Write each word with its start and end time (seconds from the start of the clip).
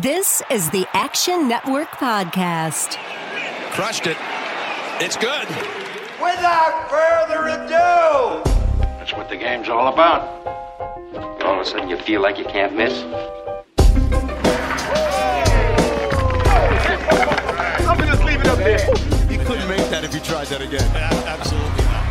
This 0.00 0.40
is 0.50 0.70
the 0.70 0.86
Action 0.94 1.48
Network 1.48 1.88
Podcast. 1.88 2.96
Crushed 3.72 4.06
it. 4.06 4.16
It's 5.04 5.18
good. 5.18 5.46
Without 6.18 6.88
further 6.88 7.48
ado, 7.48 8.42
That's 8.96 9.12
what 9.12 9.28
the 9.28 9.36
game's 9.36 9.68
all 9.68 9.92
about. 9.92 10.22
All 11.44 11.56
of 11.56 11.60
a 11.60 11.64
sudden, 11.66 11.90
you 11.90 11.98
feel 11.98 12.22
like 12.22 12.38
you 12.38 12.46
can't 12.46 12.74
miss. 12.74 13.02
I'm 17.84 17.98
gonna 17.98 18.06
just 18.06 18.24
leave 18.24 18.40
it 18.40 18.46
up 18.46 18.56
there. 18.60 18.78
You 19.30 19.44
couldn't 19.44 19.68
make 19.68 19.90
that 19.90 20.04
if 20.04 20.14
you 20.14 20.20
tried 20.20 20.46
that 20.46 20.62
again. 20.62 20.88
absolutely 21.26 21.84
not. 21.84 22.02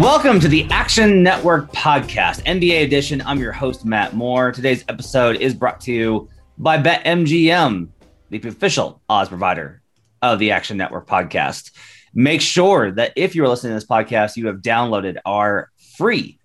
Welcome 0.00 0.40
to 0.40 0.48
the 0.48 0.66
Action 0.70 1.22
Network 1.22 1.70
Podcast, 1.72 2.42
NBA 2.44 2.84
edition. 2.84 3.20
I'm 3.20 3.38
your 3.38 3.52
host, 3.52 3.84
Matt 3.84 4.14
Moore. 4.14 4.50
Today's 4.50 4.82
episode 4.88 5.36
is 5.36 5.52
brought 5.52 5.78
to 5.82 5.92
you 5.92 6.30
by 6.56 6.78
BetMGM, 6.78 7.86
the 8.30 8.48
official 8.48 9.02
odds 9.10 9.28
provider 9.28 9.82
of 10.22 10.38
the 10.38 10.52
Action 10.52 10.78
Network 10.78 11.06
Podcast. 11.06 11.72
Make 12.14 12.40
sure 12.40 12.90
that 12.92 13.12
if 13.14 13.34
you're 13.34 13.46
listening 13.46 13.72
to 13.72 13.74
this 13.74 13.86
podcast, 13.86 14.38
you 14.38 14.46
have 14.46 14.62
downloaded 14.62 15.18
our 15.26 15.70
free 15.98 16.38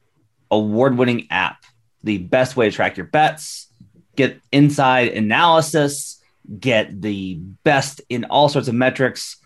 award 0.51 0.97
winning 0.97 1.27
app, 1.31 1.63
the 2.03 2.17
best 2.17 2.57
way 2.57 2.69
to 2.69 2.75
track 2.75 2.97
your 2.97 3.05
bets, 3.05 3.71
get 4.17 4.41
inside 4.51 5.13
analysis, 5.13 6.21
get 6.59 7.01
the 7.01 7.35
best 7.63 8.01
in 8.09 8.25
all 8.25 8.49
sorts 8.49 8.67
of 8.67 8.75
metrics. 8.75 9.37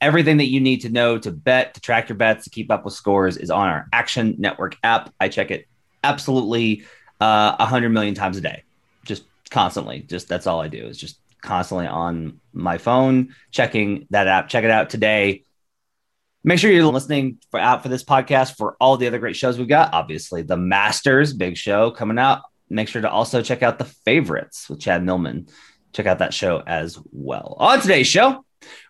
Everything 0.00 0.36
that 0.38 0.46
you 0.46 0.60
need 0.60 0.82
to 0.82 0.88
know 0.90 1.18
to 1.18 1.30
bet, 1.30 1.74
to 1.74 1.80
track 1.80 2.08
your 2.08 2.16
bets, 2.16 2.44
to 2.44 2.50
keep 2.50 2.70
up 2.70 2.84
with 2.84 2.94
scores 2.94 3.36
is 3.36 3.50
on 3.50 3.68
our 3.68 3.86
Action 3.92 4.36
Network 4.38 4.76
app. 4.82 5.12
I 5.18 5.28
check 5.28 5.50
it 5.50 5.66
absolutely 6.04 6.84
uh, 7.20 7.56
a 7.58 7.64
100 7.64 7.88
million 7.90 8.14
times 8.14 8.36
a 8.36 8.40
day, 8.40 8.64
just 9.04 9.24
constantly. 9.50 10.00
Just 10.00 10.28
that's 10.28 10.46
all 10.46 10.60
I 10.60 10.68
do 10.68 10.86
is 10.86 10.98
just 10.98 11.18
constantly 11.42 11.86
on 11.86 12.40
my 12.52 12.78
phone 12.78 13.34
checking 13.50 14.06
that 14.10 14.26
app. 14.26 14.48
Check 14.48 14.64
it 14.64 14.70
out 14.70 14.90
today. 14.90 15.44
Make 16.44 16.60
sure 16.60 16.70
you're 16.70 16.84
listening 16.86 17.38
for, 17.50 17.58
out 17.58 17.82
for 17.82 17.88
this 17.88 18.04
podcast 18.04 18.56
for 18.56 18.76
all 18.80 18.96
the 18.96 19.08
other 19.08 19.18
great 19.18 19.34
shows 19.34 19.58
we've 19.58 19.68
got. 19.68 19.94
Obviously, 19.94 20.42
the 20.42 20.56
Masters, 20.56 21.32
big 21.32 21.56
show 21.56 21.90
coming 21.90 22.18
out. 22.18 22.42
Make 22.70 22.88
sure 22.88 23.02
to 23.02 23.10
also 23.10 23.42
check 23.42 23.62
out 23.62 23.78
the 23.78 23.84
favorites 23.84 24.68
with 24.68 24.80
Chad 24.80 25.04
Millman. 25.04 25.48
Check 25.92 26.06
out 26.06 26.20
that 26.20 26.34
show 26.34 26.62
as 26.64 26.98
well. 27.10 27.56
On 27.58 27.80
today's 27.80 28.06
show, 28.06 28.44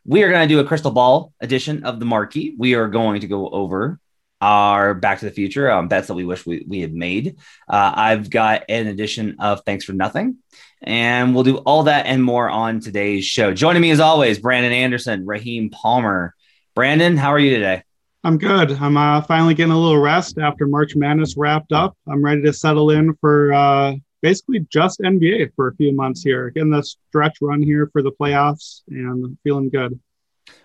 we 0.04 0.22
are 0.22 0.30
going 0.30 0.48
to 0.48 0.54
do 0.54 0.60
a 0.60 0.64
crystal 0.64 0.90
ball 0.90 1.32
edition 1.40 1.84
of 1.84 1.98
the 2.00 2.06
marquee. 2.06 2.54
We 2.56 2.74
are 2.74 2.88
going 2.88 3.20
to 3.20 3.26
go 3.26 3.48
over 3.48 3.98
our 4.40 4.94
Back 4.94 5.20
to 5.20 5.24
the 5.24 5.30
Future 5.30 5.70
um, 5.70 5.88
bets 5.88 6.08
that 6.08 6.14
we 6.14 6.24
wish 6.24 6.44
we, 6.44 6.64
we 6.68 6.80
had 6.80 6.94
made. 6.94 7.36
Uh, 7.68 7.92
I've 7.94 8.30
got 8.30 8.64
an 8.68 8.86
edition 8.86 9.36
of 9.40 9.62
Thanks 9.64 9.84
for 9.84 9.92
Nothing, 9.92 10.36
and 10.82 11.34
we'll 11.34 11.44
do 11.44 11.58
all 11.58 11.84
that 11.84 12.06
and 12.06 12.22
more 12.22 12.48
on 12.48 12.80
today's 12.80 13.24
show. 13.24 13.54
Joining 13.54 13.82
me 13.82 13.90
as 13.90 14.00
always, 14.00 14.38
Brandon 14.38 14.72
Anderson, 14.72 15.26
Raheem 15.26 15.70
Palmer. 15.70 16.34
Brandon, 16.74 17.16
how 17.16 17.30
are 17.30 17.38
you 17.38 17.50
today? 17.50 17.82
I'm 18.24 18.38
good. 18.38 18.72
I'm 18.72 18.96
uh, 18.96 19.22
finally 19.22 19.54
getting 19.54 19.72
a 19.72 19.78
little 19.78 20.00
rest 20.00 20.36
after 20.38 20.66
March 20.66 20.96
Madness 20.96 21.36
wrapped 21.36 21.72
up. 21.72 21.96
I'm 22.08 22.24
ready 22.24 22.42
to 22.42 22.52
settle 22.52 22.90
in 22.90 23.14
for 23.20 23.52
uh, 23.52 23.94
basically 24.22 24.66
just 24.70 25.00
NBA 25.00 25.52
for 25.54 25.68
a 25.68 25.76
few 25.76 25.92
months 25.92 26.22
here, 26.22 26.50
getting 26.50 26.70
the 26.70 26.82
stretch 26.82 27.38
run 27.40 27.62
here 27.62 27.88
for 27.92 28.02
the 28.02 28.12
playoffs 28.12 28.82
and 28.88 29.36
feeling 29.44 29.68
good. 29.68 29.98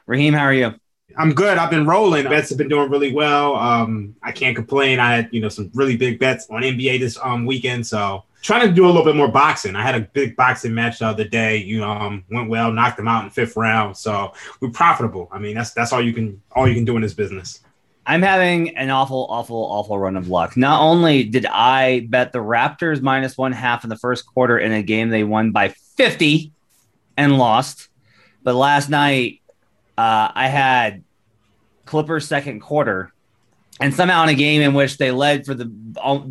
Raheem, 0.06 0.34
how 0.34 0.46
are 0.46 0.54
you? 0.54 0.74
I'm 1.18 1.34
good. 1.34 1.58
I've 1.58 1.70
been 1.70 1.86
rolling. 1.86 2.24
Bets 2.30 2.50
have 2.50 2.58
been 2.58 2.70
doing 2.70 2.90
really 2.90 3.14
well. 3.14 3.56
Um, 3.56 4.16
I 4.24 4.32
can't 4.32 4.56
complain. 4.56 5.00
I 5.00 5.16
had 5.16 5.30
you 5.32 5.42
know 5.42 5.50
some 5.50 5.70
really 5.74 5.98
big 5.98 6.20
bets 6.20 6.48
on 6.50 6.62
NBA 6.62 7.00
this 7.00 7.18
um 7.22 7.46
weekend, 7.46 7.86
so 7.86 8.24
trying 8.42 8.68
to 8.68 8.74
do 8.74 8.86
a 8.86 8.88
little 8.88 9.04
bit 9.04 9.16
more 9.16 9.28
boxing. 9.28 9.76
I 9.76 9.84
had 9.84 9.96
a 9.96 10.02
big 10.02 10.36
boxing 10.36 10.74
match 10.74 11.00
the 11.00 11.08
other 11.08 11.28
day. 11.28 11.58
You 11.58 11.82
know, 11.82 11.92
um, 11.92 12.24
went 12.30 12.50
well, 12.50 12.72
knocked 12.72 12.98
them 12.98 13.08
out 13.08 13.24
in 13.24 13.30
fifth 13.30 13.56
round. 13.56 13.98
So 13.98 14.34
we're 14.60 14.70
profitable. 14.70 15.30
I 15.32 15.40
mean, 15.40 15.56
that's 15.56 15.72
that's 15.74 15.94
all 15.94 16.02
you 16.02 16.14
can 16.14 16.42
all 16.54 16.68
you 16.68 16.76
can 16.76 16.86
do 16.86 16.96
in 16.96 17.02
this 17.02 17.14
business. 17.14 17.62
I'm 18.06 18.24
having 18.24 18.76
an 18.78 18.90
awful, 18.90 19.28
awful, 19.30 19.58
awful 19.58 19.98
run 19.98 20.18
of 20.18 20.28
luck. 20.28 20.58
Not 20.58 20.82
only 20.82 21.24
did 21.24 21.46
I 21.46 22.08
bet 22.10 22.32
the 22.32 22.40
Raptors 22.40 23.02
minus 23.02 23.38
one 23.38 23.52
half 23.52 23.84
in 23.84 23.90
the 23.90 23.98
first 23.98 24.26
quarter 24.26 24.58
in 24.58 24.72
a 24.72 24.82
game 24.82 25.10
they 25.10 25.24
won 25.24 25.52
by 25.52 25.70
50 25.98 26.52
and 27.16 27.38
lost, 27.38 27.90
but 28.44 28.56
last 28.56 28.90
night 28.90 29.42
uh, 29.98 30.32
I 30.34 30.48
had 30.48 31.04
Clippers 31.86 32.28
second 32.28 32.62
quarter, 32.62 33.12
and 33.80 33.94
somehow 33.94 34.24
in 34.24 34.30
a 34.30 34.34
game 34.34 34.62
in 34.62 34.74
which 34.74 34.98
they 34.98 35.12
led 35.12 35.46
for 35.46 35.54
the 35.54 35.72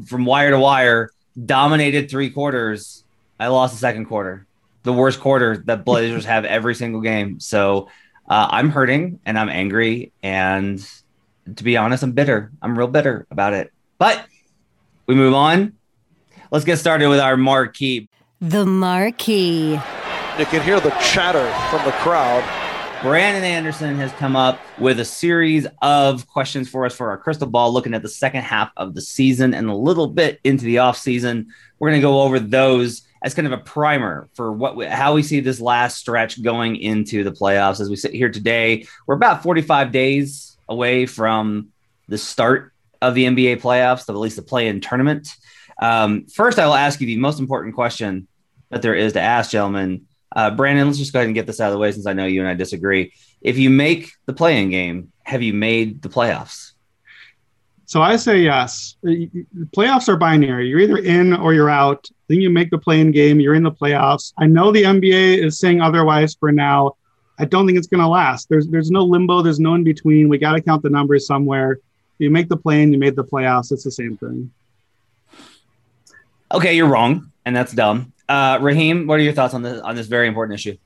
from 0.06 0.24
wire 0.24 0.50
to 0.50 0.58
wire, 0.58 1.10
dominated 1.44 2.10
three 2.10 2.30
quarters, 2.30 3.04
I 3.38 3.48
lost 3.48 3.74
the 3.74 3.78
second 3.78 4.06
quarter, 4.06 4.46
the 4.82 4.92
worst 4.92 5.20
quarter 5.20 5.58
that 5.66 5.84
Blazers 5.84 6.24
have 6.26 6.44
every 6.44 6.74
single 6.74 7.00
game. 7.00 7.38
So 7.38 7.88
uh, 8.28 8.48
I'm 8.50 8.70
hurting 8.70 9.20
and 9.24 9.38
I'm 9.38 9.48
angry 9.48 10.12
and 10.22 10.84
to 11.56 11.64
be 11.64 11.76
honest, 11.76 12.02
I'm 12.02 12.12
bitter. 12.12 12.52
I'm 12.62 12.78
real 12.78 12.88
bitter 12.88 13.26
about 13.30 13.52
it. 13.52 13.72
But 13.98 14.24
we 15.06 15.14
move 15.14 15.34
on. 15.34 15.74
Let's 16.50 16.64
get 16.64 16.78
started 16.78 17.08
with 17.08 17.20
our 17.20 17.36
marquee. 17.36 18.08
The 18.40 18.64
Marquee. 18.64 19.72
You 20.38 20.46
can 20.46 20.62
hear 20.62 20.80
the 20.80 20.90
chatter 21.00 21.46
from 21.68 21.84
the 21.84 21.92
crowd. 21.98 22.42
Brandon 23.02 23.44
Anderson 23.44 23.96
has 23.96 24.12
come 24.12 24.36
up 24.36 24.60
with 24.78 25.00
a 25.00 25.04
series 25.04 25.66
of 25.80 26.26
questions 26.26 26.68
for 26.68 26.84
us 26.84 26.94
for 26.94 27.10
our 27.10 27.16
crystal 27.16 27.48
ball, 27.48 27.72
looking 27.72 27.94
at 27.94 28.02
the 28.02 28.08
second 28.08 28.42
half 28.42 28.70
of 28.76 28.94
the 28.94 29.00
season 29.00 29.54
and 29.54 29.70
a 29.70 29.74
little 29.74 30.06
bit 30.06 30.38
into 30.44 30.64
the 30.64 30.78
off 30.78 30.98
season. 30.98 31.48
We're 31.78 31.90
going 31.90 32.00
to 32.00 32.06
go 32.06 32.20
over 32.20 32.38
those 32.38 33.02
as 33.22 33.34
kind 33.34 33.46
of 33.46 33.52
a 33.52 33.62
primer 33.62 34.28
for 34.34 34.52
what 34.52 34.76
we, 34.76 34.86
how 34.86 35.14
we 35.14 35.22
see 35.22 35.40
this 35.40 35.60
last 35.60 35.98
stretch 35.98 36.42
going 36.42 36.76
into 36.76 37.24
the 37.24 37.32
playoffs. 37.32 37.80
As 37.80 37.88
we 37.88 37.96
sit 37.96 38.12
here 38.12 38.30
today, 38.30 38.86
we're 39.06 39.14
about 39.14 39.42
45 39.42 39.92
days 39.92 40.49
away 40.70 41.04
from 41.04 41.68
the 42.08 42.16
start 42.16 42.72
of 43.02 43.14
the 43.14 43.24
NBA 43.24 43.60
playoffs, 43.60 44.08
at 44.08 44.16
least 44.16 44.36
the 44.36 44.42
play-in 44.42 44.80
tournament. 44.80 45.28
Um, 45.80 46.26
first, 46.26 46.58
I 46.58 46.66
will 46.66 46.74
ask 46.74 47.00
you 47.00 47.06
the 47.06 47.16
most 47.18 47.40
important 47.40 47.74
question 47.74 48.28
that 48.70 48.80
there 48.82 48.94
is 48.94 49.12
to 49.14 49.20
ask, 49.20 49.50
gentlemen. 49.50 50.06
Uh, 50.34 50.50
Brandon, 50.50 50.86
let's 50.86 50.98
just 50.98 51.12
go 51.12 51.18
ahead 51.18 51.26
and 51.26 51.34
get 51.34 51.46
this 51.46 51.60
out 51.60 51.68
of 51.68 51.72
the 51.72 51.78
way 51.78 51.90
since 51.90 52.06
I 52.06 52.12
know 52.12 52.26
you 52.26 52.40
and 52.40 52.48
I 52.48 52.54
disagree. 52.54 53.12
If 53.42 53.58
you 53.58 53.68
make 53.68 54.12
the 54.26 54.32
play-in 54.32 54.70
game, 54.70 55.12
have 55.24 55.42
you 55.42 55.52
made 55.52 56.02
the 56.02 56.08
playoffs? 56.08 56.72
So 57.86 58.00
I 58.00 58.14
say 58.14 58.38
yes. 58.38 58.96
The 59.02 59.28
playoffs 59.76 60.08
are 60.08 60.16
binary. 60.16 60.68
You're 60.68 60.78
either 60.78 60.98
in 60.98 61.34
or 61.34 61.52
you're 61.52 61.70
out. 61.70 62.08
Then 62.28 62.40
you 62.40 62.48
make 62.48 62.70
the 62.70 62.78
play-in 62.78 63.10
game. 63.10 63.40
You're 63.40 63.56
in 63.56 63.64
the 63.64 63.72
playoffs. 63.72 64.32
I 64.38 64.46
know 64.46 64.70
the 64.70 64.84
NBA 64.84 65.44
is 65.44 65.58
saying 65.58 65.80
otherwise 65.80 66.36
for 66.38 66.52
now. 66.52 66.92
I 67.40 67.46
don't 67.46 67.66
think 67.66 67.78
it's 67.78 67.86
going 67.86 68.02
to 68.02 68.08
last. 68.08 68.50
There's 68.50 68.66
there's 68.68 68.90
no 68.90 69.02
limbo. 69.02 69.40
There's 69.40 69.58
no 69.58 69.74
in 69.74 69.82
between. 69.82 70.28
We 70.28 70.36
got 70.36 70.52
to 70.52 70.60
count 70.60 70.82
the 70.82 70.90
numbers 70.90 71.26
somewhere. 71.26 71.78
You 72.18 72.30
make 72.30 72.50
the 72.50 72.56
play-in, 72.56 72.92
you 72.92 72.98
made 72.98 73.16
the 73.16 73.24
playoffs. 73.24 73.72
It's 73.72 73.82
the 73.82 73.90
same 73.90 74.18
thing. 74.18 74.52
Okay, 76.52 76.76
you're 76.76 76.88
wrong, 76.88 77.32
and 77.46 77.56
that's 77.56 77.72
dumb. 77.72 78.12
Uh, 78.28 78.58
Raheem, 78.60 79.06
what 79.06 79.18
are 79.18 79.22
your 79.22 79.32
thoughts 79.32 79.54
on 79.54 79.62
this 79.62 79.80
on 79.80 79.96
this 79.96 80.06
very 80.06 80.28
important 80.28 80.60
issue? 80.60 80.76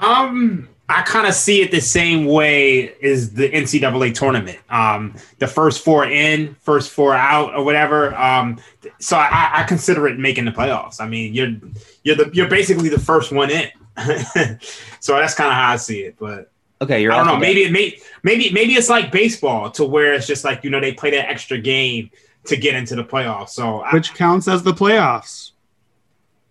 Um, 0.00 0.66
I 0.88 1.02
kind 1.02 1.26
of 1.26 1.34
see 1.34 1.60
it 1.60 1.70
the 1.70 1.80
same 1.80 2.24
way 2.24 2.94
as 3.02 3.34
the 3.34 3.50
NCAA 3.50 4.14
tournament. 4.14 4.58
Um, 4.70 5.14
the 5.38 5.46
first 5.46 5.84
four 5.84 6.06
in, 6.06 6.54
first 6.54 6.90
four 6.90 7.14
out, 7.14 7.54
or 7.54 7.62
whatever. 7.62 8.14
Um, 8.14 8.58
so 8.98 9.18
I, 9.18 9.50
I 9.52 9.62
consider 9.64 10.08
it 10.08 10.18
making 10.18 10.46
the 10.46 10.52
playoffs. 10.52 11.00
I 11.00 11.06
mean, 11.08 11.34
you're 11.34 11.54
you're 12.02 12.16
the 12.16 12.30
you're 12.32 12.48
basically 12.48 12.88
the 12.88 13.00
first 13.00 13.30
one 13.30 13.50
in. 13.50 13.68
so 15.00 15.16
that's 15.16 15.34
kind 15.34 15.48
of 15.48 15.54
how 15.54 15.72
I 15.72 15.76
see 15.76 16.00
it. 16.00 16.16
But 16.18 16.50
okay, 16.80 17.02
you're 17.02 17.12
I 17.12 17.16
don't 17.16 17.26
know. 17.26 17.36
Maybe 17.36 17.62
it 17.62 17.72
may 17.72 17.98
maybe 18.22 18.50
maybe 18.50 18.74
it's 18.74 18.88
like 18.88 19.10
baseball 19.10 19.70
to 19.72 19.84
where 19.84 20.14
it's 20.14 20.26
just 20.26 20.44
like 20.44 20.64
you 20.64 20.70
know 20.70 20.80
they 20.80 20.92
play 20.92 21.10
that 21.10 21.28
extra 21.28 21.58
game 21.58 22.10
to 22.44 22.56
get 22.56 22.74
into 22.74 22.94
the 22.96 23.04
playoffs. 23.04 23.50
So 23.50 23.84
which 23.92 24.12
I, 24.12 24.14
counts 24.14 24.48
as 24.48 24.62
the 24.62 24.72
playoffs. 24.72 25.52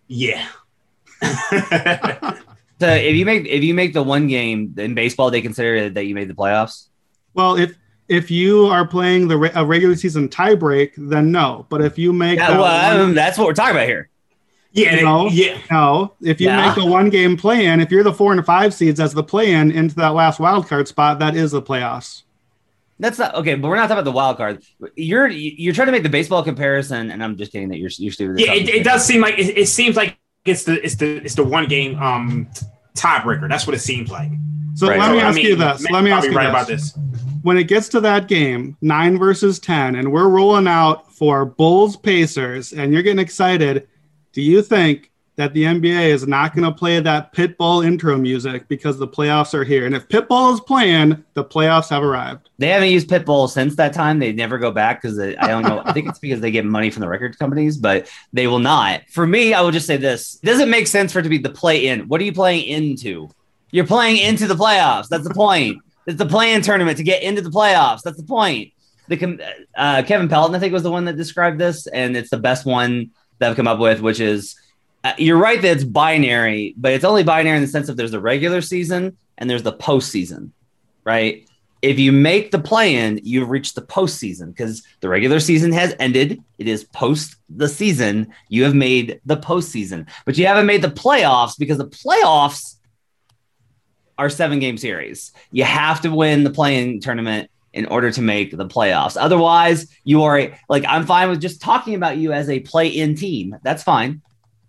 Yeah. 0.08 0.46
so 1.20 2.88
if 2.88 3.16
you 3.16 3.24
make 3.24 3.46
if 3.46 3.62
you 3.62 3.74
make 3.74 3.92
the 3.92 4.02
one 4.02 4.28
game 4.28 4.74
in 4.76 4.94
baseball, 4.94 5.30
they 5.30 5.40
consider 5.40 5.88
that 5.90 6.04
you 6.04 6.14
made 6.14 6.28
the 6.28 6.34
playoffs. 6.34 6.88
Well, 7.34 7.56
if 7.56 7.76
if 8.08 8.30
you 8.30 8.66
are 8.66 8.86
playing 8.86 9.28
the 9.28 9.52
a 9.54 9.64
regular 9.64 9.96
season 9.96 10.28
tiebreak, 10.28 10.92
then 10.96 11.32
no. 11.32 11.66
But 11.68 11.82
if 11.82 11.98
you 11.98 12.12
make 12.12 12.38
yeah, 12.38 12.58
well, 12.58 13.04
one, 13.06 13.14
that's 13.14 13.38
what 13.38 13.46
we're 13.46 13.54
talking 13.54 13.76
about 13.76 13.86
here. 13.86 14.10
Yeah, 14.72 15.00
no, 15.00 15.28
yeah. 15.28 15.58
No, 15.70 16.14
if 16.20 16.40
you 16.40 16.48
yeah. 16.48 16.68
make 16.68 16.76
a 16.76 16.84
one 16.84 17.08
game 17.08 17.36
play 17.36 17.66
in, 17.66 17.80
if 17.80 17.90
you're 17.90 18.02
the 18.02 18.12
four 18.12 18.32
and 18.32 18.44
five 18.44 18.74
seeds 18.74 19.00
as 19.00 19.14
the 19.14 19.22
play 19.24 19.52
in 19.52 19.70
into 19.70 19.94
that 19.96 20.08
last 20.14 20.38
wild 20.38 20.68
card 20.68 20.86
spot, 20.86 21.18
that 21.20 21.34
is 21.34 21.52
the 21.52 21.62
playoffs. 21.62 22.24
That's 22.98 23.18
not 23.18 23.34
okay, 23.36 23.54
but 23.54 23.68
we're 23.68 23.76
not 23.76 23.82
talking 23.88 23.92
about 23.98 24.04
the 24.04 24.12
wild 24.12 24.36
card. 24.36 24.62
You're 24.96 25.28
you're 25.28 25.74
trying 25.74 25.86
to 25.86 25.92
make 25.92 26.02
the 26.02 26.08
baseball 26.08 26.42
comparison, 26.42 27.10
and 27.10 27.22
I'm 27.22 27.36
just 27.36 27.52
kidding 27.52 27.68
that 27.68 27.78
you're 27.78 27.90
you're 27.98 28.12
stupid. 28.12 28.40
Yeah, 28.40 28.52
it, 28.52 28.68
it 28.68 28.84
does 28.84 29.04
seem 29.04 29.20
like 29.20 29.38
it, 29.38 29.56
it, 29.58 29.68
seems 29.68 29.96
like 29.96 30.18
it's 30.44 30.64
the 30.64 30.82
it's 30.84 30.94
the 30.96 31.16
it's 31.24 31.34
the 31.34 31.44
one 31.44 31.66
game 31.66 31.98
um 32.02 32.48
tiebreaker. 32.94 33.48
That's 33.48 33.66
what 33.66 33.74
it 33.74 33.80
seems 33.80 34.10
like. 34.10 34.30
So 34.74 34.88
Right. 34.88 34.98
let 34.98 35.06
So, 35.08 35.12
me 35.12 35.20
I 35.20 35.28
ask 35.28 35.36
mean, 35.36 35.44
you 35.46 35.56
this. 35.56 35.80
Matt's 35.82 35.90
Let 35.90 36.04
me 36.04 36.10
ask 36.10 36.28
you 36.28 36.34
right 36.34 36.44
this. 36.44 36.50
about 36.50 36.68
this. 36.68 36.98
When 37.42 37.56
it 37.58 37.64
gets 37.64 37.88
to 37.90 38.00
that 38.00 38.28
game, 38.28 38.76
nine 38.80 39.18
versus 39.18 39.58
10, 39.58 39.94
and 39.94 40.10
we're 40.12 40.28
rolling 40.28 40.66
out 40.66 41.12
for 41.14 41.44
Bulls 41.44 41.96
Pacers, 41.96 42.72
and 42.72 42.92
you're 42.92 43.02
getting 43.02 43.20
excited, 43.20 43.88
do 44.36 44.42
you 44.42 44.60
think 44.60 45.10
that 45.36 45.54
the 45.54 45.62
NBA 45.62 46.08
is 46.08 46.26
not 46.26 46.54
going 46.54 46.66
to 46.66 46.78
play 46.78 47.00
that 47.00 47.32
Pitbull 47.32 47.86
intro 47.86 48.18
music 48.18 48.68
because 48.68 48.98
the 48.98 49.08
playoffs 49.08 49.54
are 49.54 49.64
here? 49.64 49.86
And 49.86 49.94
if 49.94 50.06
Pitbull 50.08 50.52
is 50.52 50.60
playing, 50.60 51.24
the 51.32 51.42
playoffs 51.42 51.88
have 51.88 52.02
arrived. 52.02 52.50
They 52.58 52.68
haven't 52.68 52.90
used 52.90 53.08
Pitbull 53.08 53.48
since 53.48 53.76
that 53.76 53.94
time. 53.94 54.18
They 54.18 54.34
never 54.34 54.58
go 54.58 54.70
back 54.70 55.00
because 55.00 55.18
I 55.18 55.48
don't 55.48 55.62
know. 55.62 55.80
I 55.86 55.94
think 55.94 56.06
it's 56.06 56.18
because 56.18 56.42
they 56.42 56.50
get 56.50 56.66
money 56.66 56.90
from 56.90 57.00
the 57.00 57.08
record 57.08 57.38
companies, 57.38 57.78
but 57.78 58.10
they 58.34 58.46
will 58.46 58.58
not. 58.58 59.08
For 59.08 59.26
me, 59.26 59.54
I 59.54 59.62
will 59.62 59.70
just 59.70 59.86
say 59.86 59.96
this: 59.96 60.38
it 60.42 60.46
doesn't 60.46 60.68
make 60.68 60.86
sense 60.86 61.14
for 61.14 61.20
it 61.20 61.22
to 61.22 61.30
be 61.30 61.38
the 61.38 61.48
play 61.48 61.86
in. 61.86 62.08
What 62.08 62.20
are 62.20 62.24
you 62.24 62.34
playing 62.34 62.66
into? 62.66 63.30
You're 63.70 63.86
playing 63.86 64.18
into 64.18 64.46
the 64.46 64.54
playoffs. 64.54 65.08
That's 65.08 65.26
the 65.26 65.34
point. 65.34 65.78
It's 66.06 66.18
the 66.18 66.26
play-in 66.26 66.60
tournament 66.60 66.98
to 66.98 67.04
get 67.04 67.22
into 67.22 67.40
the 67.40 67.50
playoffs. 67.50 68.02
That's 68.02 68.18
the 68.18 68.22
point. 68.22 68.74
The 69.08 69.56
uh, 69.74 70.02
Kevin 70.02 70.28
Pelton, 70.28 70.54
I 70.54 70.58
think, 70.58 70.74
was 70.74 70.82
the 70.82 70.90
one 70.90 71.06
that 71.06 71.16
described 71.16 71.58
this, 71.58 71.86
and 71.86 72.16
it's 72.16 72.30
the 72.30 72.36
best 72.36 72.66
one 72.66 73.12
that 73.38 73.50
I've 73.50 73.56
come 73.56 73.68
up 73.68 73.78
with, 73.78 74.00
which 74.00 74.20
is 74.20 74.56
uh, 75.04 75.12
you're 75.18 75.38
right 75.38 75.60
that 75.62 75.70
it's 75.70 75.84
binary, 75.84 76.74
but 76.76 76.92
it's 76.92 77.04
only 77.04 77.22
binary 77.22 77.56
in 77.56 77.62
the 77.62 77.68
sense 77.68 77.88
of 77.88 77.96
there's 77.96 78.10
the 78.10 78.20
regular 78.20 78.60
season 78.60 79.16
and 79.38 79.48
there's 79.48 79.62
the 79.62 79.72
postseason, 79.72 80.50
right? 81.04 81.48
If 81.82 81.98
you 81.98 82.10
make 82.10 82.50
the 82.50 82.58
play 82.58 82.96
in, 82.96 83.20
you've 83.22 83.50
reached 83.50 83.74
the 83.74 83.82
postseason 83.82 84.48
because 84.48 84.82
the 85.00 85.08
regular 85.08 85.38
season 85.38 85.70
has 85.72 85.94
ended. 86.00 86.42
It 86.58 86.66
is 86.66 86.84
post 86.84 87.36
the 87.48 87.68
season. 87.68 88.32
You 88.48 88.64
have 88.64 88.74
made 88.74 89.20
the 89.24 89.36
postseason, 89.36 90.08
but 90.24 90.36
you 90.38 90.46
haven't 90.46 90.66
made 90.66 90.82
the 90.82 90.88
playoffs 90.88 91.56
because 91.58 91.78
the 91.78 91.86
playoffs 91.86 92.76
are 94.18 94.30
seven 94.30 94.58
game 94.58 94.78
series. 94.78 95.32
You 95.52 95.64
have 95.64 96.00
to 96.00 96.10
win 96.10 96.42
the 96.42 96.50
playing 96.50 97.00
tournament 97.00 97.50
in 97.76 97.86
order 97.86 98.10
to 98.10 98.22
make 98.22 98.56
the 98.56 98.66
playoffs. 98.66 99.16
Otherwise, 99.20 99.86
you 100.04 100.22
are 100.22 100.38
a, 100.38 100.58
like, 100.68 100.84
I'm 100.88 101.06
fine 101.06 101.28
with 101.28 101.40
just 101.40 101.60
talking 101.60 101.94
about 101.94 102.16
you 102.16 102.32
as 102.32 102.48
a 102.48 102.60
play 102.60 102.88
in 102.88 103.14
team. 103.14 103.56
That's 103.62 103.82
fine. 103.82 104.22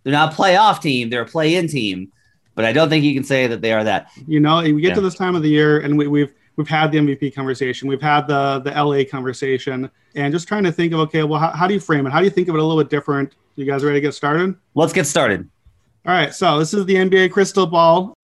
They're 0.03 0.13
not 0.13 0.33
a 0.33 0.35
playoff 0.35 0.81
team, 0.81 1.09
they're 1.09 1.23
a 1.23 1.25
play 1.25 1.55
in 1.55 1.67
team. 1.67 2.11
But 2.55 2.65
I 2.65 2.73
don't 2.73 2.89
think 2.89 3.03
you 3.05 3.13
can 3.13 3.23
say 3.23 3.45
that 3.47 3.61
they 3.61 3.71
are 3.71 3.83
that. 3.83 4.09
You 4.27 4.39
know, 4.39 4.61
we 4.61 4.81
get 4.81 4.89
Yeah. 4.89 4.95
to 4.95 5.01
this 5.01 5.15
time 5.15 5.35
of 5.35 5.43
the 5.43 5.49
year, 5.49 5.79
and 5.79 5.97
we, 5.97 6.07
we've 6.07 6.33
we've 6.55 6.67
had 6.67 6.91
the 6.91 6.97
MVP 6.97 7.35
conversation, 7.35 7.87
we've 7.87 8.01
had 8.01 8.27
the 8.27 8.59
the 8.59 8.71
LA 8.71 9.03
conversation, 9.03 9.89
and 10.15 10.33
just 10.33 10.47
trying 10.47 10.63
to 10.63 10.71
think 10.71 10.91
of 10.93 10.99
okay, 11.01 11.23
well, 11.23 11.39
how, 11.39 11.51
how 11.51 11.67
do 11.67 11.75
you 11.75 11.79
frame 11.79 12.07
it? 12.07 12.11
How 12.11 12.17
do 12.19 12.25
you 12.25 12.31
think 12.31 12.47
of 12.47 12.55
it 12.55 12.59
a 12.59 12.63
little 12.63 12.81
bit 12.81 12.89
different? 12.89 13.35
You 13.57 13.65
guys 13.65 13.83
ready 13.83 13.97
to 13.97 14.01
get 14.01 14.13
started? 14.15 14.55
Let's 14.73 14.91
get 14.93 15.05
started. 15.05 15.47
All 16.05 16.13
right, 16.13 16.33
so 16.33 16.57
this 16.57 16.73
is 16.73 16.85
the 16.85 16.95
NBA 16.95 17.31
crystal 17.31 17.67
ball. 17.67 18.16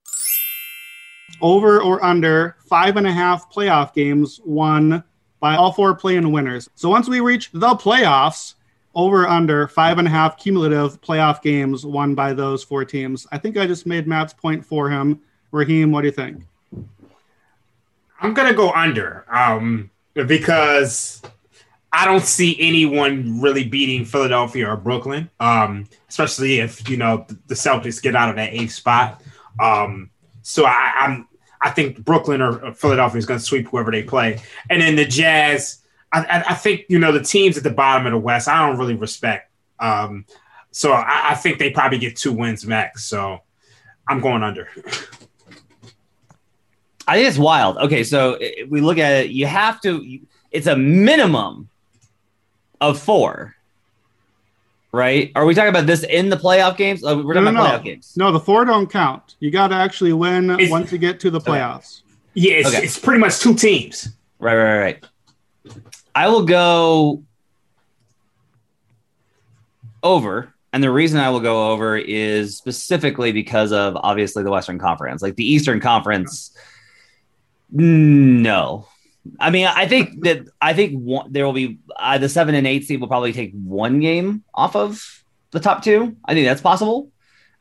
Over 1.43 1.81
or 1.81 2.03
under 2.03 2.55
five 2.65 2.97
and 2.97 3.05
a 3.05 3.11
half 3.11 3.53
playoff 3.53 3.93
games 3.93 4.39
won 4.43 5.03
by 5.39 5.57
all 5.57 5.73
four 5.73 5.93
play-in 5.93 6.31
winners. 6.31 6.69
So 6.73 6.89
once 6.89 7.09
we 7.09 7.19
reach 7.19 7.51
the 7.51 7.75
playoffs, 7.75 8.55
over 8.95 9.27
under 9.27 9.67
five 9.67 9.97
and 9.97 10.07
a 10.07 10.11
half 10.11 10.37
cumulative 10.37 11.01
playoff 11.01 11.41
games 11.41 11.85
won 11.85 12.15
by 12.15 12.33
those 12.33 12.63
four 12.63 12.85
teams. 12.85 13.27
I 13.31 13.37
think 13.37 13.57
I 13.57 13.65
just 13.65 13.85
made 13.85 14.07
Matt's 14.07 14.33
point 14.33 14.65
for 14.65 14.89
him. 14.89 15.19
Raheem, 15.51 15.91
what 15.91 16.01
do 16.01 16.07
you 16.07 16.13
think? 16.13 16.43
I'm 18.21 18.33
gonna 18.33 18.53
go 18.53 18.71
under 18.71 19.25
um, 19.29 19.89
because 20.13 21.21
I 21.91 22.05
don't 22.05 22.23
see 22.23 22.55
anyone 22.59 23.41
really 23.41 23.65
beating 23.65 24.05
Philadelphia 24.05 24.69
or 24.69 24.77
Brooklyn, 24.77 25.29
um, 25.39 25.87
especially 26.07 26.59
if 26.59 26.89
you 26.89 26.97
know 26.97 27.25
the 27.47 27.55
Celtics 27.55 28.01
get 28.01 28.15
out 28.15 28.29
of 28.29 28.35
that 28.37 28.53
eighth 28.53 28.71
spot. 28.71 29.21
Um, 29.59 30.09
so 30.41 30.65
I, 30.65 30.93
I'm 31.01 31.27
I 31.63 31.71
think 31.71 32.03
Brooklyn 32.03 32.41
or 32.41 32.73
Philadelphia 32.73 33.17
is 33.17 33.25
going 33.25 33.39
to 33.39 33.45
sweep 33.45 33.67
whoever 33.67 33.91
they 33.91 34.03
play, 34.03 34.41
and 34.69 34.81
then 34.81 34.95
the 34.95 35.05
Jazz. 35.05 35.79
I, 36.11 36.43
I, 36.49 36.53
think 36.53 36.85
you 36.89 36.99
know 36.99 37.11
the 37.11 37.23
teams 37.23 37.57
at 37.57 37.63
the 37.63 37.71
bottom 37.71 38.05
of 38.05 38.11
the 38.11 38.19
West. 38.19 38.47
I 38.47 38.67
don't 38.67 38.77
really 38.77 38.93
respect. 38.93 39.49
Um, 39.79 40.25
so 40.69 40.91
I, 40.91 41.31
I 41.31 41.35
think 41.35 41.57
they 41.57 41.71
probably 41.71 41.97
get 41.97 42.15
two 42.15 42.31
wins 42.31 42.67
max. 42.67 43.05
So 43.05 43.39
I'm 44.07 44.19
going 44.19 44.43
under. 44.43 44.69
I 47.07 47.15
think 47.15 47.27
it's 47.27 47.37
wild. 47.37 47.77
Okay, 47.77 48.03
so 48.03 48.39
we 48.69 48.81
look 48.81 48.97
at 48.97 49.25
it, 49.25 49.31
you 49.31 49.45
have 49.45 49.81
to, 49.81 50.19
it's 50.51 50.67
a 50.67 50.75
minimum 50.75 51.69
of 52.79 52.99
four, 52.99 53.55
right? 54.93 55.31
Are 55.35 55.45
we 55.45 55.53
talking 55.55 55.69
about 55.69 55.85
this 55.87 56.03
in 56.03 56.29
the 56.29 56.37
playoff 56.37 56.77
games? 56.77 57.03
Uh, 57.03 57.21
We're 57.23 57.33
talking 57.33 57.45
No, 57.45 57.51
no, 57.51 57.59
about 57.61 57.71
no. 57.73 57.79
playoff 57.79 57.83
games. 57.83 58.13
No, 58.15 58.31
the 58.31 58.39
four 58.39 58.63
don't 58.63 58.89
count. 58.89 59.35
You 59.39 59.51
got 59.51 59.67
to 59.69 59.75
actually 59.75 60.13
win 60.13 60.51
It's- 60.51 60.69
once 60.69 60.91
you 60.91 60.97
get 60.97 61.19
to 61.21 61.29
the 61.31 61.39
playoffs. 61.41 62.03
Yeah, 62.35 62.53
it's, 62.53 62.69
Okay. 62.69 62.83
it's 62.83 62.97
pretty 62.97 63.19
much 63.19 63.39
two 63.39 63.53
teams. 63.55 64.09
Right, 64.39 64.55
right, 64.55 64.79
right. 64.79 65.05
I 66.15 66.27
will 66.29 66.45
go 66.45 67.23
over. 70.01 70.53
And 70.71 70.83
the 70.83 70.89
reason 70.91 71.19
I 71.19 71.29
will 71.29 71.39
go 71.39 71.71
over 71.71 71.95
is 71.97 72.57
specifically 72.57 73.31
because 73.31 73.71
of 73.71 73.95
obviously 73.95 74.41
the 74.43 74.49
Western 74.49 74.79
Conference. 74.79 75.21
Like 75.21 75.35
the 75.35 75.47
Eastern 75.47 75.79
Conference, 75.79 76.55
no. 77.69 78.87
I 79.39 79.49
mean, 79.51 79.67
I 79.67 79.87
think 79.87 80.23
that 80.23 80.47
I 80.61 80.73
think 80.73 80.99
one, 80.99 81.31
there 81.31 81.45
will 81.45 81.53
be 81.53 81.79
uh, 81.95 82.17
the 82.17 82.27
seven 82.29 82.55
and 82.55 82.67
eight 82.67 82.85
seed 82.85 82.99
will 82.99 83.07
probably 83.07 83.33
take 83.33 83.53
one 83.53 83.99
game 83.99 84.43
off 84.53 84.75
of 84.75 85.01
the 85.51 85.59
top 85.59 85.83
two. 85.83 86.17
I 86.25 86.33
think 86.33 86.45
that's 86.45 86.61
possible. 86.61 87.09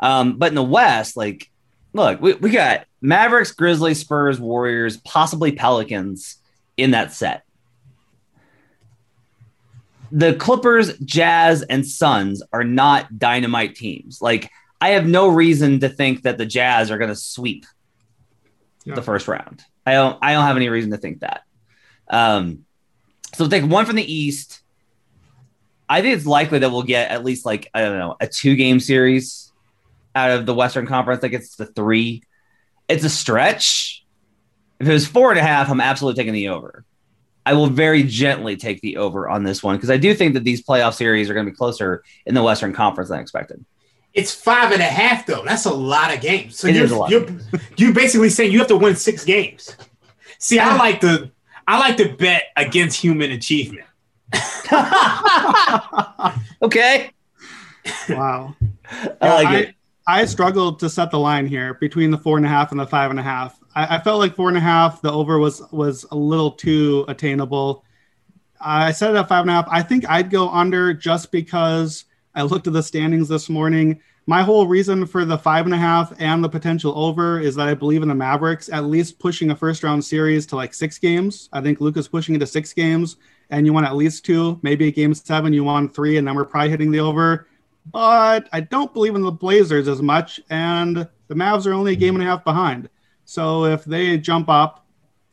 Um, 0.00 0.38
but 0.38 0.48
in 0.48 0.56
the 0.56 0.62
West, 0.64 1.16
like, 1.16 1.50
look, 1.92 2.20
we, 2.20 2.32
we 2.34 2.50
got 2.50 2.86
Mavericks, 3.00 3.52
Grizzlies, 3.52 4.00
Spurs, 4.00 4.40
Warriors, 4.40 4.96
possibly 4.96 5.52
Pelicans 5.52 6.38
in 6.76 6.90
that 6.90 7.12
set. 7.12 7.44
The 10.10 10.34
Clippers, 10.34 10.98
Jazz, 10.98 11.62
and 11.62 11.86
Suns 11.86 12.42
are 12.52 12.64
not 12.64 13.18
dynamite 13.18 13.76
teams. 13.76 14.20
Like, 14.20 14.50
I 14.80 14.90
have 14.90 15.06
no 15.06 15.28
reason 15.28 15.80
to 15.80 15.88
think 15.88 16.22
that 16.22 16.36
the 16.38 16.44
Jazz 16.46 16.90
are 16.90 16.98
going 16.98 17.08
to 17.10 17.16
sweep 17.16 17.64
Yeah. 18.84 18.94
the 18.96 19.02
first 19.02 19.28
round. 19.28 19.62
I 19.86 19.92
don't. 19.92 20.18
I 20.20 20.32
don't 20.32 20.44
have 20.44 20.56
any 20.56 20.68
reason 20.68 20.90
to 20.90 20.96
think 20.96 21.20
that. 21.20 21.42
Um, 22.12 22.64
so 23.34 23.48
take 23.48 23.64
one 23.64 23.86
from 23.86 23.96
the 23.96 24.12
East. 24.12 24.60
I 25.88 26.00
think 26.00 26.16
it's 26.16 26.26
likely 26.26 26.60
that 26.60 26.70
we'll 26.70 26.84
get 26.84 27.10
at 27.10 27.24
least 27.24 27.44
like 27.44 27.68
I 27.74 27.80
don't 27.80 27.98
know 27.98 28.16
a 28.20 28.26
two 28.26 28.54
game 28.54 28.78
series 28.80 29.52
out 30.14 30.30
of 30.30 30.46
the 30.46 30.54
Western 30.54 30.86
Conference. 30.86 31.22
Like 31.22 31.32
it's 31.32 31.56
the 31.56 31.66
three. 31.66 32.22
It's 32.88 33.04
a 33.04 33.10
stretch. 33.10 34.04
If 34.78 34.88
it 34.88 34.92
was 34.92 35.06
four 35.06 35.30
and 35.30 35.38
a 35.38 35.42
half, 35.42 35.70
I'm 35.70 35.80
absolutely 35.80 36.20
taking 36.20 36.34
the 36.34 36.48
over. 36.48 36.84
I 37.44 37.54
will 37.54 37.66
very 37.66 38.04
gently 38.04 38.56
take 38.56 38.80
the 38.82 38.98
over 38.98 39.28
on 39.28 39.42
this 39.42 39.62
one 39.62 39.76
because 39.76 39.90
I 39.90 39.96
do 39.96 40.14
think 40.14 40.34
that 40.34 40.44
these 40.44 40.62
playoff 40.62 40.94
series 40.94 41.28
are 41.28 41.34
going 41.34 41.46
to 41.46 41.50
be 41.52 41.56
closer 41.56 42.04
in 42.26 42.34
the 42.34 42.42
Western 42.42 42.72
Conference 42.72 43.10
than 43.10 43.18
expected. 43.18 43.64
It's 44.14 44.32
five 44.34 44.72
and 44.72 44.80
a 44.82 44.86
half 44.86 45.26
though. 45.26 45.42
That's 45.44 45.64
a 45.64 45.72
lot 45.74 46.14
of 46.14 46.20
games. 46.20 46.58
So 46.58 46.68
It 46.68 46.76
you're, 46.76 46.84
is 46.84 46.90
a 46.90 46.96
lot. 46.96 47.10
you're 47.10 47.26
you're 47.76 47.94
basically 47.94 48.28
saying 48.28 48.52
you 48.52 48.58
have 48.58 48.68
to 48.68 48.76
win 48.76 48.94
six 48.94 49.24
games. 49.24 49.76
See, 50.38 50.58
I 50.58 50.76
like 50.76 51.00
to 51.00 51.30
I 51.66 51.78
like 51.78 51.96
to 51.98 52.14
bet 52.14 52.44
against 52.56 53.00
human 53.00 53.32
achievement. 53.32 53.86
okay, 56.62 57.10
Wow. 58.08 58.54
I 59.20 59.34
like 59.34 59.46
I, 59.46 59.56
it. 59.58 59.74
I 60.06 60.24
struggled 60.24 60.80
to 60.80 60.90
set 60.90 61.10
the 61.10 61.18
line 61.18 61.46
here 61.46 61.74
between 61.74 62.10
the 62.10 62.18
four 62.18 62.36
and 62.36 62.44
a 62.44 62.48
half 62.48 62.70
and 62.70 62.80
the 62.80 62.86
five 62.86 63.10
and 63.10 63.20
a 63.20 63.22
half. 63.22 63.58
I, 63.74 63.96
I 63.96 64.00
felt 64.00 64.18
like 64.18 64.34
four 64.34 64.48
and 64.48 64.56
a 64.56 64.60
half, 64.60 65.00
the 65.00 65.12
over 65.12 65.38
was 65.38 65.62
was 65.70 66.04
a 66.10 66.16
little 66.16 66.50
too 66.50 67.04
attainable. 67.08 67.84
I 68.60 68.92
set 68.92 69.10
it 69.10 69.16
at 69.16 69.28
five 69.28 69.42
and 69.42 69.50
a 69.50 69.54
half. 69.54 69.68
I 69.70 69.82
think 69.82 70.08
I'd 70.08 70.30
go 70.30 70.48
under 70.48 70.92
just 70.92 71.32
because 71.32 72.04
I 72.34 72.42
looked 72.42 72.66
at 72.66 72.72
the 72.72 72.82
standings 72.82 73.28
this 73.28 73.48
morning. 73.48 74.00
My 74.26 74.42
whole 74.42 74.66
reason 74.66 75.04
for 75.06 75.24
the 75.24 75.36
five 75.36 75.64
and 75.64 75.74
a 75.74 75.78
half 75.78 76.12
and 76.20 76.44
the 76.44 76.48
potential 76.48 76.92
over 76.96 77.40
is 77.40 77.56
that 77.56 77.68
I 77.68 77.74
believe 77.74 78.02
in 78.02 78.08
the 78.08 78.14
Mavericks 78.14 78.68
at 78.68 78.84
least 78.84 79.18
pushing 79.18 79.50
a 79.50 79.56
first 79.56 79.82
round 79.82 80.04
series 80.04 80.46
to 80.46 80.56
like 80.56 80.74
six 80.74 80.98
games. 80.98 81.48
I 81.52 81.60
think 81.60 81.80
Luka's 81.80 82.08
pushing 82.08 82.34
it 82.34 82.38
to 82.38 82.46
six 82.46 82.72
games, 82.72 83.16
and 83.50 83.66
you 83.66 83.72
want 83.72 83.86
at 83.86 83.96
least 83.96 84.24
two, 84.24 84.60
maybe 84.62 84.86
a 84.86 84.92
game 84.92 85.12
seven, 85.12 85.52
you 85.52 85.64
want 85.64 85.94
three, 85.94 86.18
and 86.18 86.26
then 86.26 86.36
we're 86.36 86.44
probably 86.44 86.70
hitting 86.70 86.92
the 86.92 87.00
over 87.00 87.46
but 87.90 88.48
I 88.52 88.60
don't 88.60 88.92
believe 88.92 89.14
in 89.14 89.22
the 89.22 89.32
Blazers 89.32 89.88
as 89.88 90.02
much, 90.02 90.40
and 90.50 91.08
the 91.28 91.34
Mavs 91.34 91.66
are 91.66 91.72
only 91.72 91.92
a 91.92 91.96
game 91.96 92.14
and 92.14 92.22
a 92.22 92.26
half 92.26 92.44
behind. 92.44 92.88
So 93.24 93.64
if 93.64 93.84
they 93.84 94.18
jump 94.18 94.48
up, 94.48 94.86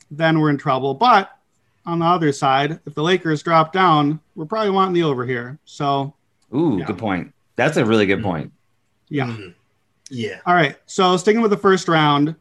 then 0.09 0.39
we're 0.39 0.49
in 0.49 0.57
trouble. 0.57 0.93
But 0.93 1.37
on 1.85 1.99
the 1.99 2.05
other 2.05 2.31
side, 2.31 2.79
if 2.85 2.95
the 2.95 3.03
Lakers 3.03 3.43
drop 3.43 3.73
down, 3.73 4.19
we're 4.35 4.45
probably 4.45 4.71
wanting 4.71 4.93
the 4.93 5.03
over 5.03 5.25
here. 5.25 5.59
So 5.65 6.15
Ooh, 6.55 6.77
Yeah. 6.79 6.85
good 6.85 6.97
point. 6.97 7.33
That's 7.55 7.77
a 7.77 7.85
really 7.85 8.05
good 8.05 8.19
mm-hmm. 8.19 8.27
point. 8.27 8.51
Yeah. 9.09 9.25
Mhm. 9.27 9.53
Yeah. 10.09 10.39
All 10.45 10.55
right. 10.55 10.75
So 10.85 11.17
sticking 11.17 11.41
with 11.41 11.51
the 11.51 11.57
first 11.57 11.87
round, 11.87 12.35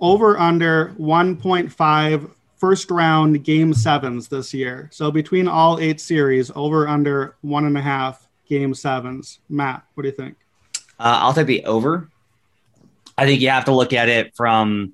over 0.00 0.38
under 0.38 0.94
1.5 0.98 2.30
first 2.56 2.90
round 2.90 3.44
game 3.44 3.72
sevens 3.72 4.28
this 4.28 4.52
year. 4.52 4.88
So 4.92 5.10
between 5.10 5.48
all 5.48 5.78
eight 5.78 6.00
series, 6.00 6.50
over 6.54 6.88
under 6.88 7.36
one 7.42 7.64
and 7.64 7.76
a 7.76 7.80
half 7.80 8.28
game 8.48 8.74
sevens. 8.74 9.38
Matt, 9.48 9.82
what 9.94 10.02
do 10.02 10.08
you 10.08 10.14
think? 10.14 10.36
Uh, 10.98 11.18
I'll 11.22 11.32
take 11.32 11.46
the 11.46 11.64
over. 11.64 12.08
I 13.16 13.24
think 13.26 13.40
you 13.40 13.48
have 13.50 13.64
to 13.66 13.72
look 13.72 13.92
at 13.92 14.08
it 14.08 14.34
from 14.36 14.92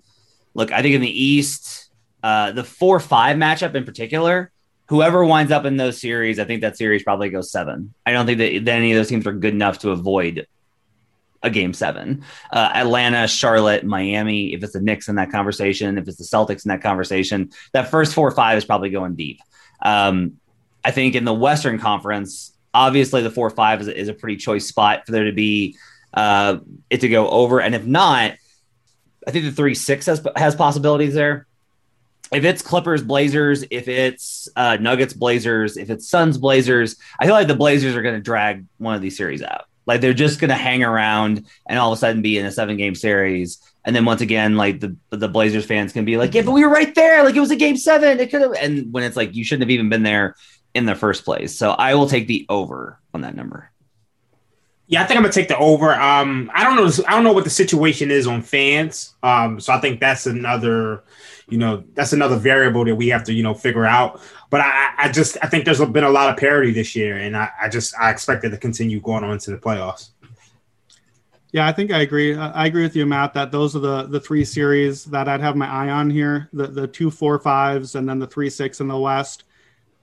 look, 0.54 0.70
I 0.72 0.82
think 0.82 0.94
in 0.94 1.00
the 1.00 1.22
East, 1.24 1.90
uh, 2.22 2.52
the 2.52 2.64
four 2.64 3.00
five 3.00 3.36
matchup 3.36 3.74
in 3.74 3.84
particular, 3.84 4.50
whoever 4.86 5.24
winds 5.24 5.50
up 5.50 5.64
in 5.64 5.76
those 5.76 6.00
series, 6.00 6.38
I 6.38 6.44
think 6.44 6.60
that 6.60 6.76
series 6.76 7.02
probably 7.02 7.30
goes 7.30 7.50
seven. 7.50 7.94
I 8.04 8.12
don't 8.12 8.26
think 8.26 8.38
that, 8.38 8.64
that 8.64 8.76
any 8.76 8.92
of 8.92 8.96
those 8.96 9.08
teams 9.08 9.26
are 9.26 9.32
good 9.32 9.54
enough 9.54 9.78
to 9.80 9.90
avoid 9.90 10.46
a 11.42 11.50
game 11.50 11.72
seven. 11.72 12.24
Uh, 12.50 12.70
Atlanta, 12.74 13.28
Charlotte, 13.28 13.84
Miami, 13.84 14.54
if 14.54 14.62
it's 14.62 14.72
the 14.72 14.80
Knicks 14.80 15.08
in 15.08 15.16
that 15.16 15.30
conversation, 15.30 15.98
if 15.98 16.08
it's 16.08 16.18
the 16.18 16.24
Celtics 16.24 16.64
in 16.64 16.70
that 16.70 16.82
conversation, 16.82 17.50
that 17.72 17.90
first 17.90 18.14
four 18.14 18.28
or 18.28 18.32
five 18.32 18.58
is 18.58 18.64
probably 18.64 18.90
going 18.90 19.14
deep. 19.14 19.40
Um, 19.82 20.38
I 20.84 20.90
think 20.90 21.14
in 21.14 21.24
the 21.24 21.34
Western 21.34 21.78
Conference, 21.78 22.52
obviously 22.72 23.22
the 23.22 23.30
four 23.30 23.46
or 23.46 23.50
five 23.50 23.80
is, 23.80 23.88
is 23.88 24.08
a 24.08 24.14
pretty 24.14 24.36
choice 24.36 24.66
spot 24.66 25.04
for 25.06 25.12
there 25.12 25.24
to 25.24 25.32
be 25.32 25.76
uh, 26.14 26.58
it 26.90 27.00
to 27.00 27.08
go 27.08 27.28
over. 27.28 27.60
And 27.60 27.74
if 27.74 27.84
not, 27.84 28.32
I 29.26 29.30
think 29.30 29.44
the 29.44 29.52
three 29.52 29.74
six 29.74 30.06
has 30.06 30.24
has 30.36 30.54
possibilities 30.54 31.14
there. 31.14 31.46
If 32.32 32.44
it's 32.44 32.62
Clippers 32.62 33.02
Blazers, 33.02 33.64
if 33.70 33.86
it's 33.86 34.48
uh, 34.56 34.78
Nuggets 34.80 35.12
Blazers, 35.12 35.76
if 35.76 35.90
it's 35.90 36.08
Suns 36.08 36.38
Blazers, 36.38 36.96
I 37.20 37.26
feel 37.26 37.34
like 37.34 37.46
the 37.46 37.54
Blazers 37.54 37.94
are 37.94 38.02
going 38.02 38.16
to 38.16 38.20
drag 38.20 38.64
one 38.78 38.94
of 38.94 39.02
these 39.02 39.16
series 39.16 39.42
out. 39.42 39.66
Like 39.86 40.00
they're 40.00 40.14
just 40.14 40.40
going 40.40 40.50
to 40.50 40.56
hang 40.56 40.82
around 40.82 41.46
and 41.66 41.78
all 41.78 41.92
of 41.92 41.96
a 41.96 42.00
sudden 42.00 42.22
be 42.22 42.38
in 42.38 42.46
a 42.46 42.52
seven 42.52 42.76
game 42.76 42.94
series. 42.94 43.58
And 43.84 43.94
then 43.94 44.04
once 44.04 44.20
again, 44.20 44.56
like 44.56 44.80
the 44.80 44.96
the 45.10 45.28
Blazers 45.28 45.64
fans 45.64 45.92
can 45.92 46.04
be 46.04 46.16
like, 46.16 46.34
yeah, 46.34 46.42
but 46.42 46.52
we 46.52 46.64
were 46.64 46.70
right 46.70 46.92
there. 46.94 47.22
Like 47.22 47.36
it 47.36 47.40
was 47.40 47.52
a 47.52 47.56
game 47.56 47.76
seven. 47.76 48.18
It 48.18 48.30
could 48.30 48.42
have. 48.42 48.52
And 48.54 48.92
when 48.92 49.04
it's 49.04 49.16
like 49.16 49.34
you 49.34 49.44
shouldn't 49.44 49.62
have 49.62 49.70
even 49.70 49.88
been 49.88 50.02
there 50.02 50.34
in 50.74 50.86
the 50.86 50.94
first 50.94 51.24
place. 51.24 51.56
So 51.56 51.70
I 51.70 51.94
will 51.94 52.08
take 52.08 52.26
the 52.26 52.44
over 52.48 52.98
on 53.14 53.20
that 53.20 53.36
number. 53.36 53.70
Yeah, 54.88 55.02
I 55.02 55.06
think 55.06 55.16
I'm 55.16 55.22
gonna 55.22 55.32
take 55.32 55.48
the 55.48 55.58
over. 55.58 55.92
Um, 55.92 56.50
I 56.54 56.62
don't 56.62 56.76
know. 56.76 57.04
I 57.08 57.12
don't 57.12 57.24
know 57.24 57.32
what 57.32 57.44
the 57.44 57.50
situation 57.50 58.10
is 58.10 58.26
on 58.26 58.42
fans. 58.42 59.14
Um, 59.22 59.58
so 59.58 59.72
I 59.72 59.80
think 59.80 60.00
that's 60.00 60.26
another, 60.26 61.02
you 61.48 61.58
know, 61.58 61.84
that's 61.94 62.12
another 62.12 62.36
variable 62.36 62.84
that 62.84 62.94
we 62.94 63.08
have 63.08 63.24
to, 63.24 63.32
you 63.32 63.42
know, 63.42 63.54
figure 63.54 63.86
out. 63.86 64.20
But 64.50 64.62
I, 64.62 64.92
I 64.98 65.12
just, 65.12 65.36
I 65.42 65.46
think 65.46 65.64
there's 65.64 65.84
been 65.84 66.04
a 66.04 66.10
lot 66.10 66.30
of 66.30 66.36
parity 66.36 66.72
this 66.72 66.96
year, 66.96 67.16
and 67.16 67.36
I, 67.36 67.50
I 67.60 67.68
just, 67.68 67.94
I 67.98 68.10
expect 68.10 68.44
it 68.44 68.50
to 68.50 68.56
continue 68.56 69.00
going 69.00 69.24
on 69.24 69.38
to 69.38 69.50
the 69.52 69.58
playoffs. 69.58 70.10
Yeah, 71.52 71.66
I 71.66 71.72
think 71.72 71.90
I 71.90 72.00
agree. 72.00 72.36
I 72.36 72.66
agree 72.66 72.82
with 72.82 72.96
you, 72.96 73.06
Matt. 73.06 73.32
That 73.32 73.50
those 73.50 73.74
are 73.74 73.78
the 73.78 74.02
the 74.02 74.20
three 74.20 74.44
series 74.44 75.04
that 75.06 75.26
I'd 75.28 75.40
have 75.40 75.56
my 75.56 75.66
eye 75.66 75.88
on 75.88 76.10
here: 76.10 76.50
the 76.52 76.66
the 76.66 76.86
two 76.86 77.10
four 77.10 77.38
fives, 77.38 77.94
and 77.94 78.06
then 78.06 78.18
the 78.18 78.26
three 78.26 78.50
six 78.50 78.80
in 78.80 78.88
the 78.88 78.98
West. 78.98 79.44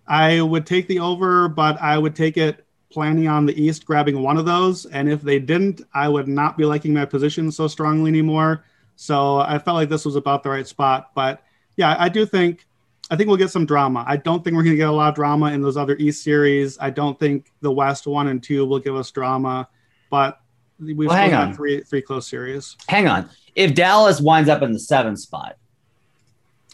I 0.07 0.41
would 0.41 0.65
take 0.65 0.87
the 0.87 0.99
over, 0.99 1.47
but 1.47 1.79
I 1.81 1.97
would 1.97 2.15
take 2.15 2.37
it 2.37 2.65
planning 2.89 3.27
on 3.27 3.45
the 3.45 3.61
East 3.61 3.85
grabbing 3.85 4.21
one 4.21 4.37
of 4.37 4.45
those. 4.45 4.85
And 4.87 5.09
if 5.09 5.21
they 5.21 5.37
didn't, 5.37 5.81
I 5.93 6.09
would 6.09 6.27
not 6.27 6.57
be 6.57 6.65
liking 6.65 6.93
my 6.93 7.05
position 7.05 7.51
so 7.51 7.67
strongly 7.67 8.09
anymore. 8.09 8.65
So 8.95 9.37
I 9.39 9.59
felt 9.59 9.75
like 9.75 9.89
this 9.89 10.05
was 10.05 10.15
about 10.15 10.43
the 10.43 10.49
right 10.49 10.67
spot. 10.67 11.11
But 11.15 11.43
yeah, 11.75 11.95
I 11.97 12.09
do 12.09 12.25
think 12.25 12.65
I 13.09 13.15
think 13.15 13.27
we'll 13.27 13.37
get 13.37 13.51
some 13.51 13.65
drama. 13.65 14.03
I 14.07 14.17
don't 14.17 14.43
think 14.43 14.55
we're 14.55 14.63
going 14.63 14.73
to 14.73 14.77
get 14.77 14.87
a 14.87 14.91
lot 14.91 15.09
of 15.09 15.15
drama 15.15 15.51
in 15.51 15.61
those 15.61 15.77
other 15.77 15.95
East 15.97 16.23
series. 16.23 16.77
I 16.79 16.89
don't 16.89 17.19
think 17.19 17.51
the 17.61 17.71
West 17.71 18.07
one 18.07 18.27
and 18.27 18.41
two 18.41 18.65
will 18.65 18.79
give 18.79 18.95
us 18.95 19.11
drama, 19.11 19.67
but 20.09 20.39
we've 20.79 20.97
well, 20.97 21.09
still 21.09 21.29
got 21.29 21.47
on. 21.49 21.53
three 21.53 21.81
three 21.81 22.01
close 22.01 22.27
series. 22.27 22.77
Hang 22.87 23.07
on. 23.07 23.29
If 23.55 23.75
Dallas 23.75 24.19
winds 24.19 24.49
up 24.49 24.61
in 24.61 24.71
the 24.71 24.79
seventh 24.79 25.19
spot, 25.19 25.57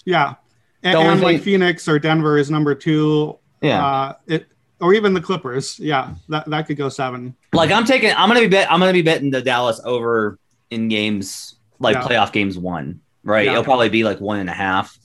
yeah, 0.06 0.36
and, 0.84 0.98
and 0.98 1.22
like 1.22 1.42
Phoenix 1.42 1.88
or 1.88 2.00
Denver 2.00 2.38
is 2.38 2.50
number 2.50 2.76
two. 2.76 3.38
Yeah, 3.62 3.86
uh, 3.86 4.14
it 4.28 4.48
or 4.80 4.94
even 4.94 5.14
the 5.14 5.22
Clippers. 5.22 5.78
Yeah, 5.80 6.16
that, 6.30 6.46
that 6.50 6.68
could 6.68 6.78
go 6.78 6.90
seven. 6.90 7.36
Like 7.54 7.72
I'm 7.72 7.86
taking, 7.86 8.12
I'm 8.16 8.30
gonna 8.30 8.40
be 8.42 8.48
bet, 8.48 8.72
I'm 8.72 8.80
gonna 8.80 8.94
be 8.94 9.02
betting 9.02 9.30
the 9.30 9.42
Dallas 9.42 9.82
over 9.84 10.40
in 10.70 10.88
games 10.88 11.56
like 11.80 11.98
playoff 11.98 12.32
games 12.32 12.58
one. 12.58 13.02
Right, 13.24 13.48
it'll 13.48 13.64
probably 13.64 13.90
be 13.90 14.04
like 14.04 14.20
one 14.22 14.40
and 14.40 14.50
a 14.50 14.54
half, 14.54 14.98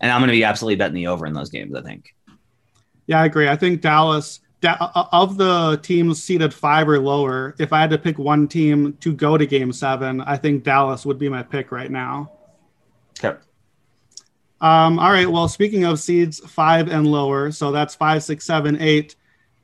and 0.00 0.10
I'm 0.10 0.20
gonna 0.20 0.32
be 0.32 0.44
absolutely 0.44 0.76
betting 0.76 0.94
the 0.94 1.06
over 1.06 1.26
in 1.26 1.32
those 1.32 1.50
games. 1.50 1.74
I 1.74 1.82
think. 1.82 2.14
Yeah, 3.06 3.20
I 3.20 3.26
agree. 3.26 3.48
I 3.48 3.56
think 3.56 3.80
Dallas 3.80 4.40
da- 4.60 5.08
of 5.12 5.36
the 5.36 5.78
teams 5.82 6.22
seated 6.22 6.54
five 6.54 6.88
or 6.88 6.98
lower. 6.98 7.54
If 7.58 7.72
I 7.72 7.80
had 7.80 7.90
to 7.90 7.98
pick 7.98 8.18
one 8.18 8.48
team 8.48 8.94
to 9.00 9.12
go 9.12 9.36
to 9.36 9.46
Game 9.46 9.72
Seven, 9.72 10.20
I 10.22 10.36
think 10.36 10.64
Dallas 10.64 11.04
would 11.04 11.18
be 11.18 11.28
my 11.28 11.42
pick 11.42 11.72
right 11.72 11.90
now. 11.90 12.30
Okay. 13.22 13.38
Um, 14.60 14.98
all 14.98 15.10
right. 15.10 15.28
Well, 15.28 15.48
speaking 15.48 15.84
of 15.84 15.98
seeds 15.98 16.38
five 16.40 16.88
and 16.88 17.06
lower, 17.06 17.50
so 17.50 17.72
that's 17.72 17.94
five, 17.94 18.22
six, 18.22 18.46
seven, 18.46 18.80
eight. 18.80 19.16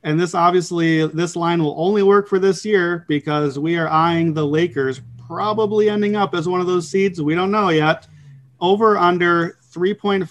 And 0.03 0.19
this 0.19 0.35
obviously, 0.35 1.07
this 1.07 1.35
line 1.35 1.63
will 1.63 1.75
only 1.77 2.03
work 2.03 2.27
for 2.27 2.39
this 2.39 2.63
year 2.65 3.05
because 3.07 3.57
we 3.57 3.77
are 3.77 3.87
eyeing 3.87 4.33
the 4.33 4.45
Lakers 4.45 5.01
probably 5.29 5.91
ending 5.91 6.15
up 6.15 6.33
as 6.33 6.47
won 6.47 6.59
of 6.59 6.65
those 6.65 6.89
seeds. 6.89 7.21
We 7.21 7.35
don't 7.35 7.51
know 7.51 7.69
yet. 7.69 8.07
Over 8.59 8.97
under 8.97 9.59
3.5 9.71 10.27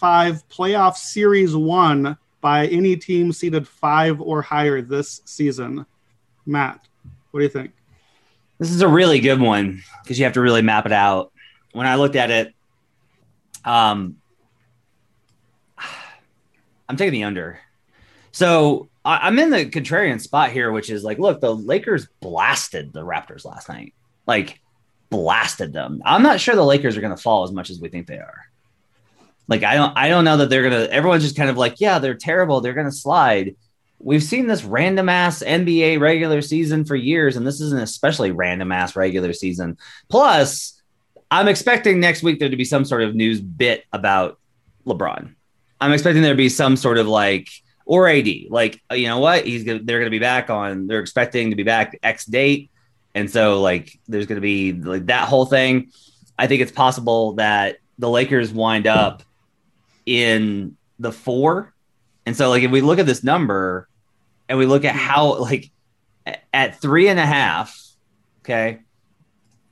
playoff 0.50 0.96
series 0.96 1.54
one 1.54 2.18
by 2.40 2.66
any 2.66 2.96
team 2.96 3.32
seeded 3.32 3.66
five 3.66 4.20
or 4.20 4.42
higher 4.42 4.82
this 4.82 5.22
season. 5.24 5.86
Matt, 6.44 6.80
what 7.30 7.38
do 7.38 7.44
you 7.44 7.48
think? 7.48 7.72
This 8.58 8.72
is 8.72 8.82
a 8.82 8.88
really 8.88 9.20
good 9.20 9.40
one 9.40 9.82
because 10.02 10.18
you 10.18 10.24
have 10.24 10.34
to 10.34 10.40
really 10.40 10.62
map 10.62 10.84
it 10.84 10.92
out. 10.92 11.32
When 11.72 11.86
I 11.86 11.94
looked 11.94 12.16
at 12.16 12.32
it, 12.32 12.54
um, 13.64 14.16
I'm 16.88 16.96
taking 16.96 17.12
the 17.12 17.24
under. 17.24 17.60
So 18.32 18.88
I, 19.04 19.28
am 19.28 19.38
in 19.38 19.50
the 19.50 19.66
contrarian 19.66 20.20
spot 20.20 20.50
here, 20.50 20.72
which 20.72 20.90
is 20.90 21.04
like, 21.04 21.20
look, 21.20 21.40
the 21.40 21.54
Lakers 21.54 22.08
blasted 22.20 22.92
the 22.92 23.02
Raptors 23.02 23.44
last 23.44 23.68
night, 23.68 23.94
like 24.26 24.60
blasted 25.10 25.72
them. 25.72 26.02
I'm 26.04 26.22
not 26.22 26.40
sure 26.40 26.54
the 26.54 26.64
Lakers 26.64 26.96
are 26.96 27.00
going 27.00 27.16
to 27.16 27.22
fall 27.22 27.44
as 27.44 27.52
much 27.52 27.70
as 27.70 27.80
we 27.80 27.88
think 27.88 28.06
they 28.06 28.18
are. 28.18 28.44
Like, 29.46 29.62
I 29.62 29.74
don't, 29.74 29.96
I 29.96 30.08
don't 30.08 30.24
know 30.24 30.36
that 30.38 30.50
they're 30.50 30.68
going 30.68 30.88
to. 30.88 30.92
Everyone's 30.92 31.22
just 31.22 31.36
kind 31.36 31.48
of 31.48 31.56
like, 31.56 31.80
yeah, 31.80 31.98
they're 31.98 32.14
terrible. 32.14 32.60
They're 32.60 32.74
going 32.74 32.86
to 32.86 32.92
slide. 32.92 33.56
We've 33.98 34.22
seen 34.22 34.46
this 34.46 34.62
random 34.62 35.08
ass 35.08 35.42
NBA 35.42 36.00
regular 36.00 36.42
season 36.42 36.84
for 36.84 36.94
years, 36.94 37.36
and 37.36 37.46
this 37.46 37.60
is 37.60 37.72
an 37.72 37.78
especially 37.78 38.30
random 38.30 38.70
ass 38.70 38.94
regular 38.94 39.32
season. 39.32 39.78
Plus, 40.08 40.80
I'm 41.30 41.48
expecting 41.48 41.98
next 41.98 42.22
week 42.22 42.38
there 42.38 42.48
to 42.48 42.56
be 42.56 42.64
some 42.64 42.84
sort 42.84 43.02
of 43.02 43.14
news 43.14 43.40
bit 43.40 43.84
about 43.92 44.38
LeBron. 44.86 45.34
I'm 45.80 45.92
expecting 45.92 46.22
there 46.22 46.32
to 46.32 46.36
be 46.36 46.48
some 46.48 46.76
sort 46.76 46.98
of 46.98 47.08
like 47.08 47.48
or 47.84 48.08
AD. 48.08 48.28
Like, 48.50 48.80
you 48.92 49.08
know 49.08 49.18
what? 49.18 49.46
He's 49.46 49.64
gonna, 49.64 49.80
they're 49.82 49.98
going 49.98 50.10
to 50.10 50.10
be 50.10 50.18
back 50.18 50.50
on. 50.50 50.86
They're 50.86 51.00
expecting 51.00 51.50
to 51.50 51.56
be 51.56 51.62
back 51.62 51.98
X 52.02 52.26
date, 52.26 52.70
and 53.18 53.30
so 53.30 53.60
like 53.60 53.98
there's 54.08 54.26
going 54.26 54.36
to 54.36 54.40
be 54.40 54.72
like 54.72 55.06
that 55.06 55.28
whole 55.28 55.46
thing. 55.46 55.92
I 56.38 56.46
think 56.46 56.62
it's 56.62 56.72
possible 56.72 57.34
that 57.34 57.78
the 57.98 58.08
Lakers 58.08 58.52
wind 58.52 58.86
up 58.86 59.22
in 60.06 60.76
the 60.98 61.12
four, 61.12 61.74
and 62.26 62.36
so 62.36 62.48
like 62.48 62.62
if 62.62 62.70
we 62.70 62.80
look 62.80 62.98
at 62.98 63.06
this 63.06 63.24
number 63.24 63.88
and 64.48 64.58
we 64.58 64.66
look 64.66 64.84
at 64.84 64.94
how 64.94 65.38
like 65.38 65.70
at 66.52 66.80
three 66.80 67.08
and 67.08 67.18
a 67.18 67.26
half, 67.26 67.78
okay, 68.40 68.80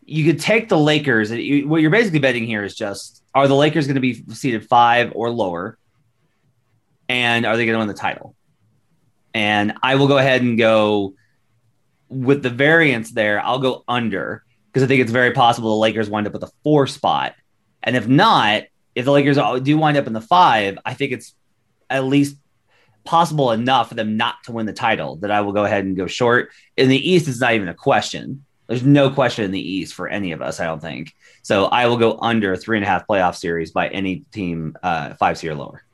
you 0.04 0.24
could 0.24 0.40
take 0.40 0.68
the 0.68 0.78
Lakers. 0.78 1.30
What 1.30 1.80
you're 1.80 1.90
basically 1.90 2.18
betting 2.18 2.44
here 2.44 2.64
is 2.64 2.74
just 2.74 3.22
are 3.34 3.48
the 3.48 3.54
Lakers 3.54 3.86
going 3.86 3.96
to 3.96 4.00
be 4.00 4.24
seated 4.34 4.66
five 4.68 5.12
or 5.14 5.30
lower? 5.30 5.78
and 7.08 7.46
are 7.46 7.56
they 7.56 7.66
going 7.66 7.74
to 7.74 7.78
win 7.78 7.88
the 7.88 7.94
title? 7.94 8.34
And 9.34 9.74
I 9.82 9.96
will 9.96 10.08
go 10.08 10.18
ahead 10.18 10.42
and 10.42 10.56
go 10.58 11.14
with 12.08 12.42
the 12.42 12.50
variance 12.50 13.12
there. 13.12 13.40
I'll 13.40 13.58
go 13.58 13.84
under 13.88 14.44
because 14.66 14.82
I 14.82 14.86
think 14.86 15.00
it's 15.00 15.12
very 15.12 15.32
possible 15.32 15.70
the 15.70 15.76
Lakers 15.76 16.10
wind 16.10 16.26
up 16.26 16.32
with 16.32 16.42
a 16.42 16.50
four 16.62 16.86
spot. 16.86 17.34
And 17.82 17.96
if 17.96 18.06
not, 18.06 18.64
if 18.94 19.04
the 19.04 19.12
Lakers 19.12 19.38
do 19.62 19.78
wind 19.78 19.96
up 19.96 20.06
in 20.06 20.12
the 20.12 20.20
five, 20.20 20.78
I 20.84 20.94
think 20.94 21.12
it's 21.12 21.34
at 21.88 22.04
least 22.04 22.36
possible 23.04 23.52
enough 23.52 23.88
for 23.88 23.94
them 23.94 24.16
not 24.16 24.42
to 24.44 24.52
win 24.52 24.66
the 24.66 24.72
title 24.72 25.16
that 25.16 25.30
I 25.30 25.40
will 25.40 25.52
go 25.52 25.64
ahead 25.64 25.84
and 25.84 25.96
go 25.96 26.06
short. 26.06 26.50
In 26.76 26.88
the 26.88 27.10
East, 27.10 27.28
it's 27.28 27.40
not 27.40 27.54
even 27.54 27.68
a 27.68 27.74
question. 27.74 28.44
There's 28.66 28.82
no 28.82 29.10
question 29.10 29.44
in 29.44 29.52
the 29.52 29.60
East 29.60 29.94
for 29.94 30.08
any 30.08 30.32
of 30.32 30.42
us, 30.42 30.58
I 30.58 30.66
don't 30.66 30.82
think. 30.82 31.14
So 31.42 31.66
I 31.66 31.86
will 31.86 31.96
go 31.96 32.18
under 32.20 32.56
three 32.56 32.76
and 32.76 32.84
a 32.84 32.88
half 32.88 33.06
playoff 33.06 33.36
series 33.36 33.70
by 33.70 33.88
any 33.88 34.24
team 34.32 34.76
uh, 34.82 35.14
five 35.14 35.38
seed 35.38 35.52
or 35.52 35.54
lower. 35.54 35.85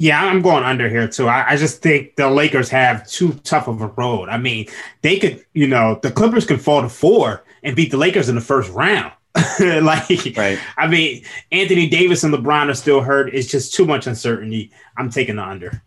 Yeah, 0.00 0.24
I'm 0.24 0.40
going 0.40 0.64
under 0.64 0.88
here 0.88 1.06
too. 1.06 1.28
I, 1.28 1.50
I, 1.50 1.56
just 1.56 1.82
think 1.82 2.16
the 2.16 2.30
Lakers 2.30 2.70
have 2.70 3.06
too 3.06 3.34
tough 3.44 3.68
of 3.68 3.82
a 3.82 3.88
road. 3.88 4.30
I 4.30 4.38
mean, 4.38 4.66
they 5.02 5.18
could, 5.18 5.44
you 5.52 5.68
know, 5.68 6.00
the 6.02 6.10
Clippers 6.10 6.46
can 6.46 6.56
fall 6.56 6.80
to 6.80 6.88
four 6.88 7.44
and 7.62 7.76
beat 7.76 7.90
the 7.90 7.98
Lakers 7.98 8.30
in 8.30 8.34
the 8.34 8.40
first 8.40 8.72
round. 8.72 9.12
like, 9.60 10.08
right. 10.38 10.58
I 10.78 10.86
mean, 10.86 11.22
Anthony 11.52 11.86
Davis 11.86 12.24
and 12.24 12.32
LeBron 12.32 12.70
are 12.70 12.74
still 12.74 13.02
hurt. 13.02 13.34
It's 13.34 13.46
just 13.46 13.74
too 13.74 13.84
much 13.84 14.06
uncertainty. 14.06 14.72
I'm 14.96 15.10
taking 15.10 15.36
the 15.36 15.44
under. 15.44 15.82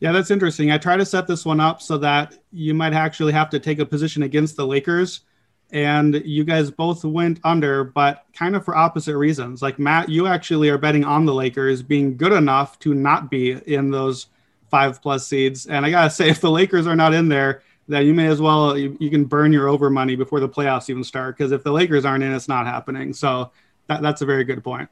Yeah, 0.00 0.12
that's 0.12 0.30
interesting. 0.30 0.70
I 0.70 0.78
try 0.78 0.96
to 0.96 1.04
set 1.04 1.26
this 1.26 1.44
one 1.44 1.60
up 1.60 1.82
so 1.82 1.98
that 1.98 2.38
you 2.52 2.72
might 2.72 2.94
actually 2.94 3.34
have 3.34 3.50
to 3.50 3.60
take 3.60 3.80
a 3.80 3.84
position 3.84 4.22
against 4.22 4.56
the 4.56 4.66
Lakers 4.66 5.20
and 5.70 6.14
you 6.24 6.44
guys 6.44 6.70
both 6.70 7.04
went 7.04 7.40
under, 7.44 7.84
but 7.84 8.24
kind 8.32 8.56
of 8.56 8.64
for 8.64 8.76
opposite 8.76 9.16
reasons. 9.16 9.60
Like 9.60 9.78
Matt, 9.78 10.08
you 10.08 10.26
actually 10.26 10.70
are 10.70 10.78
betting 10.78 11.04
on 11.04 11.26
the 11.26 11.34
Lakers 11.34 11.82
being 11.82 12.16
good 12.16 12.32
enough 12.32 12.78
to 12.80 12.94
not 12.94 13.30
be 13.30 13.52
in 13.52 13.90
those 13.90 14.28
five 14.70 15.02
plus 15.02 15.26
seeds. 15.26 15.66
And 15.66 15.84
I 15.84 15.90
gotta 15.90 16.10
say, 16.18 16.30
if 16.30 16.40
the 16.40 16.50
Lakers 16.50 16.86
are 16.86 16.96
not 16.96 17.12
in 17.12 17.28
there, 17.28 17.62
then 17.86 18.06
you 18.06 18.14
may 18.14 18.26
as 18.26 18.40
well 18.40 18.76
you, 18.76 18.96
you 19.00 19.10
can 19.10 19.24
burn 19.24 19.52
your 19.52 19.68
over 19.68 19.90
money 19.90 20.14
before 20.14 20.40
the 20.40 20.48
playoffs 20.48 20.90
even 20.90 21.04
start. 21.04 21.36
Because 21.36 21.52
if 21.52 21.62
the 21.62 21.72
Lakers 21.72 22.04
aren't 22.04 22.24
in, 22.24 22.32
it's 22.32 22.48
not 22.48 22.66
happening. 22.66 23.12
So 23.12 23.50
that, 23.86 24.02
that's 24.02 24.22
a 24.22 24.26
very 24.26 24.44
good 24.44 24.62
point. 24.62 24.88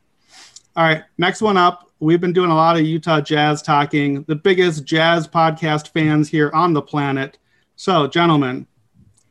All 0.76 0.84
right, 0.84 1.04
next 1.16 1.40
one 1.40 1.56
up. 1.56 1.90
We've 2.00 2.20
been 2.20 2.34
doing 2.34 2.50
a 2.50 2.54
lot 2.54 2.76
of 2.76 2.82
Utah 2.82 3.22
Jazz 3.22 3.62
talking, 3.62 4.24
the 4.24 4.34
biggest 4.34 4.84
Jazz 4.84 5.26
podcast 5.26 5.88
fans 5.88 6.28
here 6.28 6.50
on 6.52 6.74
the 6.74 6.82
planet. 6.82 7.38
So, 7.76 8.06
gentlemen, 8.06 8.66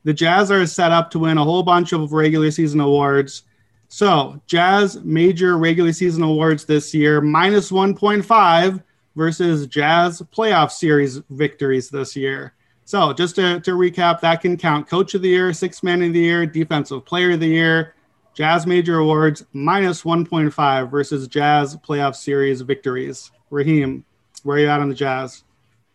the 0.05 0.13
Jazz 0.13 0.51
are 0.51 0.65
set 0.67 0.91
up 0.91 1.09
to 1.12 1.19
win 1.19 1.38
a 1.38 1.43
whole 1.43 1.63
bunch 1.63 1.91
of 1.91 2.13
regular 2.13 2.51
season 2.51 2.79
awards. 2.79 3.41
So, 3.88 4.39
Jazz 4.45 5.01
major 5.03 5.57
regular 5.57 5.91
season 5.93 6.21
awards 6.21 6.63
this 6.63 6.93
year 6.93 7.21
minus 7.21 7.71
1.5 7.71 8.83
versus 9.15 9.67
Jazz 9.67 10.21
playoff 10.21 10.71
series 10.71 11.21
victories 11.31 11.89
this 11.89 12.15
year. 12.15 12.53
So, 12.85 13.13
just 13.13 13.35
to, 13.38 13.59
to 13.62 13.71
recap, 13.71 14.19
that 14.21 14.41
can 14.41 14.57
count 14.57 14.88
Coach 14.88 15.15
of 15.15 15.24
the 15.24 15.29
Year, 15.29 15.51
Sixth 15.53 15.81
Man 15.81 16.03
of 16.03 16.13
the 16.13 16.19
Year, 16.19 16.45
Defensive 16.45 17.03
Player 17.03 17.31
of 17.31 17.39
the 17.39 17.47
Year, 17.47 17.95
Jazz 18.35 18.67
Major 18.67 19.00
Awards 19.00 19.43
minus 19.53 20.03
1.5 20.03 20.91
versus 20.91 21.27
Jazz 21.27 21.75
playoff 21.77 22.15
series 22.15 22.62
victories. 22.62 23.31
Raheem, 23.50 24.05
where 24.43 24.57
are 24.57 24.59
you 24.59 24.67
at 24.67 24.81
on 24.81 24.89
the 24.89 24.95
Jazz? 24.95 25.43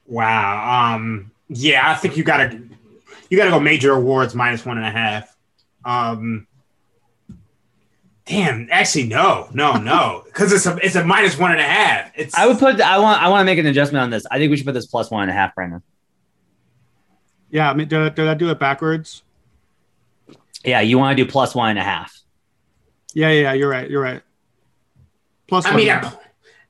Wow. 0.06 0.94
Um, 0.94 1.30
yeah, 1.48 1.92
I 1.92 1.94
think 1.94 2.16
you 2.16 2.24
gotta 2.24 2.60
you 3.30 3.38
gotta 3.38 3.50
go 3.50 3.60
major 3.60 3.92
awards 3.92 4.34
minus 4.34 4.66
one 4.66 4.76
and 4.76 4.86
a 4.86 4.90
half. 4.90 5.34
Um, 5.84 6.46
damn, 8.26 8.68
actually, 8.70 9.04
no, 9.04 9.48
no, 9.54 9.74
no, 9.76 10.24
because 10.26 10.52
it's 10.52 10.66
a 10.66 10.76
it's 10.84 10.96
a 10.96 11.04
minus 11.04 11.38
one 11.38 11.52
and 11.52 11.60
a 11.60 11.64
half. 11.64 12.12
It's 12.16 12.34
I 12.34 12.46
would 12.46 12.58
put. 12.58 12.80
I 12.80 12.98
want. 12.98 13.22
I 13.22 13.28
want 13.28 13.40
to 13.40 13.44
make 13.46 13.58
an 13.58 13.66
adjustment 13.66 14.02
on 14.02 14.10
this. 14.10 14.26
I 14.30 14.38
think 14.38 14.50
we 14.50 14.56
should 14.56 14.66
put 14.66 14.74
this 14.74 14.86
plus 14.86 15.10
one 15.10 15.22
and 15.22 15.30
a 15.30 15.34
half, 15.34 15.54
Brandon. 15.54 15.82
Yeah, 17.50 17.70
I 17.70 17.74
mean, 17.74 17.88
did, 17.88 18.14
did 18.14 18.28
I 18.28 18.34
do 18.34 18.50
it 18.50 18.58
backwards? 18.58 19.22
Yeah, 20.64 20.80
you 20.80 20.98
want 20.98 21.16
to 21.16 21.24
do 21.24 21.28
plus 21.30 21.54
one 21.54 21.70
and 21.70 21.78
a 21.78 21.82
half. 21.82 22.20
Yeah, 23.14 23.30
yeah, 23.30 23.52
you're 23.54 23.68
right. 23.70 23.90
You're 23.90 24.02
right. 24.02 24.22
Plus, 25.48 25.64
I 25.66 25.70
one 25.70 25.76
mean, 25.78 25.88
and 25.88 26.04
a 26.04 26.08
half. 26.08 26.20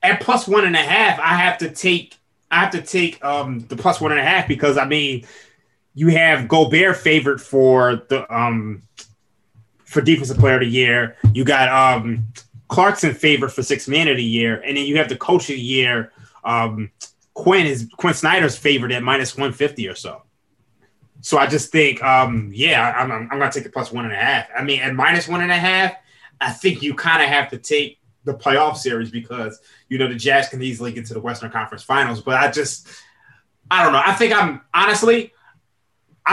at, 0.01 0.11
at 0.11 0.21
plus 0.21 0.47
one 0.47 0.65
and 0.65 0.75
a 0.75 0.79
half, 0.79 1.19
I 1.19 1.35
have 1.35 1.57
to 1.59 1.69
take 1.69 2.17
I 2.49 2.59
have 2.59 2.71
to 2.71 2.81
take 2.81 3.23
um 3.23 3.59
the 3.69 3.75
plus 3.75 4.01
one 4.01 4.11
and 4.11 4.19
a 4.19 4.23
half 4.23 4.47
because 4.47 4.77
I 4.77 4.85
mean 4.85 5.25
you 5.93 6.07
have 6.09 6.47
Gobert 6.47 6.97
favored 6.97 7.41
for 7.41 8.03
the 8.09 8.33
um 8.33 8.83
for 9.85 10.01
defensive 10.01 10.37
player 10.37 10.55
of 10.55 10.61
the 10.61 10.67
year. 10.67 11.17
You 11.33 11.43
got 11.43 11.69
um 11.69 12.25
Clarkson 12.67 13.13
favored 13.13 13.49
for 13.49 13.63
six 13.63 13.87
man 13.87 14.07
of 14.07 14.17
the 14.17 14.23
year, 14.23 14.61
and 14.61 14.77
then 14.77 14.85
you 14.85 14.97
have 14.97 15.09
the 15.09 15.17
coach 15.17 15.49
of 15.49 15.55
the 15.55 15.61
year. 15.61 16.11
Um 16.43 16.91
Quinn 17.33 17.65
is 17.65 17.89
Quinn 17.97 18.13
Snyder's 18.13 18.57
favored 18.57 18.91
at 18.91 19.03
minus 19.03 19.35
150 19.35 19.87
or 19.87 19.95
so. 19.95 20.23
So 21.21 21.37
I 21.37 21.45
just 21.45 21.71
think, 21.71 22.03
um, 22.03 22.51
yeah, 22.53 22.95
I'm, 22.97 23.11
I'm, 23.11 23.29
I'm 23.31 23.39
gonna 23.39 23.51
take 23.51 23.63
the 23.63 23.69
plus 23.69 23.91
one 23.91 24.05
and 24.05 24.13
a 24.13 24.17
half. 24.17 24.47
I 24.57 24.63
mean, 24.63 24.81
at 24.81 24.93
minus 24.95 25.27
one 25.27 25.41
and 25.41 25.51
a 25.51 25.57
half, 25.57 25.93
I 26.39 26.51
think 26.51 26.81
you 26.81 26.95
kind 26.95 27.21
of 27.21 27.29
have 27.29 27.49
to 27.51 27.57
take 27.57 27.99
the 28.23 28.33
playoff 28.33 28.77
series 28.77 29.11
because 29.11 29.59
you 29.87 29.97
know 29.97 30.07
the 30.07 30.15
Jazz 30.15 30.49
can 30.49 30.61
easily 30.61 30.91
get 30.91 31.05
to 31.07 31.13
the 31.13 31.19
Western 31.19 31.51
Conference 31.51 31.83
Finals. 31.83 32.21
But 32.21 32.35
I 32.35 32.51
just, 32.51 32.87
I 33.69 33.83
don't 33.83 33.93
know. 33.93 34.01
I 34.03 34.13
think 34.13 34.33
I'm 34.33 34.61
honestly, 34.73 35.33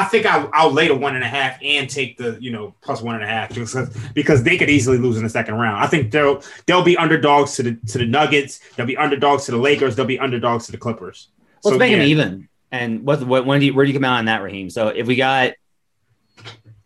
I 0.00 0.04
think 0.04 0.26
I, 0.26 0.48
I'll 0.52 0.70
lay 0.72 0.88
the 0.88 0.94
one 0.94 1.14
and 1.14 1.24
a 1.24 1.28
half 1.28 1.58
and 1.62 1.88
take 1.90 2.16
the 2.16 2.38
you 2.40 2.50
know 2.50 2.74
plus 2.80 3.02
one 3.02 3.14
and 3.16 3.24
a 3.24 3.26
half 3.26 3.48
because 3.54 3.74
because 4.14 4.42
they 4.42 4.56
could 4.56 4.70
easily 4.70 4.98
lose 4.98 5.16
in 5.16 5.24
the 5.24 5.28
second 5.30 5.54
round. 5.54 5.82
I 5.82 5.86
think 5.86 6.10
they'll 6.10 6.42
they'll 6.66 6.82
be 6.84 6.96
underdogs 6.96 7.56
to 7.56 7.62
the 7.62 7.74
to 7.88 7.98
the 7.98 8.06
Nuggets. 8.06 8.60
They'll 8.76 8.86
be 8.86 8.96
underdogs 8.96 9.44
to 9.46 9.52
the 9.52 9.58
Lakers. 9.58 9.96
They'll 9.96 10.06
be 10.06 10.18
underdogs 10.18 10.66
to 10.66 10.72
the 10.72 10.78
Clippers. 10.78 11.28
Let's 11.64 11.74
So, 11.74 11.78
make 11.78 11.90
yeah. 11.92 11.98
them 11.98 12.06
even. 12.08 12.48
And 12.70 13.02
what, 13.04 13.22
what 13.26 13.46
when 13.46 13.60
do 13.60 13.66
you, 13.66 13.74
where 13.74 13.84
do 13.86 13.90
you 13.90 13.98
come 13.98 14.04
out 14.04 14.18
on 14.18 14.26
that, 14.26 14.42
Raheem? 14.42 14.68
So 14.70 14.88
if 14.88 15.06
we 15.06 15.16
got 15.16 15.54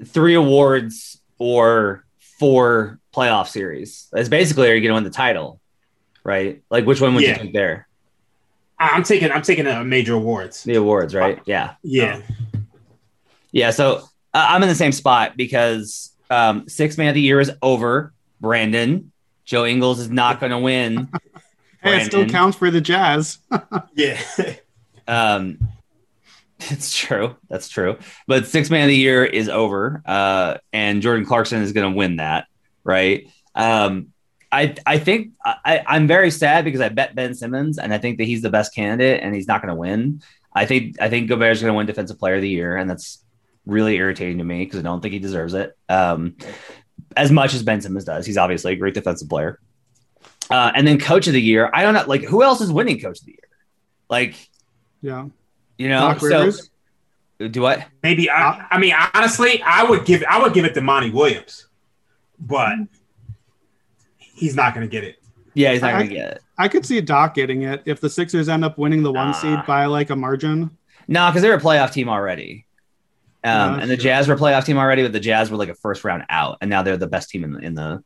three 0.05 0.35
awards 0.35 1.21
or 1.39 2.05
four 2.39 2.99
playoff 3.15 3.49
series, 3.49 4.09
that's 4.13 4.29
basically 4.29 4.71
are 4.71 4.75
you 4.75 4.81
going 4.81 4.91
to 4.91 4.95
win 4.95 5.05
the 5.05 5.11
title, 5.11 5.61
right? 6.25 6.63
Like 6.71 6.87
which 6.87 7.01
one 7.01 7.15
would 7.15 7.25
Yeah. 7.25 7.31
you 7.31 7.37
take 7.37 7.53
there? 7.53 7.89
I'm 8.79 9.03
taking 9.05 9.31
I'm 9.31 9.43
taking 9.43 9.67
a 9.67 9.85
major 9.85 10.15
awards. 10.15 10.65
The 10.65 10.75
awards, 10.77 11.15
right? 11.15 11.41
Yeah, 11.47 11.75
Yeah. 11.83 12.21
Oh. 12.29 12.52
Yeah. 13.53 13.71
So 13.71 13.97
uh, 14.35 14.47
I'm 14.49 14.63
in 14.63 14.69
the 14.69 14.75
same 14.75 14.93
spot 14.93 15.37
because 15.37 16.11
um, 16.31 16.69
six 16.69 16.99
man 16.99 17.09
of 17.09 17.15
the 17.15 17.21
year 17.21 17.41
is 17.41 17.53
over. 17.63 18.13
Brandon 18.41 19.13
Joe 19.45 19.67
Ingles 19.67 20.01
is 20.01 20.11
not 20.11 20.41
going 20.41 20.53
to 20.53 20.59
win. 20.59 21.09
Hey, 21.85 22.01
it 22.01 22.05
still 22.05 22.29
counts 22.29 22.57
for 22.57 22.71
the 22.71 22.81
Jazz. 22.81 23.39
Yeah. 23.97 24.21
Um, 25.09 25.59
it's 26.61 26.97
true. 26.97 27.35
That's 27.49 27.69
true. 27.69 27.99
But 28.29 28.47
six 28.47 28.71
man 28.71 28.85
of 28.85 28.89
the 28.89 28.97
year 28.97 29.25
is 29.25 29.49
over, 29.49 30.01
uh, 30.07 30.59
and 30.73 31.03
Jordan 31.03 31.27
Clarkson 31.27 31.61
is 31.61 31.73
going 31.73 31.91
to 31.91 31.97
win 31.97 32.19
that, 32.19 32.47
right? 32.85 33.29
Um, 33.57 34.13
I 34.53 34.77
I 34.87 34.99
think 35.01 35.33
I, 35.45 35.83
I'm 35.85 36.07
very 36.07 36.31
sad 36.31 36.65
because 36.65 36.81
I 36.81 36.89
bet 36.89 37.17
Ben 37.17 37.35
Simmons, 37.35 37.79
and 37.79 37.93
I 37.93 37.99
think 37.99 38.19
that 38.19 38.25
he's 38.25 38.43
the 38.43 38.51
best 38.51 38.73
candidate, 38.77 39.21
and 39.21 39.35
he's 39.35 39.49
not 39.49 39.61
going 39.61 39.75
to 39.75 39.81
win. 39.81 40.23
I 40.55 40.67
think 40.67 41.01
I 41.01 41.09
think 41.09 41.29
Gobert 41.29 41.51
is 41.51 41.63
going 41.63 41.73
to 41.73 41.77
win 41.77 41.87
Defensive 41.87 42.19
Player 42.19 42.37
of 42.37 42.43
the 42.43 42.49
Year, 42.49 42.77
and 42.77 42.89
that's 42.89 43.22
really 43.67 43.97
irritating 43.97 44.39
to 44.39 44.45
me 44.45 44.65
because 44.65 44.81
I 44.81 44.83
don't 44.83 45.01
think 45.01 45.13
he 45.13 45.19
deserves 45.19 45.55
it. 45.55 45.77
Um, 45.89 46.37
as 47.17 47.31
much 47.31 47.55
as 47.55 47.63
Ben 47.63 47.81
Simmons 47.81 48.05
does, 48.05 48.27
he's 48.27 48.37
obviously 48.39 48.73
a 48.73 48.77
great 48.77 48.95
defensive 48.95 49.29
player. 49.29 49.59
Uh, 50.51 50.73
and 50.75 50.87
then 50.87 50.99
Coach 50.99 51.27
of 51.27 51.33
the 51.33 51.41
Year, 51.43 51.71
I 51.73 51.83
don't 51.83 51.95
know, 51.95 52.05
like 52.07 52.23
who 52.23 52.43
else 52.43 52.61
is 52.61 52.73
winning 52.73 53.01
Coach 53.01 53.21
of 53.21 53.27
the 53.27 53.33
Year? 53.33 53.49
Like 54.09 54.49
Yeah. 55.01 55.27
you 55.79 55.89
know, 55.89 56.01
Doc 56.01 56.21
so 56.21 56.27
Rivers? 56.27 56.71
do 57.51 57.61
what? 57.63 57.87
Maybe 58.03 58.31
I, 58.31 58.67
I 58.71 58.79
mean 58.79 58.95
honestly, 59.15 59.63
I 59.63 59.85
would 59.85 60.05
give 60.05 60.23
I 60.29 60.41
would 60.43 60.53
give 60.55 60.65
it 60.65 60.75
to 60.75 60.81
Monty 60.81 61.11
Williams, 61.11 61.67
but 62.39 62.75
he's 64.19 64.55
not 64.57 64.75
going 64.75 64.87
to 64.87 64.91
get 64.91 65.05
it. 65.05 65.17
Yeah, 65.55 65.73
he's 65.73 65.83
not 65.83 65.95
I- 65.95 66.03
gonna 66.03 66.15
get 66.15 66.33
it. 66.33 66.43
I 66.59 66.69
could 66.69 66.87
see 66.87 67.01
Doc 67.01 67.35
getting 67.35 67.63
it 67.63 67.83
if 67.87 68.01
the 68.01 68.09
Sixers 68.11 68.49
end 68.49 68.65
up 68.65 68.79
winning 68.79 69.03
the 69.03 69.11
one 69.13 69.29
Nah. 69.29 69.33
seed 69.33 69.59
by 69.67 69.87
like 69.87 70.11
a 70.11 70.17
margin. 70.17 70.71
No, 71.09 71.29
because 71.29 71.43
they're 71.43 71.55
a 71.55 71.61
playoff 71.61 71.93
team 71.93 72.09
already. 72.09 72.67
Um, 73.45 73.81
and 73.81 73.91
the 73.91 73.97
true. 73.97 74.05
Jazz 74.05 74.29
were 74.29 74.35
a 74.35 74.39
playoff 74.39 74.65
team 74.65 74.79
already, 74.79 75.03
but 75.03 75.13
the 75.13 75.21
Jazz 75.21 75.51
were 75.51 75.57
like 75.57 75.69
a 75.69 75.75
first 75.75 76.05
round 76.05 76.25
out, 76.29 76.59
and 76.61 76.71
now 76.71 76.83
they're 76.83 76.97
the 76.97 77.09
best 77.09 77.31
team 77.31 77.45
in 77.45 77.53
the 77.53 77.59
in 77.61 77.75
the 77.75 78.05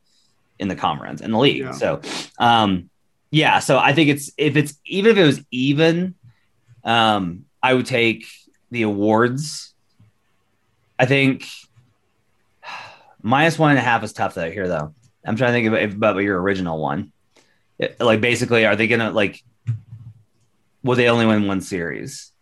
in 0.58 0.68
the 0.68 0.76
conference 0.76 1.20
in 1.20 1.30
the 1.30 1.38
league. 1.38 1.58
Yeah. 1.62 1.72
So, 1.72 2.00
um, 2.38 2.88
yeah. 3.30 3.58
So 3.58 3.78
I 3.78 3.92
think 3.92 4.08
it's 4.08 4.30
if 4.38 4.56
it's 4.56 4.74
even 4.86 5.12
if 5.12 5.18
it 5.18 5.24
was 5.24 5.40
even, 5.50 6.14
um, 6.84 7.44
I 7.62 7.74
would 7.74 7.86
take 7.86 8.26
the 8.70 8.82
awards. 8.82 9.74
I 10.98 11.04
think 11.04 11.44
minus 13.22 13.58
one 13.58 13.70
and 13.70 13.78
a 13.78 13.82
half 13.82 14.02
is 14.02 14.12
tough 14.14 14.34
though 14.34 14.50
here 14.50 14.68
though. 14.68 14.94
I'm 15.26 15.36
trying 15.36 15.50
to 15.50 15.52
think 15.52 15.68
about, 15.68 16.14
about 16.14 16.22
your 16.22 16.40
original 16.40 16.78
one. 16.80 17.12
It- 17.78 18.00
like 18.00 18.20
basically, 18.22 18.64
are 18.64 18.76
they 18.76 18.86
gonna 18.86 19.10
like? 19.10 19.42
Will 20.82 20.96
they 20.96 21.10
only 21.10 21.26
win 21.26 21.46
one 21.46 21.60
series? 21.60 22.32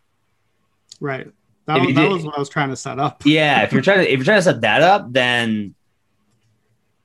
Right. 1.00 1.26
That, 1.66 1.80
was, 1.80 1.94
that 1.94 2.10
was 2.10 2.24
what 2.24 2.36
I 2.36 2.38
was 2.38 2.48
trying 2.48 2.70
to 2.70 2.76
set 2.76 2.98
up. 2.98 3.22
Yeah, 3.26 3.62
if 3.62 3.72
you're 3.72 3.82
trying 3.82 3.98
to 3.98 4.10
if 4.10 4.18
you're 4.18 4.24
trying 4.24 4.38
to 4.38 4.42
set 4.42 4.60
that 4.62 4.82
up, 4.82 5.12
then 5.12 5.74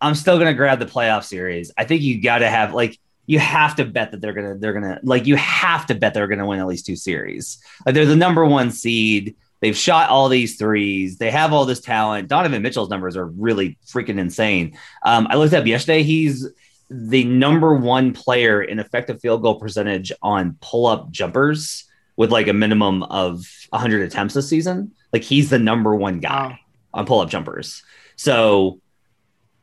I'm 0.02 0.16
still 0.16 0.38
gonna 0.38 0.54
grab 0.54 0.80
the 0.80 0.86
playoff 0.86 1.24
series. 1.24 1.72
I 1.78 1.86
think 1.86 2.02
you 2.02 2.22
got 2.22 2.40
to 2.40 2.50
have 2.50 2.74
like 2.74 3.00
you 3.26 3.40
have 3.40 3.76
to 3.76 3.86
bet 3.86 4.12
that 4.12 4.22
they're 4.22 4.34
gonna 4.34 4.58
they're 4.58 4.74
gonna 4.74 5.00
like 5.04 5.28
you 5.28 5.36
have 5.36 5.86
to 5.88 5.96
bet 5.96 6.14
they're 6.14 6.28
gonna 6.28 6.46
win 6.46 6.60
at 6.60 6.68
least 6.68 6.86
two 6.86 6.96
series. 6.96 7.62
Like 7.86 7.96
they're 7.96 8.06
the 8.06 8.16
number 8.16 8.46
one 8.46 8.72
seed. 8.72 9.36
They've 9.62 9.76
shot 9.76 10.10
all 10.10 10.30
these 10.30 10.58
threes. 10.58 11.18
They 11.18 11.32
have 11.32 11.52
all 11.52 11.66
this 11.66 11.82
talent. 11.82 12.30
Donovan 12.30 12.62
Mitchell's 12.62 12.90
numbers 12.90 13.18
are 13.18 13.26
really 13.26 13.78
freaking 13.86 14.18
insane. 14.18 14.78
Um, 15.04 15.28
I 15.30 15.36
looked 15.36 15.54
up 15.54 15.66
yesterday. 15.66 16.04
He's 16.04 16.48
the 16.90 17.26
number 17.26 17.76
one 17.76 18.14
player 18.14 18.62
in 18.62 18.80
effective 18.80 19.20
field 19.20 19.42
goal 19.42 19.60
percentage 19.60 20.12
on 20.22 20.58
pull 20.62 20.88
up 20.88 21.12
jumpers 21.12 21.89
with 22.20 22.32
like 22.34 22.50
a 22.50 22.54
minimum 22.54 23.02
of 23.04 23.46
100 23.70 24.02
attempts 24.02 24.34
this 24.34 24.50
season. 24.50 24.92
Like 25.14 25.24
he's 25.24 25.50
the 25.50 25.58
number 25.58 25.96
one 25.96 26.20
guy 26.20 26.60
Wow. 26.94 27.00
on 27.00 27.06
pull 27.06 27.22
up 27.22 27.30
jumpers. 27.30 27.82
So, 28.18 28.82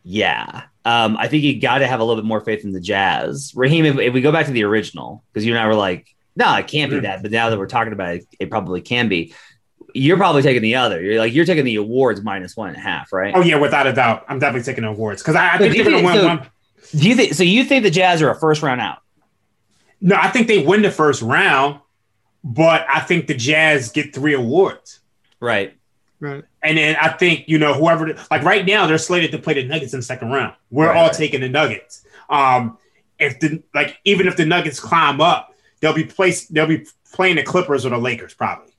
yeah, 0.05 0.63
um, 0.87 1.17
I 1.19 1.29
think 1.29 1.43
you 1.43 1.61
got 1.61 1.79
to 1.79 1.87
have 1.87 2.01
a 2.01 2.05
little 2.05 2.23
bit 2.23 2.27
more 2.27 2.41
faith 2.41 2.65
in 2.65 2.73
the 2.73 2.81
Jazz. 2.81 3.53
Raheem, 3.55 3.85
if, 3.85 3.99
if 3.99 4.15
we 4.15 4.21
go 4.23 4.33
back 4.33 4.47
to 4.47 4.53
the 4.53 4.63
original, 4.65 5.23
because 5.33 5.45
you 5.45 5.53
and 5.53 5.59
I 5.63 5.67
were 5.67 5.75
like, 5.75 6.07
no, 6.35 6.55
it 6.57 6.67
can't 6.67 6.91
be 6.91 6.97
Mhm. 6.99 7.03
that. 7.03 7.23
But 7.23 7.31
now 7.31 7.51
that 7.51 7.59
we're 7.59 7.67
talking 7.67 7.93
about 7.93 8.15
it, 8.17 8.27
it 8.41 8.49
probably 8.51 8.81
can 8.81 9.09
be. 9.09 9.35
You're 9.95 10.17
probably 10.17 10.43
taking 10.43 10.63
the 10.63 10.77
other. 10.77 11.03
You're 11.03 11.19
like 11.19 11.35
you're 11.35 11.45
taking 11.45 11.65
the 11.65 11.77
awards 11.77 12.23
minus 12.23 12.57
one 12.57 12.69
and 12.69 12.77
a 12.77 12.81
half, 12.81 13.13
right? 13.13 13.35
Oh 13.37 13.41
yeah, 13.43 13.57
without 13.57 13.87
a 13.87 13.93
doubt, 13.93 14.25
I'm 14.29 14.39
definitely 14.39 14.65
taking 14.65 14.85
the 14.85 14.91
awards 14.91 15.23
because 15.23 15.35
I, 15.37 15.55
I 15.55 15.59
So 15.59 15.65
think 15.65 15.75
they're 15.75 15.85
going 15.85 15.99
to 15.99 16.07
win 16.07 16.17
so- 16.17 16.27
one. 16.27 16.47
Do 16.95 17.09
you 17.09 17.17
think 17.17 17.35
so? 17.35 17.43
You 17.43 17.65
think 17.65 17.83
the 17.83 17.91
Jazz 17.91 18.23
are 18.23 18.31
a 18.31 18.35
first 18.39 18.63
round 18.63 18.81
out? 18.81 18.99
No, 20.01 20.17
I 20.17 20.29
think 20.31 20.47
they 20.47 20.65
win 20.65 20.83
the 20.83 20.91
first 20.91 21.21
round, 21.23 21.81
but 22.47 22.87
I 22.89 23.01
think 23.01 23.27
the 23.27 23.35
Jazz 23.35 23.91
get 23.91 24.15
three 24.15 24.35
awards. 24.35 25.01
Right. 25.41 25.77
Right. 26.21 26.45
And 26.63 26.79
then 26.79 26.97
I 26.97 27.09
think, 27.09 27.45
you 27.49 27.59
know, 27.59 27.75
whoever, 27.75 28.15
like 28.31 28.43
right 28.43 28.65
now, 28.65 28.87
they're 28.87 28.99
slated 28.99 29.33
to 29.33 29.39
play 29.39 29.55
the 29.55 29.65
Nuggets 29.65 29.93
in 29.93 29.99
the 29.99 30.05
second 30.05 30.31
round. 30.31 30.55
We're 30.71 30.87
Right, 30.87 30.97
all 30.97 31.07
right. 31.09 31.13
taking 31.13 31.41
the 31.41 31.49
Nuggets. 31.49 32.07
Um, 32.31 32.79
if 33.19 33.41
the, 33.41 33.63
like, 33.75 33.99
even 34.05 34.29
if 34.29 34.37
the 34.37 34.47
Nuggets 34.47 34.79
climb 34.79 35.21
up, 35.21 35.55
they'll 35.81 35.93
be 35.93 36.05
placed, 36.05 36.55
they'll 36.55 36.67
be 36.67 36.87
playing 37.13 37.37
the 37.37 37.43
Clippers 37.43 37.85
or 37.85 37.91
the 37.91 37.99
Lakers 37.99 38.33
probably. 38.33 38.73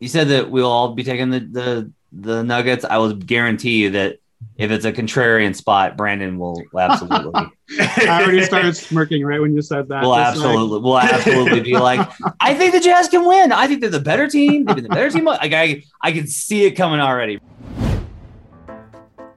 You 0.00 0.08
said 0.08 0.28
that 0.28 0.50
we'll 0.50 0.70
all 0.70 0.94
be 0.94 1.02
taking 1.02 1.30
the 1.30 1.40
the 1.40 1.90
the 2.12 2.42
Nuggets. 2.44 2.84
I 2.84 2.98
will 2.98 3.14
guarantee 3.14 3.82
you 3.82 3.90
that 3.90 4.18
if 4.56 4.70
it's 4.70 4.84
a 4.84 4.92
contrarian 4.92 5.54
spot, 5.54 5.96
Brandon 5.96 6.38
will 6.38 6.62
absolutely. 6.78 7.32
I 7.80 8.22
already 8.22 8.42
started 8.44 8.76
smirking 8.76 9.24
right 9.24 9.40
when 9.40 9.54
you 9.54 9.62
said 9.62 9.88
that. 9.88 10.02
We'll 10.02 10.14
Just 10.14 10.36
like- 10.38 10.46
absolutely, 10.46 10.80
we'll 10.80 10.98
absolutely 10.98 11.60
be 11.60 11.76
like, 11.76 12.08
I 12.40 12.54
think 12.54 12.72
the 12.72 12.80
Jazz 12.80 13.08
can 13.08 13.26
win. 13.26 13.52
I 13.52 13.66
think 13.66 13.80
they're 13.80 13.90
the 13.90 14.00
better 14.00 14.28
team. 14.28 14.64
They've 14.64 14.76
been 14.76 14.84
the 14.84 14.90
better 14.90 15.10
team. 15.10 15.24
Like 15.24 15.52
I, 15.52 15.82
I 16.00 16.12
can 16.12 16.26
see 16.26 16.64
it 16.64 16.72
coming 16.72 17.00
already. 17.00 17.40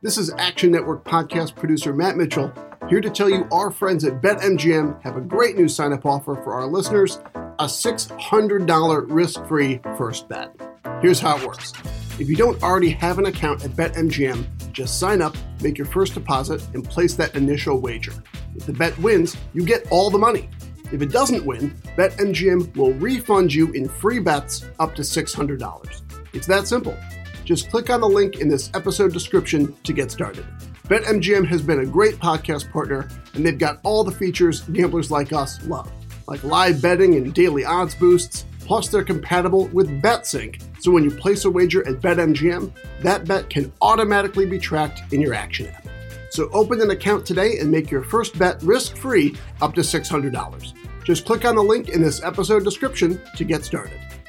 This 0.02 0.18
is 0.18 0.32
Action 0.38 0.72
Network 0.72 1.04
podcast 1.04 1.56
producer 1.56 1.94
Matt 1.94 2.18
Mitchell 2.18 2.54
here 2.90 3.02
to 3.02 3.10
tell 3.10 3.30
you 3.30 3.48
our 3.52 3.72
friends 3.72 4.06
at 4.06 4.22
BetMGM 4.22 5.02
have 5.02 5.18
a 5.18 5.22
great 5.22 5.58
new 5.58 5.68
sign 5.68 5.92
up 5.92 6.06
offer 6.06 6.36
for 6.36 6.54
our 6.54 6.68
listeners 6.68 7.20
a 7.60 7.66
$600 7.66 9.06
risk 9.10 9.46
free 9.48 9.80
first 9.98 10.30
bet. 10.30 10.56
Here's 11.02 11.20
how 11.20 11.38
it 11.38 11.46
works 11.46 11.74
if 12.20 12.30
you 12.30 12.36
don't 12.36 12.62
already 12.64 12.90
have 12.90 13.20
an 13.20 13.26
account 13.26 13.64
at 13.64 13.72
BetMGM, 13.72 14.46
just 14.72 15.00
sign 15.00 15.22
up, 15.22 15.36
make 15.62 15.78
your 15.78 15.88
first 15.88 16.14
deposit, 16.14 16.62
and 16.74 16.84
place 16.84 17.16
that 17.16 17.36
initial 17.36 17.80
wager. 17.80 18.14
If 18.56 18.66
the 18.66 18.74
bet 18.74 18.98
wins, 19.00 19.38
you 19.54 19.64
get 19.64 19.86
all 19.92 20.10
the 20.10 20.18
money. 20.18 20.50
If 20.92 21.02
it 21.02 21.12
doesn't 21.12 21.46
win, 21.46 21.72
BetMGM 21.98 22.76
will 22.78 22.94
refund 22.94 23.54
you 23.54 23.72
in 23.74 23.90
free 23.90 24.20
bets 24.20 24.66
up 24.80 24.96
to 24.96 25.02
$600. 25.02 26.02
It's 26.34 26.48
that 26.48 26.68
simple. 26.68 26.98
Just 27.44 27.70
click 27.70 27.90
on 27.90 28.02
the 28.02 28.10
link 28.10 28.40
in 28.40 28.48
this 28.48 28.70
episode 28.74 29.14
description 29.14 29.76
to 29.84 29.94
get 29.94 30.12
started. 30.12 30.46
BetMGM 30.88 31.46
has 31.48 31.62
been 31.62 31.82
a 31.82 31.86
great 31.86 32.16
podcast 32.16 32.72
partner, 32.72 33.10
and 33.34 33.46
they've 33.46 33.58
got 33.58 33.80
all 33.84 34.04
the 34.04 34.12
features 34.12 34.62
gamblers 34.62 35.12
like 35.12 35.34
us 35.34 35.62
love, 35.66 35.92
like 36.28 36.44
live 36.44 36.82
betting 36.82 37.16
and 37.16 37.34
daily 37.34 37.66
odds 37.66 37.94
boosts. 37.96 38.46
Plus, 38.68 38.90
they're 38.90 39.04
compatible 39.04 39.68
with 39.68 40.02
BetSync, 40.02 40.62
so 40.82 40.92
when 40.92 41.06
you 41.06 41.10
place 41.10 41.46
a 41.46 41.50
wager 41.50 41.88
at 41.88 42.02
BetMGM, 42.02 42.70
that 43.02 43.26
bet 43.26 43.50
can 43.50 43.72
automatically 43.82 44.46
be 44.46 44.60
tracked 44.60 45.14
in 45.14 45.22
your 45.22 45.34
Action 45.34 45.68
app. 45.68 45.88
So 46.32 46.50
open 46.52 46.82
an 46.82 46.92
account 46.92 47.26
today 47.26 47.60
and 47.60 47.72
make 47.72 47.90
your 47.90 48.04
first 48.04 48.38
bet 48.38 48.62
risk 48.62 48.98
free 48.98 49.38
up 49.62 49.74
to 49.76 49.82
$600. 49.82 50.74
Just 51.06 51.26
click 51.26 51.46
on 51.46 51.56
the 51.56 51.64
link 51.64 51.88
in 51.88 52.02
this 52.02 52.22
episode 52.22 52.66
description 52.66 53.22
to 53.38 53.46
get 53.46 53.64
started. 53.64 54.00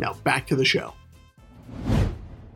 Now 0.00 0.14
back 0.24 0.46
to 0.46 0.56
the 0.56 0.64
show. 0.64 0.94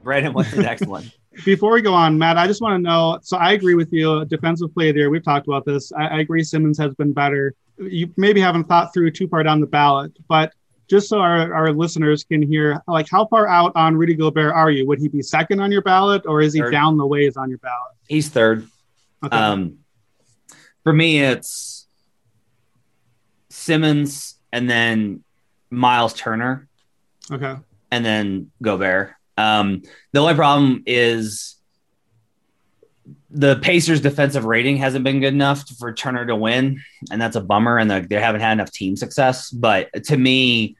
Brandon, 0.03 0.33
what's 0.33 0.51
the 0.51 0.63
next 0.63 0.87
one? 0.87 1.13
Before 1.45 1.73
we 1.73 1.83
go 1.83 1.93
on, 1.93 2.17
Matt, 2.17 2.39
I 2.39 2.47
just 2.47 2.63
want 2.63 2.79
to 2.79 2.79
know. 2.83 3.19
So 3.23 3.37
I 3.37 3.53
agree 3.53 3.75
with 3.75 3.93
you. 3.93 4.25
Defensive 4.25 4.73
play 4.73 4.93
there. 4.93 5.11
We've 5.11 5.23
talked 5.23 5.47
about 5.47 5.67
this. 5.67 5.93
I, 5.93 6.07
I 6.07 6.19
agree. 6.21 6.43
Simmons 6.43 6.79
has 6.79 6.95
been 6.95 7.13
better. 7.13 7.55
You 7.77 8.13
maybe 8.17 8.41
haven't 8.41 8.65
thought 8.65 8.95
through 8.95 9.11
too 9.11 9.29
far 9.29 9.43
down 9.43 9.61
the 9.61 9.67
ballot, 9.67 10.13
but 10.27 10.55
just 10.89 11.09
so 11.09 11.19
our, 11.19 11.53
our 11.53 11.73
listeners 11.73 12.25
can 12.25 12.41
hear, 12.41 12.81
like, 12.87 13.09
how 13.11 13.27
far 13.27 13.47
out 13.47 13.73
on 13.75 13.97
Rudy 13.97 14.15
Gobert 14.15 14.55
are 14.55 14.71
you? 14.71 14.87
Would 14.87 15.01
he 15.01 15.09
be 15.09 15.21
second 15.21 15.61
on 15.61 15.71
your 15.71 15.83
ballot, 15.83 16.25
or 16.27 16.41
is 16.41 16.55
he 16.55 16.61
Third. 16.61 16.71
down 16.71 16.97
the 16.97 17.07
ways 17.07 17.37
on 17.37 17.51
your 17.51 17.59
ballot? 17.59 17.93
He's 18.09 18.29
third. 18.29 18.67
Okay. 19.23 19.37
Um, 19.37 19.79
for 20.83 20.93
me, 20.93 21.21
it's 21.21 21.87
Simmons 23.51 24.39
and 24.53 24.71
then 24.71 25.25
Miles 25.71 26.15
Turner 26.15 26.69
okay. 27.31 27.57
and 27.91 28.05
then 28.05 28.51
Gobert. 28.63 29.15
Um, 29.37 29.83
the 30.13 30.21
only 30.21 30.35
problem 30.35 30.83
is 30.87 31.57
the 33.31 33.57
Pacers' 33.57 34.01
defensive 34.01 34.45
rating 34.45 34.77
hasn't 34.77 35.05
been 35.05 35.21
good 35.21 35.35
enough 35.35 35.69
for 35.79 35.93
Turner 35.93 36.25
to 36.27 36.37
win, 36.37 36.81
and 37.11 37.21
that's 37.21 37.37
a 37.37 37.41
bummer. 37.41 37.79
And 37.79 37.91
they 37.91 38.01
they 38.03 38.21
haven't 38.21 38.41
had 38.41 38.53
enough 38.53 38.71
team 38.71 38.97
success. 38.97 39.51
But 39.51 40.05
to 40.05 40.17
me, 40.17 40.77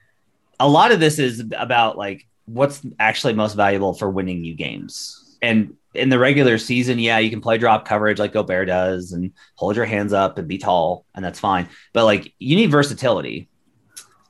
a 0.59 0.67
lot 0.67 0.91
of 0.91 0.99
this 0.99 1.19
is 1.19 1.43
about 1.55 1.97
like 1.97 2.25
what's 2.45 2.81
actually 2.99 3.33
most 3.33 3.55
valuable 3.55 3.93
for 3.93 4.09
winning 4.09 4.43
you 4.43 4.53
games. 4.53 5.37
And 5.41 5.75
in 5.93 6.09
the 6.09 6.19
regular 6.19 6.57
season, 6.57 6.97
yeah, 6.97 7.19
you 7.19 7.29
can 7.29 7.41
play 7.41 7.57
drop 7.57 7.85
coverage 7.85 8.19
like 8.19 8.33
Gobert 8.33 8.67
does, 8.67 9.11
and 9.11 9.31
hold 9.55 9.75
your 9.75 9.85
hands 9.85 10.13
up 10.13 10.37
and 10.37 10.47
be 10.47 10.57
tall, 10.57 11.05
and 11.13 11.23
that's 11.23 11.39
fine. 11.39 11.67
But 11.93 12.05
like 12.05 12.33
you 12.39 12.55
need 12.55 12.71
versatility. 12.71 13.49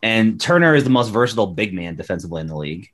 And 0.06 0.40
Turner 0.40 0.76
is 0.76 0.84
the 0.84 0.92
most 0.92 1.10
versatile 1.10 1.48
big 1.48 1.74
man 1.74 1.96
defensively 1.96 2.40
in 2.40 2.46
the 2.46 2.56
league. 2.56 2.90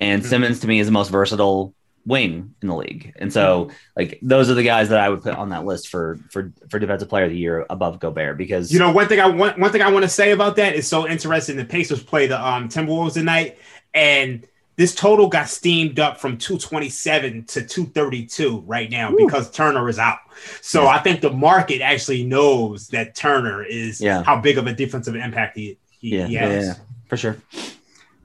And 0.00 0.26
Simmons 0.26 0.58
to 0.60 0.66
me 0.66 0.80
is 0.80 0.86
the 0.88 0.92
most 0.92 1.10
versatile 1.10 1.74
wing 2.04 2.54
in 2.60 2.68
the 2.68 2.74
league. 2.74 3.12
And 3.20 3.32
so 3.32 3.70
like 3.96 4.18
those 4.20 4.50
are 4.50 4.54
the 4.54 4.64
guys 4.64 4.88
that 4.88 4.98
I 4.98 5.08
would 5.10 5.22
put 5.22 5.36
on 5.36 5.50
that 5.50 5.64
list 5.64 5.88
for 5.88 6.18
for 6.32 6.52
for 6.68 6.80
defensive 6.80 7.08
player 7.08 7.24
of 7.26 7.30
the 7.30 7.36
year 7.38 7.66
above 7.70 8.00
Gobert 8.00 8.36
because 8.36 8.72
You 8.72 8.80
know, 8.80 8.90
one 8.90 9.06
thing 9.06 9.20
I 9.20 9.28
want 9.28 9.60
one 9.60 9.70
thing 9.70 9.82
I 9.82 9.90
want 9.92 10.02
to 10.02 10.08
say 10.08 10.32
about 10.32 10.56
that 10.56 10.74
is 10.74 10.88
so 10.88 11.06
interesting. 11.06 11.56
The 11.56 11.64
Pacers 11.64 12.02
play 12.02 12.26
the 12.26 12.44
um 12.44 12.68
Timberwolves 12.68 13.12
tonight, 13.14 13.58
and 13.94 14.44
this 14.74 14.94
total 14.94 15.28
got 15.28 15.46
steamed 15.48 16.00
up 16.00 16.18
from 16.18 16.38
227 16.38 17.44
to 17.44 17.62
232 17.66 18.64
right 18.66 18.90
now 18.90 19.14
because 19.14 19.50
Turner 19.50 19.86
is 19.90 19.98
out. 19.98 20.18
So 20.62 20.86
I 20.86 20.98
think 20.98 21.20
the 21.20 21.30
market 21.30 21.82
actually 21.82 22.24
knows 22.24 22.88
that 22.88 23.14
Turner 23.14 23.62
is 23.62 24.00
Yeah. 24.00 24.22
how 24.22 24.40
big 24.40 24.56
of 24.56 24.66
a 24.66 24.72
defensive 24.72 25.14
impact 25.14 25.58
he, 25.58 25.76
he, 25.79 25.79
yeah, 26.00 26.26
he 26.26 26.34
yeah, 26.34 26.74
for 27.08 27.16
sure. 27.16 27.36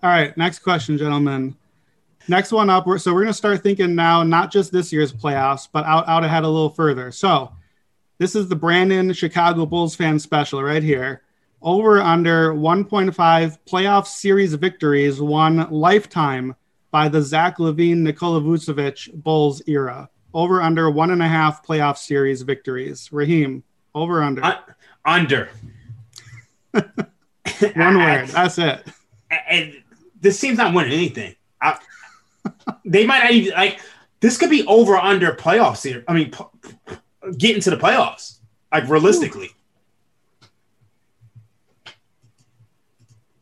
All 0.03 0.09
right, 0.09 0.35
next 0.37 0.59
question, 0.59 0.97
gentlemen. 0.97 1.55
Next 2.27 2.51
one 2.51 2.69
up. 2.69 2.87
We're, 2.87 2.97
so 2.97 3.13
we're 3.13 3.21
going 3.21 3.33
to 3.33 3.37
start 3.37 3.61
thinking 3.61 3.95
now, 3.95 4.23
not 4.23 4.51
just 4.51 4.71
this 4.71 4.91
year's 4.91 5.13
playoffs, 5.13 5.67
but 5.71 5.85
out, 5.85 6.07
out 6.07 6.23
ahead 6.23 6.43
a 6.43 6.47
little 6.47 6.69
further. 6.69 7.11
So 7.11 7.51
this 8.17 8.35
is 8.35 8.47
the 8.47 8.55
Brandon 8.55 9.13
Chicago 9.13 9.65
Bulls 9.65 9.95
fan 9.95 10.17
special 10.19 10.63
right 10.63 10.83
here. 10.83 11.21
Over 11.61 11.99
under 11.99 12.53
1.5 12.53 13.57
playoff 13.67 14.07
series 14.07 14.53
victories 14.53 15.19
won 15.19 15.69
lifetime 15.71 16.55
by 16.91 17.09
the 17.09 17.21
Zach 17.21 17.57
LaVine 17.57 17.97
Nikola 17.97 18.41
Vucevic 18.41 19.11
Bulls 19.23 19.61
era. 19.67 20.09
Over 20.33 20.61
under 20.61 20.89
one 20.89 21.11
and 21.11 21.23
a 21.23 21.27
half 21.27 21.65
playoff 21.65 21.97
series 21.97 22.41
victories. 22.41 23.11
Raheem, 23.11 23.63
over 23.93 24.21
under. 24.21 24.43
Un- 24.43 24.57
under. 25.05 25.49
one 27.75 27.97
word. 27.97 28.27
That's 28.29 28.57
it. 28.57 28.87
and 29.49 29.73
this 30.19 30.39
team's 30.39 30.57
not 30.57 30.73
winning 30.73 30.93
anything. 30.93 31.35
I, 31.61 31.77
they 32.85 33.05
might 33.05 33.23
not 33.23 33.31
even 33.31 33.53
like 33.53 33.79
this 34.19 34.37
could 34.37 34.49
be 34.49 34.65
over 34.65 34.95
under 34.97 35.33
playoffs 35.33 35.83
here. 35.83 36.03
I 36.07 36.13
mean, 36.13 36.31
p- 36.31 36.95
getting 37.37 37.61
to 37.61 37.69
the 37.69 37.77
playoffs, 37.77 38.39
like 38.71 38.87
realistically. 38.89 39.49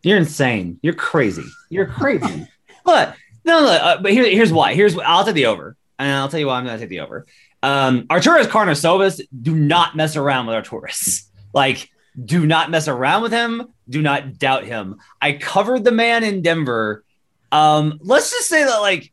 You're 0.04 0.18
insane. 0.18 0.80
You're 0.84 0.94
crazy. 0.94 1.46
You're 1.70 1.86
crazy. 1.88 2.48
but 2.84 3.16
no, 3.46 3.62
no. 3.62 3.68
Uh, 3.68 4.02
but 4.02 4.12
here, 4.12 4.26
here's 4.26 4.52
why. 4.52 4.74
Here's 4.74 4.96
why 4.96 5.04
I'll 5.06 5.24
take 5.24 5.36
the 5.36 5.46
over, 5.46 5.78
and 5.98 6.12
I'll 6.12 6.28
tell 6.28 6.40
you 6.40 6.48
why 6.48 6.58
I'm 6.58 6.66
going 6.66 6.78
to 6.78 6.82
take 6.82 6.90
the 6.90 7.00
over. 7.00 7.26
Um, 7.62 8.04
Arturas 8.08 8.48
Karnisovas, 8.48 9.22
do 9.42 9.56
not 9.56 9.96
mess 9.96 10.18
around 10.18 10.48
with 10.48 10.56
Arturas. 10.56 11.24
Like, 11.54 11.90
do 12.22 12.46
not 12.46 12.70
mess 12.70 12.88
around 12.88 13.24
with 13.24 13.32
him. 13.32 13.74
Do 13.90 14.02
not 14.02 14.38
doubt 14.38 14.66
him. 14.66 15.00
I 15.22 15.34
covered 15.34 15.84
the 15.84 15.92
man 15.92 16.24
in 16.24 16.42
Denver. 16.42 17.04
Um, 17.52 18.00
let's 18.02 18.32
just 18.32 18.48
say 18.48 18.64
that, 18.64 18.80
like, 18.80 19.12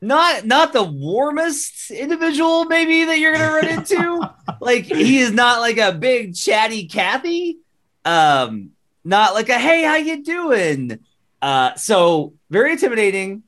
not 0.00 0.46
not 0.46 0.72
the 0.72 0.84
warmest 0.84 1.90
individual 1.90 2.66
maybe 2.66 3.04
that 3.04 3.18
you're 3.18 3.32
gonna 3.32 3.52
run 3.52 3.68
into. 3.68 4.30
like, 4.60 4.84
he 4.84 5.18
is 5.18 5.32
not 5.32 5.60
like 5.60 5.78
a 5.78 5.92
big 5.92 6.34
chatty 6.34 6.86
Kathy. 6.86 7.58
Um, 8.04 8.70
not 9.04 9.34
like 9.34 9.48
a 9.48 9.58
hey, 9.58 9.82
how 9.82 9.96
you 9.96 10.22
doing? 10.22 11.00
Uh, 11.42 11.74
so 11.74 12.34
very 12.50 12.72
intimidating, 12.72 13.42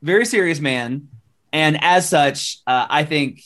very 0.00 0.26
serious 0.26 0.60
man, 0.60 1.08
and 1.52 1.82
as 1.82 2.08
such, 2.08 2.58
uh, 2.66 2.86
I 2.88 3.04
think. 3.04 3.42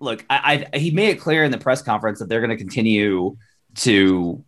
Look, 0.00 0.22
I, 0.28 0.66
I 0.72 0.78
he 0.78 0.90
made 0.90 1.10
it 1.10 1.20
clear 1.20 1.44
in 1.44 1.50
the 1.50 1.56
press 1.56 1.80
conference 1.80 2.18
that 2.18 2.28
they're 2.28 2.40
going 2.40 2.50
to 2.50 2.58
continue 2.58 3.38
to 3.76 4.44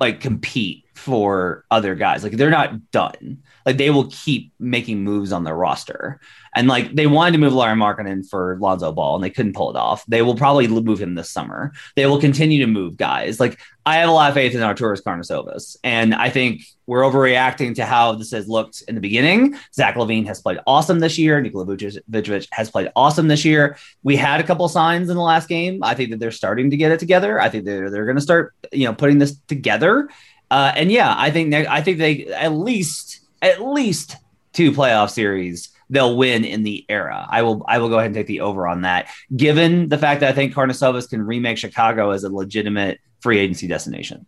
like 0.00 0.20
compete 0.20 0.84
for 0.94 1.64
other 1.70 1.94
guys. 1.94 2.22
Like 2.22 2.32
they're 2.32 2.50
not 2.50 2.90
done. 2.90 3.42
Like 3.64 3.78
they 3.78 3.90
will 3.90 4.08
keep 4.10 4.52
making 4.58 5.02
moves 5.02 5.32
on 5.32 5.44
their 5.44 5.54
roster. 5.54 6.20
And 6.58 6.66
like 6.66 6.92
they 6.92 7.06
wanted 7.06 7.30
to 7.30 7.38
move 7.38 7.52
Lauri 7.52 7.76
Markkanen 7.76 8.28
for 8.28 8.58
Lonzo 8.60 8.90
Ball 8.90 9.14
and 9.14 9.22
they 9.22 9.30
couldn't 9.30 9.52
pull 9.52 9.70
it 9.70 9.76
off. 9.76 10.04
They 10.06 10.22
will 10.22 10.34
probably 10.34 10.66
move 10.66 11.00
him 11.00 11.14
this 11.14 11.30
summer. 11.30 11.72
They 11.94 12.04
will 12.06 12.20
continue 12.20 12.58
to 12.58 12.66
move 12.66 12.96
guys. 12.96 13.38
Like 13.38 13.60
I 13.86 13.98
have 13.98 14.08
a 14.08 14.12
lot 14.12 14.28
of 14.28 14.34
faith 14.34 14.56
in 14.56 14.60
Arturas 14.60 15.00
Karnisovas. 15.00 15.76
And 15.84 16.16
I 16.16 16.30
think 16.30 16.62
we're 16.86 17.02
overreacting 17.02 17.76
to 17.76 17.84
how 17.84 18.16
this 18.16 18.32
has 18.32 18.48
looked 18.48 18.82
in 18.88 18.96
the 18.96 19.00
beginning. 19.00 19.56
Zach 19.72 19.94
LaVine 19.94 20.26
has 20.26 20.40
played 20.40 20.58
awesome 20.66 20.98
this 20.98 21.16
year. 21.16 21.40
Nikola 21.40 21.64
Vucevic 21.64 22.48
has 22.50 22.72
played 22.72 22.90
awesome 22.96 23.28
this 23.28 23.44
year. 23.44 23.76
We 24.02 24.16
had 24.16 24.40
a 24.40 24.44
couple 24.44 24.68
signs 24.68 25.10
in 25.10 25.14
the 25.14 25.22
last 25.22 25.48
game. 25.48 25.78
I 25.84 25.94
think 25.94 26.10
that 26.10 26.18
they're 26.18 26.32
starting 26.32 26.70
to 26.70 26.76
get 26.76 26.90
it 26.90 26.98
together. 26.98 27.40
I 27.40 27.50
think 27.50 27.66
they're, 27.66 27.88
they're 27.88 28.04
going 28.04 28.16
to 28.16 28.20
start, 28.20 28.52
you 28.72 28.86
know, 28.86 28.94
putting 28.94 29.18
this 29.18 29.38
together. 29.46 30.08
Uh, 30.50 30.72
and 30.74 30.90
yeah, 30.90 31.14
I 31.16 31.30
think 31.30 31.54
I 31.54 31.82
think 31.82 31.98
they 31.98 32.26
at 32.26 32.52
least 32.52 33.20
at 33.42 33.62
least 33.62 34.16
two 34.52 34.72
playoff 34.72 35.10
series 35.10 35.68
they'll 35.90 36.16
win 36.16 36.44
in 36.44 36.62
the 36.62 36.84
era. 36.88 37.26
I 37.28 37.42
will 37.42 37.64
I 37.66 37.78
will 37.78 37.88
go 37.88 37.98
ahead 37.98 38.06
and 38.06 38.14
take 38.14 38.26
the 38.26 38.40
over 38.40 38.66
on 38.66 38.82
that, 38.82 39.08
given 39.34 39.88
the 39.88 39.98
fact 39.98 40.20
that 40.20 40.30
I 40.30 40.32
think 40.32 40.54
Karnisovas 40.54 41.08
can 41.08 41.22
remake 41.22 41.58
Chicago 41.58 42.10
as 42.10 42.24
a 42.24 42.28
legitimate 42.28 43.00
free 43.20 43.38
agency 43.38 43.66
destination. 43.66 44.26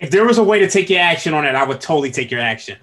If 0.00 0.10
there 0.10 0.24
was 0.24 0.38
a 0.38 0.44
way 0.44 0.60
to 0.60 0.68
take 0.68 0.90
your 0.90 1.00
action 1.00 1.34
on 1.34 1.44
it, 1.44 1.54
I 1.54 1.64
would 1.64 1.80
totally 1.80 2.10
take 2.10 2.30
your 2.30 2.40
action. 2.40 2.76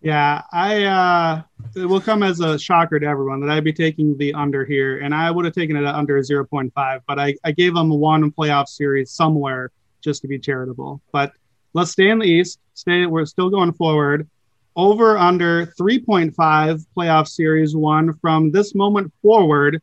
Yeah, 0.00 0.42
I 0.52 0.84
uh 0.84 1.42
it 1.76 1.86
will 1.86 2.00
come 2.00 2.22
as 2.22 2.40
a 2.40 2.58
shocker 2.58 2.98
to 2.98 3.06
everyone 3.06 3.40
that 3.40 3.50
I'd 3.50 3.64
be 3.64 3.72
taking 3.72 4.16
the 4.18 4.34
under 4.34 4.64
here, 4.64 4.98
and 4.98 5.14
I 5.14 5.30
would 5.30 5.44
have 5.44 5.54
taken 5.54 5.76
it 5.76 5.86
under 5.86 6.18
0.5, 6.18 7.00
but 7.06 7.18
I, 7.18 7.34
I 7.44 7.52
gave 7.52 7.74
them 7.74 7.90
a 7.90 7.94
one 7.94 8.30
playoff 8.30 8.68
series 8.68 9.10
somewhere 9.10 9.70
just 10.02 10.20
to 10.22 10.28
be 10.28 10.38
charitable. 10.38 11.00
But 11.12 11.32
let's 11.72 11.92
stay 11.92 12.10
in 12.10 12.18
the 12.18 12.26
East. 12.26 12.58
Stay. 12.74 13.06
We're 13.06 13.24
still 13.24 13.48
going 13.48 13.72
forward. 13.72 14.28
Over 14.74 15.18
under 15.18 15.66
3.5 15.66 16.86
playoff 16.96 17.28
series 17.28 17.76
won 17.76 18.14
from 18.20 18.50
this 18.50 18.74
moment 18.74 19.12
forward 19.20 19.82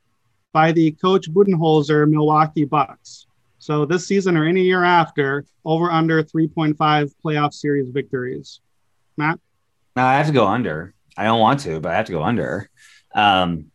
by 0.52 0.72
the 0.72 0.92
coach 0.92 1.30
Budenholzer 1.32 2.10
Milwaukee 2.10 2.66
Bucks. 2.66 3.28
So 3.60 3.86
this 3.86 4.08
season 4.08 4.36
or 4.36 4.48
any 4.48 4.64
year 4.64 4.84
after, 4.84 5.46
over 5.64 5.92
under 5.92 6.24
3.5 6.24 6.76
playoff 7.24 7.54
series 7.54 7.90
victories. 7.90 8.62
Matt? 9.18 9.40
No, 9.96 10.04
I 10.04 10.16
have 10.16 10.28
to 10.28 10.34
go 10.34 10.48
under. 10.48 10.94
I 11.16 11.26
don't 11.26 11.40
want 11.40 11.60
to, 11.62 11.80
but 11.80 11.92
I 11.92 11.98
have 11.98 12.06
to 12.06 12.14
go 12.14 12.24
under. 12.24 12.70
Um, 13.14 13.72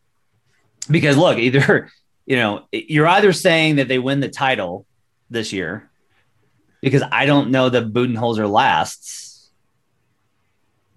because 0.89 1.17
look, 1.17 1.37
either, 1.37 1.89
you 2.25 2.35
know, 2.35 2.65
you're 2.71 3.07
either 3.07 3.31
saying 3.31 3.77
that 3.77 3.87
they 3.87 3.99
win 3.99 4.19
the 4.19 4.29
title 4.29 4.85
this 5.29 5.53
year 5.53 5.89
because 6.81 7.03
I 7.09 7.25
don't 7.25 7.51
know 7.51 7.69
that 7.69 7.93
Budenholzer 7.93 8.49
lasts 8.49 9.34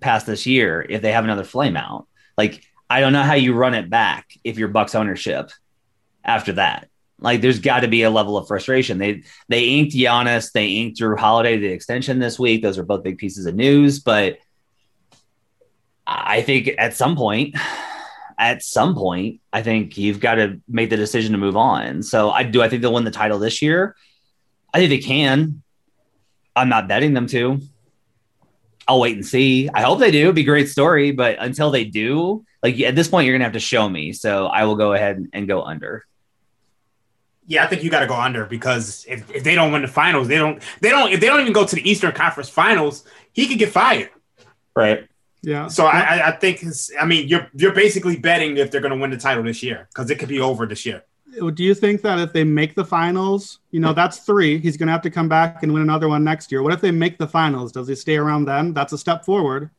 past 0.01 0.27
this 0.27 0.47
year 0.47 0.85
if 0.89 1.03
they 1.03 1.13
have 1.13 1.25
another 1.25 1.45
flame 1.45 1.77
out. 1.77 2.07
Like, 2.37 2.65
I 2.89 3.01
don't 3.01 3.13
know 3.13 3.23
how 3.23 3.35
you 3.35 3.55
run 3.55 3.75
it 3.75 3.91
back 3.91 4.31
if 4.45 4.59
you're 4.59 4.69
Bucks 4.69 4.95
ownership 4.95 5.51
after 6.25 6.53
that. 6.55 6.89
Like, 7.21 7.41
there's 7.41 7.59
got 7.59 7.81
to 7.81 7.89
be 7.89 8.03
a 8.03 8.11
level 8.11 8.37
of 8.37 8.47
frustration. 8.47 8.99
They 8.99 9.25
they 9.49 9.65
inked 9.71 9.95
Giannis, 9.95 10.53
they 10.53 10.69
inked 10.69 11.01
Jrue 11.01 11.19
Holiday 11.19 11.59
the 11.59 11.67
extension 11.67 12.19
this 12.19 12.39
week. 12.39 12.63
Those 12.63 12.79
are 12.79 12.85
both 12.85 13.03
big 13.03 13.19
pieces 13.19 13.47
of 13.47 13.55
news, 13.55 13.99
but 13.99 14.39
I 16.07 16.43
think 16.43 16.71
at 16.79 16.95
some 16.95 17.17
point, 17.17 17.55
at 18.39 18.63
some 18.63 18.95
point, 18.95 19.41
I 19.53 19.63
think 19.63 19.99
you've 19.99 20.21
got 20.21 20.37
to 20.37 20.61
make 20.69 20.91
the 20.91 20.97
decision 20.97 21.33
to 21.33 21.39
move 21.39 21.57
on. 21.57 22.03
So 22.03 22.31
I 22.31 22.45
do. 22.45 22.63
I 22.63 22.69
think 22.69 22.83
they'll 22.83 22.95
win 22.95 23.05
the 23.05 23.11
title 23.11 23.39
this 23.39 23.61
year. 23.61 23.97
I 24.73 24.79
think 24.79 24.91
they 24.91 24.99
can. 24.99 25.63
I'm 26.55 26.69
not 26.69 26.89
betting 26.89 27.15
them 27.15 27.27
to. 27.29 27.61
I'll 28.89 29.01
wait 29.01 29.15
and 29.15 29.25
see. 29.25 29.69
I 29.69 29.83
hope 29.83 29.99
they 29.99 30.11
do. 30.11 30.23
It'd 30.23 30.35
be 30.35 30.41
a 30.41 30.45
great 30.45 30.71
story, 30.71 31.13
but 31.13 31.37
until 31.39 31.71
they 31.71 31.85
do, 31.85 32.45
like 32.63 32.81
at 32.81 32.97
this 32.97 33.07
point, 33.07 33.27
you're 33.27 33.35
gonna 33.35 33.45
have 33.45 33.53
to 33.53 33.61
show 33.61 33.87
me. 33.87 34.15
So 34.15 34.47
I 34.47 34.65
will 34.65 34.77
go 34.77 34.95
ahead 34.95 35.29
and 35.33 35.47
go 35.47 35.63
under. 35.63 36.07
Yeah, 37.47 37.65
I 37.65 37.67
think 37.67 37.83
you 37.83 37.91
got 37.91 38.01
to 38.01 38.07
go 38.07 38.15
under 38.15 38.45
because 38.45 39.07
if, 39.09 39.31
if 39.35 39.43
they 39.43 39.55
don't 39.55 39.73
win 39.73 39.81
the 39.81 39.89
finals, 39.89 40.29
they 40.29 40.37
don't 40.37 40.63
they 40.81 40.91
don't 40.91 41.13
if 41.13 41.21
they 41.21 41.27
don't 41.29 41.41
even 41.41 41.53
go 41.53 41.65
to 41.65 41.75
the 41.75 41.89
Eastern 41.89 42.13
Conference 42.13 42.49
Finals, 42.49 43.05
he 43.33 43.47
could 43.47 43.59
get 43.59 43.71
fired. 43.71 44.11
Right. 44.77 45.09
Yeah. 45.43 45.69
So 45.69 45.87
I, 45.87 46.29
I 46.29 46.33
think 46.33 46.63
I 47.01 47.07
mean 47.07 47.29
you're 47.29 47.49
you're 47.55 47.73
basically 47.73 48.17
betting 48.17 48.57
if 48.57 48.71
they're 48.71 48.81
going 48.81 48.93
to 48.93 48.99
win 48.99 49.11
the 49.11 49.17
title 49.17 49.45
this 49.45 49.63
year 49.63 49.89
because 49.93 50.11
it 50.11 50.19
could 50.19 50.29
be 50.29 50.41
over 50.41 50.67
this 50.67 50.85
year 50.85 51.05
do 51.55 51.65
you 51.65 51.75
think 51.75 52.03
that 52.03 52.19
if 52.19 52.33
they 52.33 52.45
make 52.45 52.75
the 52.75 52.85
finals, 52.85 53.61
you 53.71 53.81
know, 53.81 53.93
that's 53.93 54.19
three, 54.19 54.59
he's 54.59 54.77
going 54.77 54.87
to 54.87 54.93
have 54.93 55.03
to 55.03 55.11
come 55.11 55.29
back 55.29 55.63
and 55.63 55.73
win 55.73 55.83
another 55.83 56.09
one 56.09 56.25
next 56.25 56.51
year. 56.51 56.63
What 56.63 56.73
if 56.73 56.81
they 56.81 56.91
make 56.91 57.19
the 57.19 57.29
finals? 57.29 57.73
Does 57.73 57.89
he 57.89 57.95
stay 57.95 58.17
around 58.17 58.47
then? 58.47 58.73
That's 58.73 58.93
a 58.93 58.99
step 58.99 59.25
forward. 59.25 59.71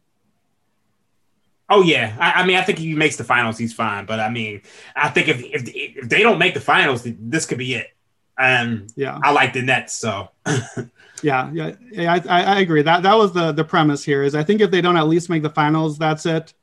Oh 1.71 1.83
yeah, 1.83 2.15
I, 2.19 2.41
I, 2.41 2.45
mean, 2.45 2.57
I 2.57 2.63
think 2.63 2.79
if 2.79 2.83
he 2.83 2.95
makes 2.95 3.15
the 3.15 3.23
finals, 3.23 3.57
he's 3.57 3.73
fine. 3.73 4.05
But 4.05 4.19
I 4.19 4.29
mean, 4.29 4.63
I 4.95 5.09
think 5.09 5.27
if 5.27 5.43
if, 5.43 5.63
if 5.67 6.09
they 6.09 6.23
don't 6.23 6.39
make 6.39 6.55
the 6.55 6.59
finals, 6.59 7.03
this 7.05 7.45
could 7.45 7.59
be 7.59 7.75
it. 7.75 7.88
And 8.39 8.81
um, 8.81 8.88
yeah, 8.95 9.19
I 9.21 9.31
like 9.31 9.53
the 9.53 9.62
Nets, 9.62 9.93
so. 9.93 10.29
yeah, 11.21 11.51
yeah, 11.51 11.75
yeah 11.91 12.19
I, 12.27 12.43
I 12.43 12.59
agree. 12.62 12.81
That 12.81 13.03
that 13.03 13.13
was 13.13 13.33
the 13.33 13.51
the 13.51 13.63
premise 13.63 14.03
here. 14.03 14.23
Is 14.23 14.33
I 14.33 14.43
think 14.43 14.62
if 14.62 14.71
they 14.71 14.81
don't 14.81 14.97
at 14.97 15.07
least 15.07 15.29
make 15.29 15.43
the 15.43 15.49
finals, 15.49 15.99
that's 15.99 16.25
it. 16.25 16.53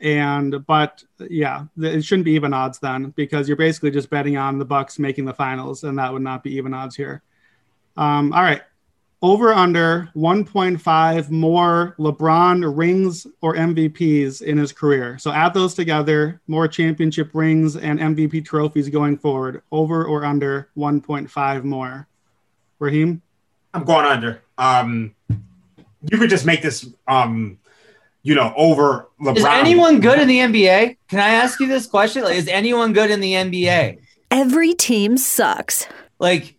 And 0.00 0.64
but 0.66 1.02
yeah, 1.18 1.64
it 1.78 2.04
shouldn't 2.04 2.26
be 2.26 2.32
even 2.32 2.52
odds 2.52 2.78
then 2.78 3.14
because 3.16 3.48
you're 3.48 3.56
basically 3.56 3.90
just 3.90 4.10
betting 4.10 4.36
on 4.36 4.58
the 4.58 4.64
Bucks 4.64 4.98
making 4.98 5.24
the 5.24 5.34
finals, 5.34 5.84
and 5.84 5.98
that 5.98 6.12
would 6.12 6.22
not 6.22 6.42
be 6.42 6.54
even 6.54 6.74
odds 6.74 6.96
here. 6.96 7.22
Um, 7.96 8.32
all 8.34 8.42
right, 8.42 8.62
over 9.22 9.52
under 9.52 10.10
1.5 10.14 11.30
more 11.30 11.94
LeBron 11.98 12.76
rings 12.76 13.26
or 13.40 13.54
MVPs 13.54 14.42
in 14.42 14.58
his 14.58 14.72
career. 14.72 15.18
So 15.18 15.30
add 15.30 15.54
those 15.54 15.74
together, 15.74 16.40
more 16.46 16.68
championship 16.68 17.30
rings 17.32 17.76
and 17.76 17.98
MVP 17.98 18.44
trophies 18.44 18.88
going 18.90 19.16
forward. 19.16 19.62
Over 19.72 20.04
or 20.04 20.24
under 20.24 20.68
1.5 20.76 21.64
more. 21.64 22.06
Raheem? 22.78 23.22
I'm 23.72 23.84
going 23.84 24.06
under. 24.06 24.42
Um, 24.58 25.14
you 25.28 26.18
could 26.18 26.30
just 26.30 26.46
make 26.46 26.62
this 26.62 26.88
um, 27.08 27.58
you 28.26 28.34
know, 28.34 28.52
over 28.56 29.08
LeBron. 29.20 29.36
Is 29.36 29.44
anyone 29.44 30.00
good 30.00 30.18
in 30.18 30.26
the 30.26 30.38
NBA? 30.40 30.96
Can 31.06 31.20
I 31.20 31.28
ask 31.28 31.60
you 31.60 31.68
this 31.68 31.86
question? 31.86 32.24
Like, 32.24 32.34
is 32.34 32.48
anyone 32.48 32.92
good 32.92 33.08
in 33.08 33.20
the 33.20 33.34
NBA? 33.34 34.00
Every 34.32 34.74
team 34.74 35.16
sucks. 35.16 35.86
Like 36.18 36.56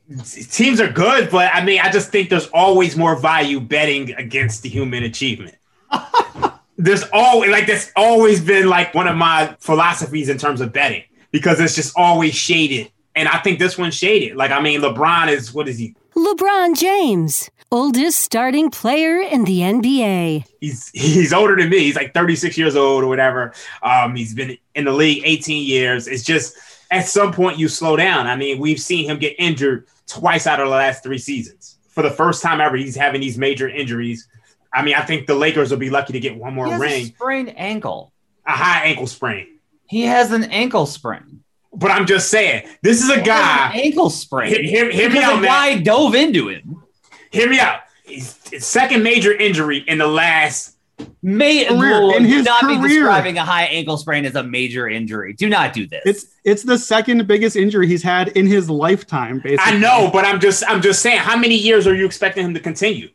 teams 0.50 0.80
are 0.80 0.90
good, 0.90 1.30
but 1.30 1.54
I 1.54 1.66
mean, 1.66 1.82
I 1.82 1.92
just 1.92 2.10
think 2.10 2.30
there's 2.30 2.48
always 2.54 2.96
more 2.96 3.20
value 3.20 3.60
betting 3.60 4.14
against 4.14 4.64
the 4.64 4.70
human 4.70 5.04
achievement. 5.04 5.58
there's 6.78 7.04
always 7.12 7.52
like 7.52 7.68
that's 7.68 7.92
always 7.98 8.40
been 8.40 8.70
like 8.70 8.94
one 8.94 9.10
of 9.10 9.18
my 9.18 9.54
philosophies 9.60 10.30
in 10.30 10.38
terms 10.38 10.62
of 10.62 10.72
betting 10.72 11.04
because 11.32 11.60
it's 11.60 11.76
just 11.76 11.98
always 11.98 12.34
shaded. 12.34 12.90
And 13.14 13.28
I 13.28 13.40
think 13.40 13.60
this 13.60 13.78
one's 13.78 13.96
shaded. 13.96 14.38
Like, 14.38 14.52
I 14.52 14.62
mean, 14.62 14.80
LeBron 14.80 15.28
is 15.28 15.54
what 15.54 15.68
is 15.68 15.78
he? 15.78 15.96
LeBron 16.18 16.76
James 16.76 17.52
oldest 17.72 18.20
starting 18.20 18.72
player 18.72 19.22
in 19.22 19.44
the 19.44 19.60
NBA. 19.60 20.46
He's 20.60 20.90
he's 20.90 21.32
older 21.32 21.56
than 21.56 21.70
me. 21.70 21.78
He's 21.78 21.96
like 21.96 22.12
36 22.16 22.58
years 22.58 22.76
old 22.76 23.04
or 23.04 23.08
whatever. 23.08 23.54
Um, 23.84 24.16
he's 24.16 24.34
been 24.34 24.58
in 24.74 24.86
the 24.86 24.92
league 24.92 25.22
18 25.24 25.64
years. 25.64 26.08
It's 26.08 26.24
just 26.24 26.58
at 26.90 27.06
some 27.06 27.32
point 27.32 27.60
you 27.60 27.68
slow 27.68 27.96
down. 27.96 28.26
I 28.26 28.36
mean, 28.36 28.58
we've 28.58 28.80
seen 28.80 29.08
him 29.08 29.20
get 29.20 29.36
injured 29.38 29.86
twice 30.08 30.48
out 30.48 30.60
of 30.60 30.70
the 30.70 30.76
last 30.76 31.04
three 31.04 31.20
seasons. 31.20 31.78
For 31.90 32.02
the 32.02 32.10
first 32.10 32.42
time 32.42 32.62
ever, 32.62 32.78
he's 32.78 32.96
having 32.96 33.22
these 33.22 33.38
major 33.38 33.70
injuries. 33.70 34.28
I 34.74 34.82
mean, 34.82 34.96
I 34.96 35.02
think 35.02 35.28
the 35.28 35.36
Lakers 35.36 35.70
will 35.70 35.78
be 35.78 35.92
lucky 35.92 36.14
to 36.14 36.20
get 36.20 36.36
one 36.36 36.56
more 36.56 36.80
ring. 36.80 37.06
sprained 37.06 37.56
ankle. 37.56 38.12
A 38.48 38.54
high 38.54 38.86
ankle 38.86 39.06
sprain. 39.06 39.60
He 39.86 40.02
has 40.06 40.32
an 40.32 40.46
ankle 40.46 40.88
sprain. 40.88 41.44
But 41.78 41.92
I'm 41.92 42.06
just 42.08 42.30
saying, 42.30 42.68
this 42.82 43.04
is 43.04 43.10
a 43.10 43.22
guy 43.22 43.72
ankle 43.74 44.10
sprain. 44.10 44.64
Hear, 44.64 44.90
hear, 44.90 45.10
me 45.10 45.22
out, 45.22 45.42
man. 45.42 45.44
Guy 45.44 45.82
dove 45.82 46.16
into 46.16 46.50
him 46.50 46.84
hear 47.32 47.50
me 47.50 47.60
out. 47.60 47.82
His, 48.04 48.36
second 48.60 49.04
major 49.04 49.34
injury 49.34 49.80
in 49.80 49.98
the 49.98 50.08
last 50.08 50.76
May 51.22 51.66
career, 51.66 52.16
in 52.16 52.24
his 52.24 52.46
not 52.46 52.62
career. 52.62 52.82
be 52.82 52.88
describing 52.88 53.38
a 53.38 53.44
high 53.44 53.66
ankle 53.66 53.98
sprain 53.98 54.26
as 54.26 54.36
a 54.36 54.42
major 54.42 54.88
injury. 54.88 55.34
Do 55.34 55.48
not 55.48 55.74
do 55.74 55.86
this. 55.86 56.02
It's 56.06 56.26
it's 56.44 56.64
the 56.64 56.78
second 56.78 57.28
biggest 57.28 57.56
injury 57.56 57.88
he's 57.88 58.02
had 58.02 58.30
in 58.30 58.48
his 58.48 58.70
lifetime. 58.70 59.40
Basically, 59.40 59.74
I 59.74 59.78
know, 59.78 60.10
but 60.12 60.26
I'm 60.26 60.40
just 60.40 60.64
I'm 60.68 60.82
just 60.82 61.02
saying. 61.02 61.20
How 61.20 61.38
many 61.38 61.56
years 61.56 61.86
are 61.86 61.94
you 61.94 62.06
expecting 62.06 62.46
him 62.46 62.54
to 62.56 62.60
continue? 62.60 63.10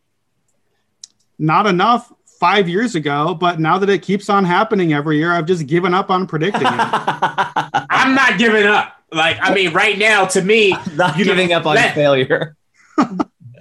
Not 1.39 1.67
enough 1.67 2.13
five 2.43 2.69
years 2.69 2.97
ago, 2.97 3.35
but 3.35 3.61
now 3.61 3.79
that 3.79 3.89
it 3.89 4.03
keeps 4.03 4.29
on 4.29 4.45
happening 4.45 4.93
every 4.93 5.17
year, 5.17 5.31
I've 5.31 5.47
just 5.47 5.69
given 5.69 5.95
up 5.95 6.11
on 6.11 6.27
predicting 6.27 6.67
it. 6.67 6.75
I'm 7.89 8.17
not 8.17 8.37
giving 8.37 8.67
up. 8.67 9.01
Like 9.13 9.39
I 9.41 9.55
mean, 9.55 9.73
right 9.73 9.97
now, 9.97 10.25
to 10.25 10.43
me, 10.43 10.71
not 10.97 11.17
giving 11.17 11.51
know, 11.51 11.59
up 11.59 11.67
on 11.67 11.77
that, 11.77 11.95
failure. 11.95 12.57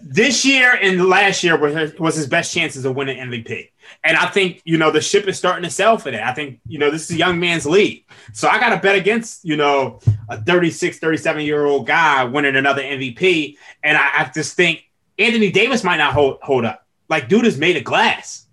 this 0.01 0.43
year 0.43 0.79
and 0.81 1.07
last 1.07 1.43
year 1.43 1.59
was 1.59 1.75
his, 1.75 1.99
was 1.99 2.15
his 2.15 2.25
best 2.25 2.55
chances 2.55 2.83
of 2.83 2.95
winning 2.95 3.19
MVP. 3.19 3.69
And 4.03 4.17
I 4.17 4.25
think, 4.25 4.63
you 4.65 4.79
know, 4.79 4.89
the 4.89 4.99
ship 4.99 5.27
is 5.27 5.37
starting 5.37 5.63
to 5.63 5.69
sail 5.69 5.99
for 5.99 6.09
that. 6.09 6.23
I 6.23 6.33
think, 6.33 6.59
you 6.67 6.79
know, 6.79 6.89
this 6.89 7.03
is 7.03 7.15
a 7.15 7.19
young 7.19 7.39
man's 7.39 7.67
league. 7.67 8.05
So 8.33 8.47
I 8.47 8.59
got 8.59 8.69
to 8.69 8.77
bet 8.77 8.95
against, 8.95 9.45
you 9.45 9.57
know, 9.57 9.99
a 10.27 10.41
36, 10.41 10.97
37 10.97 11.45
year 11.45 11.65
old 11.65 11.85
guy 11.85 12.23
winning 12.23 12.55
another 12.55 12.81
MVP. 12.81 13.57
And 13.83 13.95
I, 13.95 14.21
I 14.21 14.31
just 14.33 14.55
think 14.55 14.89
Anthony 15.19 15.51
Davis 15.51 15.83
might 15.83 15.97
not 15.97 16.13
hold 16.13 16.39
hold 16.41 16.65
up. 16.65 16.87
Like, 17.09 17.27
dude 17.29 17.45
is 17.45 17.59
made 17.59 17.77
of 17.77 17.83
glass. 17.83 18.47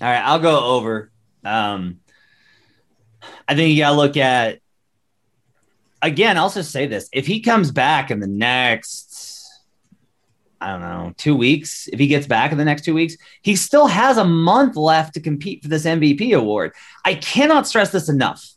All 0.00 0.08
right, 0.08 0.22
I'll 0.22 0.38
go 0.38 0.76
over. 0.76 1.10
Um, 1.44 2.00
I 3.48 3.54
think 3.54 3.74
you 3.74 3.82
got 3.82 3.90
to 3.90 3.96
look 3.96 4.16
at 4.16 4.60
again. 6.02 6.36
I'll 6.36 6.50
just 6.50 6.70
say 6.70 6.86
this: 6.86 7.08
if 7.12 7.26
he 7.26 7.40
comes 7.40 7.70
back 7.70 8.10
in 8.10 8.20
the 8.20 8.26
next, 8.26 9.48
I 10.60 10.72
don't 10.72 10.80
know, 10.80 11.14
two 11.16 11.34
weeks, 11.34 11.88
if 11.92 11.98
he 11.98 12.08
gets 12.08 12.26
back 12.26 12.52
in 12.52 12.58
the 12.58 12.64
next 12.64 12.84
two 12.84 12.94
weeks, 12.94 13.16
he 13.42 13.56
still 13.56 13.86
has 13.86 14.18
a 14.18 14.24
month 14.24 14.76
left 14.76 15.14
to 15.14 15.20
compete 15.20 15.62
for 15.62 15.68
this 15.68 15.84
MVP 15.84 16.36
award. 16.36 16.72
I 17.04 17.14
cannot 17.14 17.66
stress 17.66 17.90
this 17.90 18.08
enough. 18.08 18.52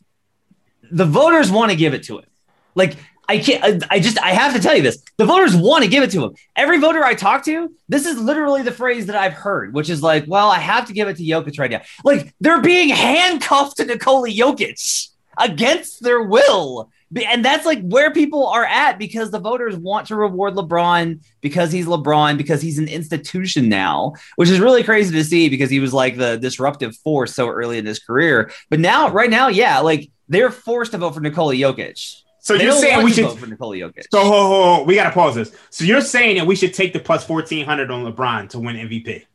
The 0.90 1.06
voters 1.06 1.50
want 1.50 1.70
to 1.70 1.76
give 1.76 1.94
it 1.94 2.02
to 2.04 2.18
him. 2.18 2.26
Like 2.74 2.96
I 3.30 3.38
can't. 3.38 3.62
Uh, 3.62 3.86
I 3.90 4.00
just. 4.00 4.20
I 4.20 4.30
have 4.30 4.54
to 4.54 4.60
tell 4.60 4.74
you 4.74 4.82
this. 4.82 5.00
The 5.16 5.24
voters 5.24 5.54
want 5.54 5.84
to 5.84 5.90
give 5.90 6.02
it 6.02 6.10
to 6.10 6.24
him. 6.24 6.34
Every 6.56 6.78
voter 6.78 7.04
I 7.04 7.14
talk 7.14 7.44
to, 7.44 7.72
this 7.88 8.04
is 8.04 8.18
literally 8.18 8.62
the 8.62 8.72
phrase 8.72 9.06
that 9.06 9.14
I've 9.14 9.34
heard, 9.34 9.72
which 9.72 9.88
is 9.88 10.02
like, 10.02 10.24
"Well, 10.26 10.50
I 10.50 10.58
have 10.58 10.88
to 10.88 10.92
give 10.92 11.06
it 11.06 11.16
to 11.18 11.22
Jokic 11.22 11.56
right 11.56 11.70
now." 11.70 11.82
Like 12.02 12.34
they're 12.40 12.60
being 12.60 12.88
handcuffed 12.88 13.76
to 13.76 13.84
Nikola 13.84 14.30
Jokic 14.30 15.10
against 15.38 16.02
their 16.02 16.24
will, 16.24 16.90
and 17.14 17.44
that's 17.44 17.64
like 17.64 17.80
where 17.82 18.10
people 18.10 18.48
are 18.48 18.64
at 18.64 18.98
because 18.98 19.30
the 19.30 19.38
voters 19.38 19.76
want 19.76 20.08
to 20.08 20.16
reward 20.16 20.54
LeBron 20.54 21.20
because 21.40 21.70
he's 21.70 21.86
LeBron 21.86 22.36
because 22.36 22.60
he's 22.60 22.80
an 22.80 22.88
institution 22.88 23.68
now, 23.68 24.14
which 24.34 24.48
is 24.48 24.58
really 24.58 24.82
crazy 24.82 25.14
to 25.14 25.22
see 25.22 25.48
because 25.48 25.70
he 25.70 25.78
was 25.78 25.94
like 25.94 26.16
the 26.16 26.36
disruptive 26.36 26.96
force 26.96 27.32
so 27.32 27.48
early 27.48 27.78
in 27.78 27.86
his 27.86 28.00
career. 28.00 28.50
But 28.70 28.80
now, 28.80 29.08
right 29.08 29.30
now, 29.30 29.46
yeah, 29.46 29.78
like 29.78 30.10
they're 30.28 30.50
forced 30.50 30.90
to 30.92 30.98
vote 30.98 31.14
for 31.14 31.20
Nikola 31.20 31.54
Jokic. 31.54 32.22
So 32.40 32.56
They 32.56 32.64
you're 32.64 32.72
saying 32.72 33.04
we 33.04 33.12
should 33.12 33.26
vote 33.26 33.38
for 33.38 33.46
Nikola 33.46 33.76
Jokic. 33.76 34.06
So 34.10 34.22
ho, 34.22 34.30
ho, 34.30 34.74
ho, 34.76 34.82
we 34.84 34.94
got 34.94 35.04
to 35.04 35.10
pause 35.10 35.34
this. 35.34 35.54
So 35.68 35.84
you're 35.84 36.00
saying 36.00 36.38
that 36.38 36.46
we 36.46 36.56
should 36.56 36.72
take 36.72 36.94
the 36.94 36.98
plus 36.98 37.24
fourteen 37.24 37.66
hundred 37.66 37.90
on 37.90 38.10
LeBron 38.10 38.48
to 38.50 38.58
win 38.58 38.76
MVP? 38.76 39.26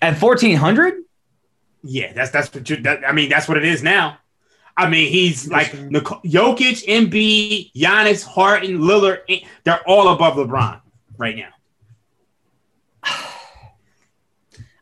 At 0.00 0.16
fourteen 0.16 0.56
hundred, 0.56 1.02
Yeah, 1.82 2.12
that's 2.12 2.30
that's 2.30 2.54
what 2.54 2.70
you. 2.70 2.76
That, 2.82 3.06
I 3.06 3.12
mean, 3.12 3.28
that's 3.28 3.48
what 3.48 3.56
it 3.56 3.64
is 3.64 3.82
now. 3.82 4.18
I 4.76 4.88
mean, 4.88 5.10
he's 5.10 5.50
like 5.50 5.74
Nikola, 5.74 6.20
Jokic, 6.22 6.86
Embiid, 6.86 7.72
Giannis, 7.72 8.24
Harden, 8.24 8.78
Lillard. 8.78 9.44
They're 9.64 9.82
all 9.88 10.08
above 10.08 10.34
LeBron 10.34 10.80
right 11.16 11.36
now. 11.36 11.50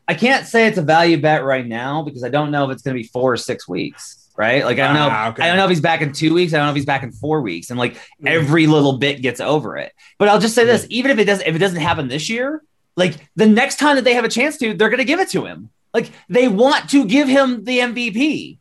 I 0.07 0.13
can't 0.13 0.45
say 0.45 0.67
it's 0.67 0.77
a 0.77 0.83
value 0.83 1.19
bet 1.19 1.43
right 1.43 1.65
now 1.65 2.03
because 2.03 2.23
I 2.23 2.29
don't 2.29 2.51
know 2.51 2.65
if 2.65 2.75
it's 2.75 2.83
going 2.83 2.95
to 2.95 3.01
be 3.01 3.07
four 3.07 3.33
or 3.33 3.37
six 3.37 3.67
weeks. 3.67 4.26
Right? 4.37 4.63
Like 4.63 4.77
I 4.77 4.85
don't 4.87 4.93
know. 4.95 5.09
Ah, 5.11 5.29
okay. 5.29 5.43
I 5.43 5.47
don't 5.47 5.57
know 5.57 5.63
if 5.63 5.69
he's 5.71 5.81
back 5.81 6.01
in 6.01 6.13
two 6.13 6.33
weeks. 6.33 6.53
I 6.53 6.57
don't 6.57 6.67
know 6.67 6.71
if 6.71 6.75
he's 6.75 6.85
back 6.85 7.01
in 7.03 7.11
four 7.11 7.41
weeks. 7.41 7.71
And 7.71 7.79
like 7.79 7.95
Mm. 7.95 8.27
every 8.27 8.67
little 8.67 8.97
bit 8.97 9.21
gets 9.23 9.39
over 9.41 9.77
it. 9.77 9.93
But 10.19 10.29
I'll 10.29 10.39
just 10.39 10.53
say 10.53 10.63
this: 10.63 10.85
even 10.91 11.09
if 11.11 11.17
it 11.17 11.25
doesn't, 11.25 11.47
if 11.47 11.55
it 11.55 11.59
doesn't 11.59 11.79
happen 11.81 12.07
this 12.07 12.29
year, 12.29 12.61
like 12.95 13.15
the 13.35 13.47
next 13.47 13.77
time 13.79 13.95
that 13.95 14.03
they 14.03 14.13
have 14.13 14.25
a 14.25 14.29
chance 14.29 14.57
to, 14.59 14.73
they're 14.75 14.89
going 14.89 14.99
to 14.99 15.05
give 15.05 15.19
it 15.19 15.29
to 15.29 15.45
him. 15.45 15.69
Like 15.93 16.11
they 16.29 16.47
want 16.47 16.89
to 16.91 17.05
give 17.05 17.27
him 17.27 17.63
the 17.63 17.79
MVP. 17.79 18.59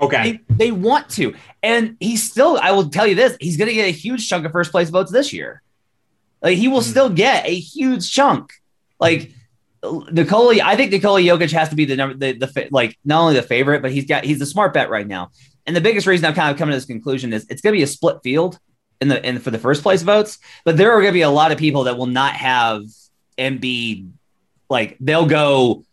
Okay. 0.00 0.40
They, 0.48 0.54
they 0.66 0.70
want 0.72 1.08
to. 1.10 1.34
And 1.62 1.96
he's 2.00 2.28
still, 2.30 2.58
I 2.60 2.72
will 2.72 2.90
tell 2.90 3.06
you 3.06 3.14
this, 3.14 3.36
he's 3.40 3.56
going 3.56 3.68
to 3.68 3.74
get 3.74 3.86
a 3.88 3.92
huge 3.92 4.28
chunk 4.28 4.44
of 4.44 4.52
first 4.52 4.72
place 4.72 4.90
votes 4.90 5.10
this 5.12 5.32
year. 5.32 5.62
Like 6.42 6.58
he 6.58 6.68
will 6.68 6.82
Hmm. 6.82 6.90
still 6.90 7.08
get 7.10 7.46
a 7.46 7.54
huge 7.54 8.10
chunk. 8.12 8.52
Like 9.00 9.32
Nikola, 10.10 10.58
I 10.62 10.76
think 10.76 10.92
Nikola 10.92 11.20
Jokic 11.20 11.52
has 11.52 11.68
to 11.68 11.76
be 11.76 11.84
the 11.84 11.96
number, 11.96 12.16
the, 12.16 12.32
the, 12.32 12.68
like 12.70 12.98
not 13.04 13.20
only 13.20 13.34
the 13.34 13.42
favorite, 13.42 13.82
but 13.82 13.92
he's 13.92 14.06
got, 14.06 14.24
he's 14.24 14.38
the 14.38 14.46
smart 14.46 14.72
bet 14.72 14.90
right 14.90 15.06
now. 15.06 15.30
And 15.66 15.74
the 15.74 15.80
biggest 15.80 16.06
reason 16.06 16.26
I'm 16.26 16.34
kind 16.34 16.50
of 16.50 16.58
coming 16.58 16.72
to 16.72 16.76
this 16.76 16.84
conclusion 16.84 17.32
is 17.32 17.46
it's 17.48 17.62
going 17.62 17.72
to 17.72 17.78
be 17.78 17.82
a 17.82 17.88
split 17.88 18.18
field 18.22 18.58
in 19.00 19.08
the, 19.08 19.26
in 19.26 19.38
for 19.38 19.50
the 19.50 19.58
first 19.58 19.82
place 19.82 20.02
votes, 20.02 20.38
but 20.64 20.76
there 20.76 20.92
are 20.92 21.00
going 21.00 21.12
to 21.12 21.14
be 21.14 21.22
a 21.22 21.30
lot 21.30 21.52
of 21.52 21.58
people 21.58 21.84
that 21.84 21.96
will 21.96 22.06
not 22.06 22.34
have 22.34 22.82
Embiid. 23.38 24.10
Like 24.68 24.96
they'll 25.00 25.26
go 25.26 25.84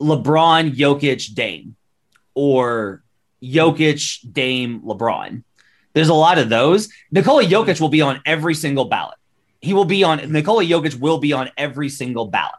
LeBron, 0.00 0.74
Jokic, 0.74 1.34
Dame, 1.34 1.76
or 2.34 3.02
Jokic, 3.42 4.32
Dame, 4.32 4.80
LeBron. 4.82 5.42
There's 5.94 6.08
a 6.08 6.14
lot 6.14 6.38
of 6.38 6.48
those. 6.48 6.88
Nikola 7.10 7.44
Jokic 7.44 7.80
will 7.80 7.88
be 7.88 8.02
on 8.02 8.20
every 8.24 8.54
single 8.54 8.84
ballot. 8.84 9.16
He 9.60 9.74
will 9.74 9.84
be 9.84 10.04
on 10.04 10.32
Nikola 10.32 10.64
Jokic 10.64 10.98
will 10.98 11.18
be 11.18 11.32
on 11.32 11.50
every 11.56 11.88
single 11.88 12.26
ballot. 12.26 12.54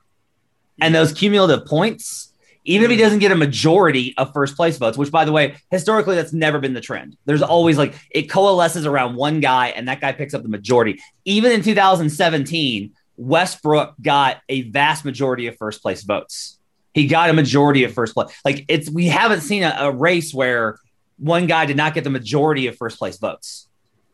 And 0.82 0.94
those 0.94 1.14
cumulative 1.14 1.66
points, 1.66 2.34
even 2.66 2.86
if 2.86 2.92
he 2.92 2.98
mm-hmm. 2.98 3.04
doesn't 3.04 3.20
get 3.20 3.32
a 3.32 3.36
majority 3.36 4.14
of 4.18 4.34
first 4.34 4.56
place 4.56 4.78
votes, 4.78 4.98
which 4.98 5.12
by 5.12 5.26
the 5.26 5.32
way, 5.32 5.56
historically 5.72 6.16
that's 6.16 6.34
never 6.34 6.60
been 6.60 6.74
the 6.74 6.82
trend. 6.82 7.18
There's 7.26 7.42
mm-hmm. 7.42 7.52
always 7.52 7.78
like 7.78 7.96
it 8.12 8.24
coalesces 8.24 8.86
around 8.86 9.16
one 9.16 9.40
guy 9.40 9.68
and 9.70 9.88
that 9.88 10.02
guy 10.02 10.12
picks 10.12 10.34
up 10.34 10.44
the 10.44 10.50
majority. 10.50 11.02
Even 11.26 11.52
in 11.52 11.62
2017, 11.62 12.92
Westbrook 13.18 13.96
got 14.02 14.38
a 14.48 14.64
vast 14.70 15.04
majority 15.04 15.48
of 15.48 15.58
first 15.58 15.82
place 15.82 16.04
votes. 16.04 16.58
He 16.94 17.08
got 17.08 17.30
a 17.30 17.34
majority 17.34 17.84
of 17.84 17.94
first 17.94 18.14
place. 18.14 18.34
Like 18.44 18.66
it's 18.68 18.90
we 18.90 19.08
haven't 19.08 19.42
seen 19.42 19.64
a, 19.64 19.76
a 19.80 19.92
race 19.92 20.34
where 20.34 20.80
one 21.18 21.48
guy 21.48 21.66
did 21.66 21.78
not 21.78 21.94
get 21.94 22.04
the 22.04 22.10
majority 22.10 22.68
of 22.68 22.78
first 22.78 22.98
place 22.98 23.18
votes. 23.18 23.68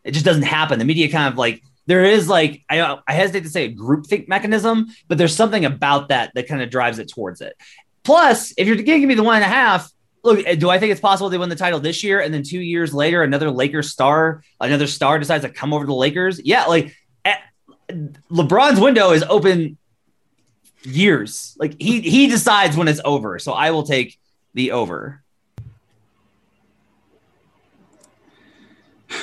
It 0.04 0.12
just 0.12 0.25
doesn't 0.25 0.43
happen. 0.43 0.80
The 0.80 0.86
media 0.86 1.10
kind 1.10 1.32
of 1.32 1.38
like 1.38 1.63
there 1.86 2.04
is 2.04 2.28
like 2.28 2.63
I, 2.69 2.98
I 3.08 3.13
hesitate 3.13 3.43
to 3.43 3.50
say 3.50 3.65
a 3.65 3.74
groupthink 3.74 4.28
mechanism, 4.28 4.88
but 5.08 5.17
there's 5.17 5.36
something 5.36 5.65
about 5.65 6.10
that 6.10 6.32
that 6.36 6.48
kind 6.48 6.62
of 6.62 6.69
drives 6.69 7.00
it 7.00 7.10
towards 7.10 7.41
it. 7.41 7.56
Plus, 8.04 8.54
if 8.58 8.67
you're 8.67 8.76
giving 8.78 9.08
me 9.08 9.15
the 9.15 9.24
one 9.24 9.36
and 9.36 9.43
a 9.43 9.48
half, 9.48 9.91
look, 10.24 10.45
do 10.60 10.69
I 10.69 10.80
think 10.80 10.91
it's 10.91 11.02
possible 11.02 11.30
they 11.30 11.38
win 11.38 11.50
the 11.50 11.56
title 11.56 11.80
this 11.80 12.04
year 12.04 12.19
and 12.21 12.34
then 12.34 12.43
two 12.43 12.60
years 12.60 12.93
later 12.93 13.24
another 13.24 13.52
Lakers 13.52 13.91
star, 13.91 14.43
another 14.60 14.88
star 14.88 15.19
decides 15.19 15.43
to 15.43 15.50
come 15.50 15.74
over 15.74 15.86
to 15.86 15.88
the 15.88 15.93
Lakers? 15.93 16.41
Yeah, 16.43 16.65
like 16.65 16.95
eh, 17.24 17.38
LeBron's 18.32 18.80
window 18.80 19.12
is 19.12 19.24
open 19.24 19.78
years. 20.84 21.56
Like 21.60 21.76
he 21.80 22.02
he 22.02 22.28
decides 22.28 22.76
when 22.78 22.88
it's 22.88 23.02
over. 23.04 23.39
So 23.39 23.54
I 23.54 23.71
will 23.71 23.84
take 23.84 24.19
the 24.54 24.71
over. 24.71 25.21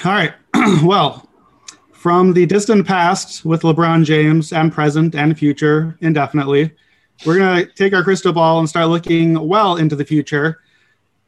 All 0.05 0.13
right. 0.13 0.35
well, 0.83 1.29
from 2.03 2.33
the 2.33 2.45
distant 2.47 2.85
past 2.85 3.45
with 3.45 3.63
LeBron 3.63 4.05
James 4.05 4.53
and 4.53 4.73
present 4.73 5.15
and 5.15 5.39
future 5.39 5.97
indefinitely, 6.01 6.69
we're 7.25 7.39
going 7.39 7.65
to 7.65 7.73
take 7.75 7.93
our 7.93 8.03
crystal 8.03 8.33
ball 8.33 8.59
and 8.59 8.69
start 8.69 8.89
looking 8.89 9.47
well 9.47 9.77
into 9.77 9.95
the 9.95 10.05
future. 10.05 10.59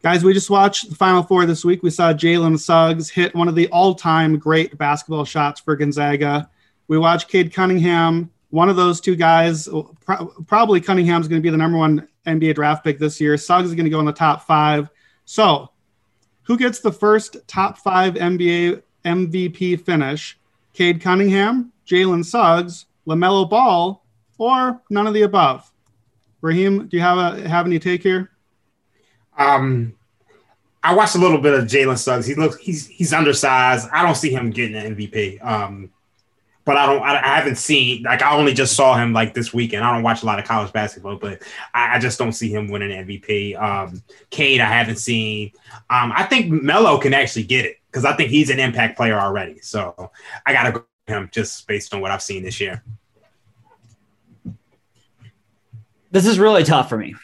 Guys, 0.03 0.25
we 0.25 0.35
just 0.35 0.51
watched 0.51 0.91
the 0.91 0.97
Final 0.97 1.23
Four 1.23 1.47
this 1.47 1.65
week. 1.65 1.85
We 1.85 1.91
saw 1.91 2.13
Jalen 2.13 2.59
Suggs 2.59 3.09
hit 3.09 3.37
one 3.37 3.47
of 3.47 3.55
the 3.55 3.69
all 3.69 3.95
time 3.95 4.37
great 4.37 4.77
basketball 4.77 5.25
shots 5.25 5.61
for 5.61 5.77
Gonzaga. 5.77 6.51
We 6.89 6.99
watched 6.99 7.29
Cade 7.29 7.53
Cunningham, 7.53 8.29
one 8.51 8.69
of 8.69 8.75
those 8.75 9.01
two 9.01 9.15
guys. 9.15 9.69
Pro- 10.05 10.27
probably 10.49 10.81
Cunningham's 10.81 11.29
going 11.29 11.41
to 11.41 11.47
be 11.47 11.51
the 11.51 11.57
number 11.57 11.79
one 11.79 12.09
NBA 12.27 12.57
draft 12.57 12.83
pick 12.83 12.99
this 12.99 13.21
year. 13.21 13.37
Suggs 13.37 13.69
is 13.69 13.77
going 13.77 13.85
to 13.85 13.91
go 13.91 14.01
in 14.01 14.07
the 14.07 14.13
top 14.13 14.45
five. 14.45 14.91
So, 15.25 15.71
who 16.43 16.59
gets 16.59 16.81
the 16.81 16.91
first 16.91 17.37
top 17.47 17.79
five 17.79 18.15
NBA 18.15 18.83
MVP 19.05 19.81
finish? 19.81 20.37
Cade 20.75 21.01
Cunningham, 21.01 21.73
Jalen 21.87 22.25
Suggs, 22.25 22.87
LaMelo 23.07 23.49
Ball, 23.49 24.05
or 24.37 24.83
none 24.91 25.07
of 25.07 25.15
the 25.15 25.23
above? 25.23 25.71
Raheem, 26.41 26.89
do 26.89 26.97
you 26.97 27.03
have 27.03 27.17
a 27.17 27.49
have 27.49 27.65
any 27.67 27.79
take 27.79 28.03
here? 28.03 28.31
Um, 29.39 29.95
I 30.83 30.95
watched 30.95 31.15
a 31.15 31.19
little 31.19 31.39
bit 31.39 31.55
of 31.55 31.65
Jalen 31.65 31.97
Suggs. 31.97 32.27
He 32.27 32.35
looks 32.35 32.57
he's 32.59 32.87
he's 32.87 33.13
undersized. 33.13 33.89
I 33.93 34.03
don't 34.03 34.17
see 34.17 34.31
him 34.31 34.51
getting 34.51 34.77
an 34.77 34.95
MVP. 34.95 35.43
Um, 35.43 35.91
but 36.65 36.77
I 36.77 36.87
don't. 36.87 37.03
I, 37.03 37.17
I 37.17 37.37
haven't 37.37 37.57
seen 37.57 38.03
like 38.03 38.23
I 38.23 38.37
only 38.37 38.55
just 38.55 38.75
saw 38.75 38.97
him 38.97 39.13
like 39.13 39.35
this 39.35 39.53
weekend. 39.53 39.85
I 39.85 39.93
don't 39.95 40.03
watch 40.03 40.23
a 40.23 40.27
lot 40.27 40.39
of 40.39 40.45
college 40.45 40.73
basketball, 40.73 41.17
but 41.17 41.43
I, 41.73 41.97
I 41.97 41.99
just 41.99 42.19
don't 42.19 42.33
see 42.33 42.51
him 42.51 42.69
winning 42.69 42.93
an 42.93 43.07
MVP. 43.07 43.61
Um, 43.61 44.03
Cade, 44.31 44.61
I 44.61 44.67
haven't 44.67 44.97
seen. 44.97 45.53
Um, 45.91 46.13
I 46.15 46.25
think 46.25 46.51
Melo 46.51 46.99
can 46.99 47.15
actually 47.15 47.45
get 47.45 47.65
it 47.65 47.77
because 47.95 48.05
I 48.05 48.17
think 48.17 48.31
he's 48.31 48.51
an 48.51 48.59
impact 48.59 48.97
player 48.97 49.17
already. 49.17 49.61
So 49.61 50.11
I 50.45 50.53
got 50.53 50.65
to 50.65 50.73
go 50.73 50.79
with 51.07 51.17
him 51.17 51.31
just 51.33 51.65
based 51.69 51.95
on 51.95 52.01
what 52.01 52.11
I've 52.11 52.23
seen 52.23 52.43
this 52.43 52.61
year. 52.61 52.83
This 56.11 56.27
is 56.27 56.41
really 56.41 56.65
tough 56.65 56.89
for 56.89 56.99
me 56.99 57.15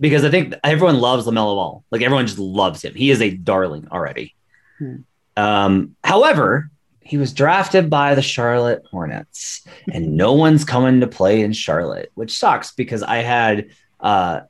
because 0.00 0.24
I 0.24 0.30
think 0.30 0.54
everyone 0.64 0.98
loves 0.98 1.26
Lamelo 1.26 1.54
Ball. 1.54 1.84
Like 1.92 2.02
everyone 2.02 2.26
just 2.26 2.40
loves 2.40 2.82
him. 2.82 2.92
He 2.94 3.12
is 3.12 3.22
a 3.22 3.30
darling 3.30 3.86
already. 3.92 4.34
Hmm. 4.78 4.96
Um, 5.36 5.96
however, 6.02 6.70
he 7.02 7.18
was 7.18 7.32
drafted 7.32 7.88
by 7.88 8.16
the 8.16 8.22
Charlotte 8.22 8.82
Hornets, 8.90 9.64
and 9.92 10.16
no 10.16 10.32
one's 10.32 10.64
coming 10.64 11.00
to 11.00 11.06
play 11.06 11.42
in 11.42 11.52
Charlotte, 11.52 12.10
which 12.14 12.36
sucks 12.36 12.72
because 12.72 13.04
I 13.04 13.18
had 13.18 13.70
uh, 14.00 14.40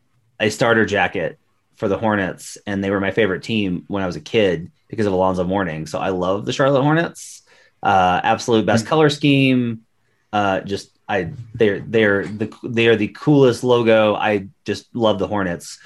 a 0.41 0.51
starter 0.51 0.87
jacket 0.87 1.39
for 1.77 1.89
the 1.89 1.99
Hornets, 1.99 2.59
and 2.67 2.83
they 2.83 2.91
were 2.91 3.01
my 3.01 3.11
favorite 3.11 3.43
team 3.43 3.85
when 3.89 4.03
I 4.03 4.07
was 4.07 4.17
a 4.17 4.21
kid 4.21 4.71
because 4.89 5.07
of 5.07 5.13
Alonzo 5.13 5.45
Mourning. 5.45 5.87
So 5.87 5.99
I 5.99 6.11
love 6.11 6.45
the 6.45 6.53
Charlotte 6.53 6.83
Hornets. 6.83 7.43
Uh, 7.83 8.21
absolute 8.23 8.67
best 8.67 8.87
color 8.87 9.11
scheme. 9.11 9.83
Uh, 10.33 10.61
just 10.61 10.91
I 11.09 11.33
they're 11.55 11.81
they're 11.81 12.27
the 12.27 12.55
they 12.63 12.89
are 12.89 12.97
the 12.97 13.09
coolest 13.09 13.65
logo. 13.65 14.15
I 14.15 14.49
just 14.65 14.95
love 14.95 15.19
the 15.19 15.27
Hornets. 15.27 15.79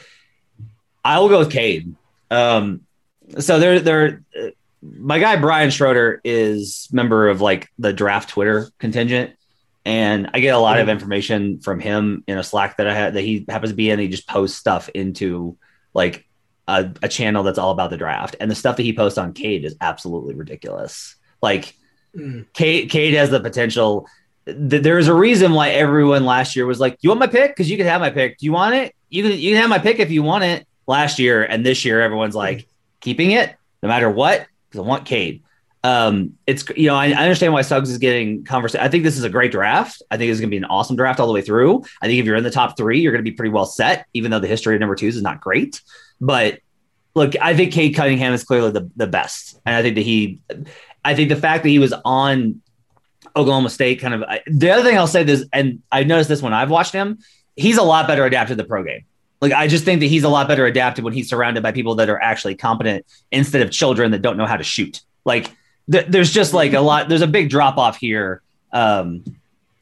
I 1.04 1.18
will 1.18 1.28
go 1.28 1.38
with 1.38 1.50
Cade. 1.50 1.94
Um, 2.30 2.82
so 3.38 3.58
they're 3.58 3.80
they're 3.80 4.22
uh, 4.38 4.48
my 4.82 5.18
guy 5.18 5.36
Brian 5.36 5.70
Schroeder 5.70 6.20
is 6.24 6.88
member 6.92 7.28
of 7.28 7.40
like 7.40 7.68
the 7.78 7.92
draft 7.92 8.28
Twitter 8.28 8.68
contingent, 8.78 9.34
and 9.84 10.30
I 10.34 10.40
get 10.40 10.54
a 10.54 10.58
lot 10.58 10.78
of 10.78 10.88
information 10.88 11.60
from 11.60 11.80
him 11.80 12.24
in 12.26 12.38
a 12.38 12.44
Slack 12.44 12.76
that 12.76 12.86
I 12.86 12.94
had 12.94 13.14
that 13.14 13.22
he 13.22 13.44
happens 13.48 13.70
to 13.70 13.76
be 13.76 13.90
in. 13.90 13.98
He 13.98 14.08
just 14.08 14.28
posts 14.28 14.58
stuff 14.58 14.88
into 14.90 15.56
like 15.96 16.24
a, 16.68 16.90
a 17.02 17.08
channel 17.08 17.42
that's 17.42 17.58
all 17.58 17.70
about 17.72 17.90
the 17.90 17.96
draft, 17.96 18.36
and 18.38 18.50
the 18.50 18.54
stuff 18.54 18.76
that 18.76 18.82
he 18.84 18.92
posts 18.92 19.18
on 19.18 19.32
Cade 19.32 19.64
is 19.64 19.74
absolutely 19.80 20.34
ridiculous. 20.34 21.16
Like 21.42 21.74
Mm. 22.16 22.46
Cade, 22.54 22.88
Cade 22.88 23.12
has 23.12 23.28
the 23.28 23.40
potential. 23.40 24.06
th- 24.46 24.82
There's 24.82 25.06
a 25.08 25.12
reason 25.14 25.52
why 25.52 25.68
everyone 25.70 26.24
last 26.24 26.56
year 26.56 26.64
was 26.64 26.80
like, 26.80 26.96
"You 27.02 27.10
want 27.10 27.20
my 27.20 27.26
pick? 27.26 27.50
Because 27.50 27.68
you 27.70 27.76
can 27.76 27.84
have 27.86 28.00
my 28.00 28.08
pick. 28.08 28.38
Do 28.38 28.46
you 28.46 28.52
want 28.52 28.74
it? 28.74 28.94
You 29.10 29.22
can 29.22 29.32
you 29.38 29.50
can 29.52 29.60
have 29.60 29.68
my 29.68 29.78
pick 29.78 29.98
if 29.98 30.10
you 30.10 30.22
want 30.22 30.44
it." 30.44 30.66
Last 30.86 31.18
year 31.18 31.42
and 31.44 31.66
this 31.66 31.84
year, 31.84 32.00
everyone's 32.00 32.34
like 32.34 32.66
keeping 33.00 33.32
it 33.32 33.54
no 33.82 33.88
matter 33.90 34.08
what 34.08 34.46
because 34.70 34.82
I 34.82 34.88
want 34.88 35.04
Cade. 35.04 35.42
Um, 35.86 36.32
it's 36.48 36.64
you 36.76 36.88
know 36.88 36.96
I, 36.96 37.10
I 37.10 37.22
understand 37.22 37.52
why 37.52 37.62
Suggs 37.62 37.90
is 37.90 37.98
getting 37.98 38.44
conversation. 38.44 38.84
I 38.84 38.88
think 38.88 39.04
this 39.04 39.16
is 39.16 39.22
a 39.22 39.28
great 39.28 39.52
draft. 39.52 40.02
I 40.10 40.16
think 40.16 40.32
it's 40.32 40.40
going 40.40 40.48
to 40.48 40.50
be 40.50 40.56
an 40.56 40.64
awesome 40.64 40.96
draft 40.96 41.20
all 41.20 41.28
the 41.28 41.32
way 41.32 41.42
through. 41.42 41.84
I 42.02 42.06
think 42.06 42.18
if 42.18 42.26
you're 42.26 42.34
in 42.34 42.42
the 42.42 42.50
top 42.50 42.76
three, 42.76 42.98
you're 42.98 43.12
going 43.12 43.24
to 43.24 43.30
be 43.30 43.36
pretty 43.36 43.52
well 43.52 43.66
set, 43.66 44.06
even 44.12 44.32
though 44.32 44.40
the 44.40 44.48
history 44.48 44.74
of 44.74 44.80
number 44.80 44.96
twos 44.96 45.14
is 45.14 45.22
not 45.22 45.40
great. 45.40 45.80
But 46.20 46.58
look, 47.14 47.34
I 47.40 47.54
think 47.54 47.72
Cade 47.72 47.94
Cunningham 47.94 48.32
is 48.32 48.42
clearly 48.42 48.72
the, 48.72 48.90
the 48.96 49.06
best, 49.06 49.60
and 49.64 49.76
I 49.76 49.82
think 49.82 49.94
that 49.94 50.02
he, 50.02 50.40
I 51.04 51.14
think 51.14 51.28
the 51.28 51.36
fact 51.36 51.62
that 51.62 51.68
he 51.68 51.78
was 51.78 51.94
on 52.04 52.62
Oklahoma 53.36 53.70
State 53.70 54.00
kind 54.00 54.14
of 54.14 54.24
I, 54.24 54.40
the 54.48 54.70
other 54.70 54.82
thing 54.82 54.98
I'll 54.98 55.06
say 55.06 55.22
this, 55.22 55.44
and 55.52 55.84
I 55.92 56.02
noticed 56.02 56.28
this 56.28 56.42
when 56.42 56.52
I've 56.52 56.70
watched 56.70 56.94
him, 56.94 57.20
he's 57.54 57.76
a 57.76 57.84
lot 57.84 58.08
better 58.08 58.24
adapted 58.24 58.58
to 58.58 58.60
the 58.64 58.68
pro 58.68 58.82
game. 58.82 59.04
Like 59.40 59.52
I 59.52 59.68
just 59.68 59.84
think 59.84 60.00
that 60.00 60.06
he's 60.06 60.24
a 60.24 60.28
lot 60.28 60.48
better 60.48 60.66
adapted 60.66 61.04
when 61.04 61.12
he's 61.12 61.28
surrounded 61.28 61.62
by 61.62 61.70
people 61.70 61.94
that 61.96 62.08
are 62.08 62.20
actually 62.20 62.56
competent 62.56 63.06
instead 63.30 63.62
of 63.62 63.70
children 63.70 64.10
that 64.10 64.22
don't 64.22 64.36
know 64.36 64.46
how 64.46 64.56
to 64.56 64.64
shoot. 64.64 65.02
Like 65.24 65.52
th- 65.90 66.06
there's 66.08 66.30
just 66.30 66.54
like 66.54 66.72
a 66.72 66.80
lot. 66.80 67.08
There's 67.08 67.22
a 67.22 67.26
big 67.26 67.50
drop 67.50 67.78
off 67.78 67.96
here. 67.98 68.42
Um, 68.72 69.24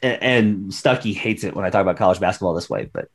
and, 0.02 0.22
and 0.22 0.74
Stucky 0.74 1.12
hates 1.12 1.44
it 1.44 1.54
when 1.54 1.64
I 1.64 1.70
talk 1.70 1.82
about 1.82 1.96
college 1.96 2.20
basketball 2.20 2.54
this 2.54 2.70
way, 2.70 2.88
but 2.92 3.08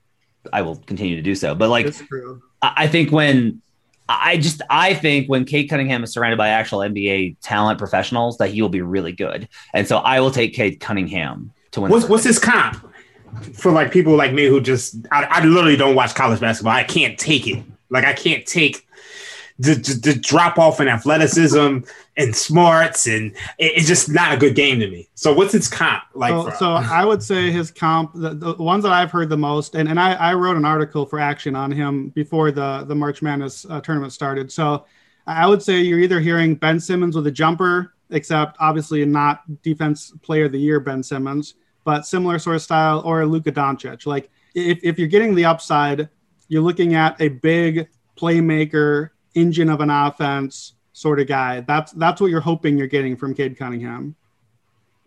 I 0.51 0.61
will 0.61 0.75
continue 0.75 1.15
to 1.15 1.21
do 1.21 1.35
so. 1.35 1.55
But 1.55 1.69
like. 1.69 1.87
I 1.87 2.73
I 2.75 2.87
think 2.87 3.11
when 3.11 3.61
I 4.09 4.37
just 4.37 4.61
I 4.69 4.95
think 4.95 5.29
when 5.29 5.45
Cade 5.45 5.69
Cunningham 5.69 6.03
is 6.03 6.11
surrounded 6.11 6.37
by 6.37 6.49
actual 6.49 6.79
NBA 6.79 7.37
talent 7.41 7.77
professionals, 7.77 8.37
that 8.39 8.49
he 8.49 8.61
will 8.61 8.69
be 8.69 8.81
really 8.81 9.11
good. 9.11 9.47
And 9.73 9.87
so 9.87 9.99
I 9.99 10.19
will 10.19 10.31
take 10.31 10.55
Cade 10.55 10.79
Cunningham 10.79 11.53
to 11.71 11.81
win. 11.81 11.91
What's 11.91 12.09
what's 12.09 12.23
his 12.23 12.39
comp 12.39 12.85
for 13.53 13.71
like 13.71 13.91
people 13.91 14.15
like 14.15 14.33
me 14.33 14.47
who 14.47 14.59
just 14.61 14.95
I, 15.11 15.25
I 15.25 15.45
literally 15.45 15.77
don't 15.77 15.93
watch 15.93 16.15
college 16.15 16.39
basketball. 16.39 16.73
I 16.73 16.83
can't 16.83 17.19
take 17.19 17.47
it. 17.47 17.63
Like 17.91 18.03
I 18.03 18.13
can't 18.13 18.45
take 18.47 18.87
the, 19.59 19.75
the, 19.75 20.11
the 20.13 20.19
drop 20.19 20.57
off 20.57 20.79
in 20.81 20.87
athleticism 20.87 21.79
and 22.19 22.35
smarts, 22.35 23.07
and 23.07 23.31
it- 23.57 23.73
it's 23.77 23.87
just 23.87 24.09
not 24.09 24.33
a 24.33 24.37
good 24.37 24.53
game 24.53 24.79
to 24.79 24.87
me. 24.89 25.09
So 25.15 25.33
what's 25.33 25.55
its 25.55 25.67
comp 25.67 26.03
like? 26.13 26.31
so, 26.31 26.43
for- 26.51 26.55
so 26.57 26.71
I 26.73 27.03
would 27.05 27.23
say 27.23 27.49
his 27.49 27.71
comp, 27.71 28.11
the, 28.13 28.35
the 28.35 28.53
ones 28.53 28.83
that 28.83 28.91
I've 28.91 29.09
heard 29.11 29.29
the 29.29 29.37
most, 29.37 29.73
and, 29.75 29.89
and 29.89 29.99
I, 29.99 30.13
I 30.13 30.33
wrote 30.35 30.57
an 30.57 30.65
article 30.65 31.05
for 31.05 31.19
Action 31.19 31.55
on 31.55 31.71
him 31.71 32.09
before 32.09 32.51
the, 32.51 32.83
the 32.87 32.93
March 32.95 33.21
Madness 33.21 33.65
uh, 33.69 33.81
tournament 33.81 34.13
started. 34.13 34.51
So 34.51 34.85
I 35.25 35.47
would 35.47 35.63
say 35.63 35.79
you're 35.81 35.99
either 35.99 36.19
hearing 36.19 36.55
Ben 36.55 36.79
Simmons 36.79 37.15
with 37.15 37.25
a 37.27 37.31
jumper, 37.31 37.93
except 38.11 38.57
obviously 38.59 39.05
not 39.05 39.41
defense 39.61 40.11
player 40.21 40.45
of 40.45 40.51
the 40.51 40.59
year 40.59 40.79
Ben 40.79 41.01
Simmons, 41.01 41.53
but 41.85 42.05
similar 42.05 42.37
sort 42.37 42.57
of 42.57 42.61
style, 42.61 43.01
or 43.05 43.25
Luka 43.25 43.51
Doncic. 43.51 44.05
Like 44.05 44.29
if, 44.53 44.79
if 44.83 44.99
you're 44.99 45.07
getting 45.07 45.35
the 45.35 45.45
upside, 45.45 46.09
you're 46.47 46.61
looking 46.63 46.95
at 46.95 47.19
a 47.21 47.29
big 47.29 47.87
playmaker, 48.17 49.11
engine 49.35 49.69
of 49.69 49.79
an 49.79 49.89
offense 49.89 50.73
sort 50.99 51.19
of 51.19 51.27
guy. 51.27 51.61
That's 51.61 51.91
that's 51.93 52.19
what 52.19 52.29
you're 52.29 52.41
hoping 52.41 52.77
you're 52.77 52.87
getting 52.87 53.15
from 53.15 53.33
Cade 53.33 53.57
Cunningham. 53.57 54.15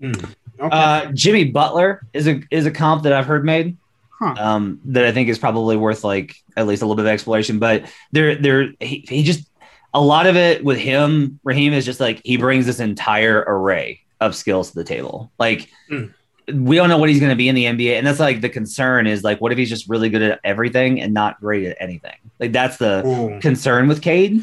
Okay. 0.03 0.27
Uh, 0.59 1.07
Jimmy 1.13 1.45
Butler 1.45 2.07
is 2.13 2.27
a 2.27 2.41
is 2.51 2.67
a 2.67 2.71
comp 2.71 3.03
that 3.05 3.13
I've 3.13 3.27
heard 3.27 3.45
made. 3.45 3.77
Huh. 4.19 4.35
Um, 4.39 4.81
that 4.87 5.05
I 5.05 5.13
think 5.13 5.29
is 5.29 5.39
probably 5.39 5.77
worth 5.77 6.05
like 6.05 6.37
at 6.57 6.67
least 6.67 6.83
a 6.83 6.87
little 6.87 6.97
bit 6.97 7.07
of 7.07 7.11
exploration. 7.11 7.59
But 7.59 7.87
there, 8.13 8.37
there, 8.37 8.73
he, 8.81 9.05
he 9.09 9.23
just 9.25 9.49
a 9.95 10.01
lot 10.01 10.27
of 10.27 10.37
it 10.37 10.65
with 10.65 10.79
him, 10.79 11.41
Raheem 11.45 11.73
is 11.73 11.85
just 11.85 11.99
like 12.01 12.21
he 12.25 12.37
brings 12.37 12.65
this 12.67 12.81
entire 12.81 13.45
array 13.47 14.01
of 14.21 14.35
skills 14.37 14.71
to 14.71 14.77
the 14.77 14.85
table. 14.85 15.31
Like 15.39 15.69
Mm. 15.91 16.13
we 16.53 16.77
don't 16.77 16.89
know 16.89 16.99
what 16.99 17.09
he's 17.09 17.21
going 17.21 17.31
to 17.31 17.37
be 17.37 17.49
in 17.49 17.55
the 17.55 17.65
NBA, 17.65 17.99
and 17.99 18.07
that's 18.07 18.21
like 18.21 18.41
the 18.41 18.49
concern 18.49 19.07
is 19.07 19.23
like, 19.25 19.41
what 19.41 19.53
if 19.53 19.59
he's 19.59 19.69
just 19.69 19.89
really 19.89 20.09
good 20.09 20.23
at 20.23 20.41
everything 20.45 21.01
and 21.01 21.13
not 21.13 21.41
great 21.41 21.67
at 21.67 21.77
anything? 21.81 22.17
Like 22.41 22.53
that's 22.53 22.77
the 22.77 23.07
Ooh. 23.07 23.41
concern 23.41 23.89
with 23.89 24.01
Cade. 24.03 24.43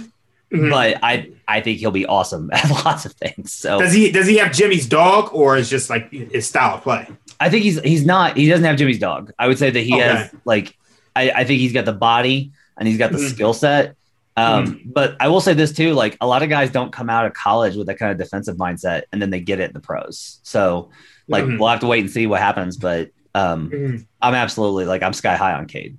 Mhm. 0.51 0.69
But 0.71 0.97
I, 1.03 1.31
I 1.47 1.61
think 1.61 1.77
he'll 1.79 1.91
be 1.91 2.05
awesome 2.07 2.49
at 2.53 2.69
lots 2.85 3.05
of 3.05 3.13
things. 3.13 3.53
So 3.53 3.77
Does 3.79 3.93
he 3.93 4.11
does 4.11 4.25
he 4.27 4.37
have 4.37 4.51
Jimmy's 4.51 4.87
dog 4.87 5.29
or 5.33 5.57
is 5.57 5.69
just 5.69 5.89
like 5.89 6.11
his 6.11 6.47
style 6.47 6.75
of 6.77 6.81
play? 6.81 7.07
I 7.39 7.49
think 7.49 7.63
he's 7.63 7.79
he's 7.81 8.03
not 8.05 8.35
he 8.35 8.49
doesn't 8.49 8.65
have 8.65 8.75
Jimmy's 8.77 8.97
dog. 8.99 9.31
I 9.37 9.47
would 9.47 9.59
say 9.59 9.69
that 9.69 9.79
he 9.81 9.93
Okay. 9.93 10.01
has 10.03 10.33
like 10.45 10.75
I, 11.15 11.29
I 11.31 11.43
think 11.43 11.59
he's 11.59 11.73
got 11.73 11.85
the 11.85 11.93
body 11.93 12.51
and 12.77 12.87
he's 12.87 12.97
got 12.97 13.11
the 13.11 13.19
Mhm. 13.19 13.29
skill 13.29 13.53
set. 13.53 13.95
Um, 14.37 14.79
but 14.85 15.17
I 15.19 15.27
will 15.27 15.41
say 15.41 15.53
this 15.53 15.73
too, 15.73 15.93
like 15.93 16.15
a 16.21 16.25
lot 16.25 16.41
of 16.43 16.49
guys 16.49 16.71
don't 16.71 16.91
come 16.93 17.09
out 17.09 17.25
of 17.25 17.33
college 17.33 17.75
with 17.75 17.87
that 17.87 17.99
kind 17.99 18.11
of 18.11 18.17
defensive 18.17 18.55
mindset 18.55 19.03
and 19.11 19.21
then 19.21 19.29
they 19.31 19.41
get 19.41 19.59
it 19.59 19.65
in 19.69 19.73
the 19.73 19.81
pros. 19.81 20.39
So 20.43 20.89
like 21.27 21.43
Mhm. 21.43 21.59
we'll 21.59 21.67
have 21.67 21.81
to 21.81 21.87
wait 21.87 21.99
and 21.99 22.09
see 22.09 22.25
what 22.25 22.39
happens. 22.39 22.75
But 22.77 23.11
um 23.35 23.69
Mhm. 23.69 24.05
I'm 24.21 24.33
absolutely 24.33 24.85
like 24.85 25.03
I'm 25.03 25.13
sky 25.13 25.35
high 25.35 25.53
on 25.53 25.67
Cade. 25.67 25.97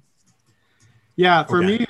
Yeah, 1.17 1.45
for 1.45 1.59
Okay. 1.63 1.79
me, 1.79 1.87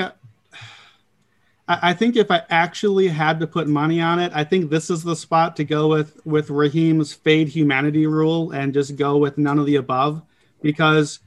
I, 1.82 1.92
think 1.94 2.16
if 2.16 2.30
I 2.30 2.42
actually 2.50 3.08
had 3.08 3.38
to 3.40 3.46
put 3.46 3.68
money 3.68 4.00
on 4.00 4.18
it, 4.18 4.32
I 4.34 4.42
think 4.42 4.70
this 4.70 4.90
is 4.90 5.04
the 5.04 5.14
spot 5.14 5.56
to 5.56 5.64
go 5.64 5.88
with 5.88 6.20
with 6.26 6.50
Raheem's 6.50 7.12
fade 7.12 7.48
humanity 7.48 8.06
rule 8.06 8.50
and 8.50 8.74
just 8.74 8.96
go 8.96 9.18
with 9.18 9.38
none 9.38 9.58
of 9.58 9.66
the 9.66 9.76
above 9.76 10.22
because 10.62 11.20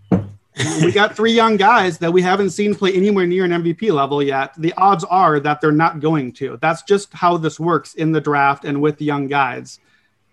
we 0.82 0.92
got 0.92 1.16
three 1.16 1.32
young 1.42 1.56
guys 1.56 1.98
that 2.00 2.12
we 2.12 2.22
haven't 2.22 2.50
seen 2.50 2.76
play 2.76 2.94
anywhere 2.94 3.26
near 3.26 3.46
an 3.46 3.52
MVP 3.52 3.92
level 3.92 4.22
yet. 4.22 4.54
The 4.58 4.74
odds 4.74 5.04
are 5.06 5.40
that 5.40 5.62
they're 5.62 5.72
not 5.72 6.00
going 6.00 6.34
to. 6.34 6.58
That's 6.62 6.84
just 6.84 7.14
how 7.14 7.38
this 7.38 7.60
works 7.60 7.94
in 7.94 8.12
the 8.12 8.22
draft 8.22 8.66
and 8.66 8.82
with 8.82 9.02
young 9.02 9.28
guys. 9.28 9.80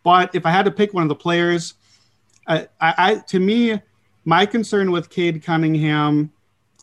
But 0.03 0.35
if 0.35 0.45
I 0.45 0.51
had 0.51 0.65
to 0.65 0.71
pick 0.71 0.93
one 0.93 1.05
of 1.05 1.09
the 1.09 1.15
players, 1.15 1.75
I, 2.47 2.69
I, 2.81 2.95
I 2.99 3.15
to 3.29 3.39
me, 3.39 3.81
my 4.25 4.47
concern 4.47 4.91
with 4.91 5.11
Cade 5.11 5.43
Cunningham 5.43 6.33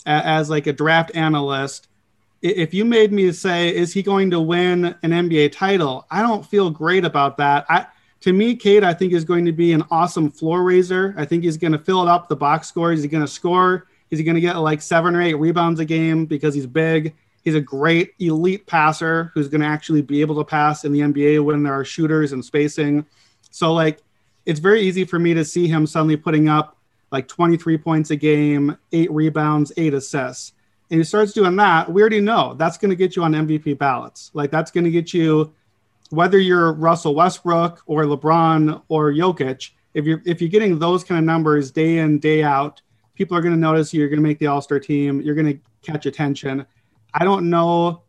as 0.06 0.50
like 0.50 0.68
a 0.68 0.74
draft 0.74 1.12
analyst, 1.16 1.87
if 2.42 2.74
you 2.74 2.86
made 2.86 3.12
me 3.12 3.32
say, 3.32 3.74
is 3.76 3.94
he 3.94 4.04
going 4.04 4.30
to 4.32 4.40
win 4.40 4.86
an 4.86 5.12
NBA 5.12 5.52
title? 5.52 6.06
I 6.12 6.22
don't 6.22 6.46
feel 6.46 6.70
great 6.70 7.06
about 7.06 7.38
that. 7.38 7.66
I, 7.70 7.88
to 8.22 8.34
me, 8.34 8.56
Cade, 8.56 8.84
I 8.84 8.94
think 8.94 9.14
is 9.14 9.26
going 9.26 9.46
to 9.46 9.52
be 9.52 9.74
an 9.74 9.84
awesome 9.92 10.32
floor 10.32 10.64
raiser. 10.64 11.14
I 11.18 11.26
think 11.26 11.44
he's 11.44 11.58
going 11.58 11.72
to 11.72 11.80
fill 11.80 12.02
it 12.02 12.08
up 12.08 12.28
the 12.28 12.36
box 12.36 12.68
score. 12.68 12.92
Is 12.92 13.02
he 13.02 13.08
going 13.08 13.24
to 13.24 13.32
score? 13.32 13.88
Is 14.10 14.20
he 14.20 14.26
going 14.26 14.36
to 14.36 14.42
get 14.42 14.58
like 14.58 14.82
seven 14.82 15.16
or 15.16 15.22
eight 15.22 15.36
rebounds 15.36 15.80
a 15.80 15.86
game 15.86 16.26
because 16.26 16.54
he's 16.54 16.66
big? 16.66 17.16
He's 17.44 17.56
a 17.56 17.62
great 17.62 18.14
elite 18.20 18.66
passer 18.68 19.32
who's 19.34 19.48
going 19.48 19.62
to 19.62 19.68
actually 19.68 20.02
be 20.02 20.22
able 20.22 20.36
to 20.36 20.44
pass 20.44 20.84
in 20.84 20.92
the 20.92 21.00
NBA 21.00 21.44
when 21.44 21.64
there 21.64 21.74
are 21.74 21.86
shooters 21.86 22.34
and 22.34 22.44
spacing. 22.44 23.06
So 23.52 23.74
like, 23.74 24.00
it's 24.46 24.60
very 24.60 24.82
easy 24.82 25.06
for 25.06 25.20
me 25.20 25.34
to 25.34 25.44
see 25.44 25.68
him 25.68 25.86
suddenly 25.88 26.18
putting 26.18 26.50
up 26.50 26.78
like 27.12 27.28
23 27.28 27.78
points 27.78 28.12
a 28.12 28.16
game, 28.16 28.78
eight 28.92 29.12
rebounds, 29.12 29.72
eight 29.78 29.94
assists. 29.94 30.54
And 30.90 31.00
he 31.00 31.04
starts 31.04 31.34
doing 31.34 31.56
that, 31.58 31.92
we 31.92 32.02
already 32.02 32.22
know 32.22 32.54
that's 32.54 32.78
going 32.78 32.90
to 32.90 32.96
get 32.96 33.16
you 33.16 33.24
on 33.24 33.34
MVP 33.34 33.78
ballots. 33.78 34.32
Like 34.34 34.52
that's 34.52 34.72
going 34.72 34.86
to 34.86 34.92
get 34.92 35.14
you, 35.14 35.54
whether 36.12 36.40
you're 36.40 36.74
Russell 36.74 37.14
Westbrook 37.14 37.84
or 37.86 38.04
LeBron 38.04 38.82
or 38.88 39.12
Jokic, 39.12 39.72
if 39.94 40.06
you're 40.06 40.22
if 40.26 40.42
you're 40.42 40.50
getting 40.50 40.80
those 40.80 41.04
kind 41.04 41.20
of 41.20 41.26
numbers 41.26 41.72
day 41.72 41.98
in 41.98 42.20
day 42.20 42.44
out, 42.44 42.82
people 43.16 43.36
are 43.36 43.42
going 43.42 43.54
to 43.54 43.60
notice 43.60 43.94
you. 43.94 44.00
You're 44.00 44.10
going 44.10 44.22
to 44.22 44.28
make 44.28 44.40
the 44.40 44.48
All 44.48 44.62
Star 44.62 44.80
team. 44.80 45.22
You're 45.22 45.36
going 45.36 45.54
to 45.54 45.60
catch 45.82 46.06
attention. 46.06 46.66
I 47.14 47.26
don't 47.26 47.50
know. 47.50 48.04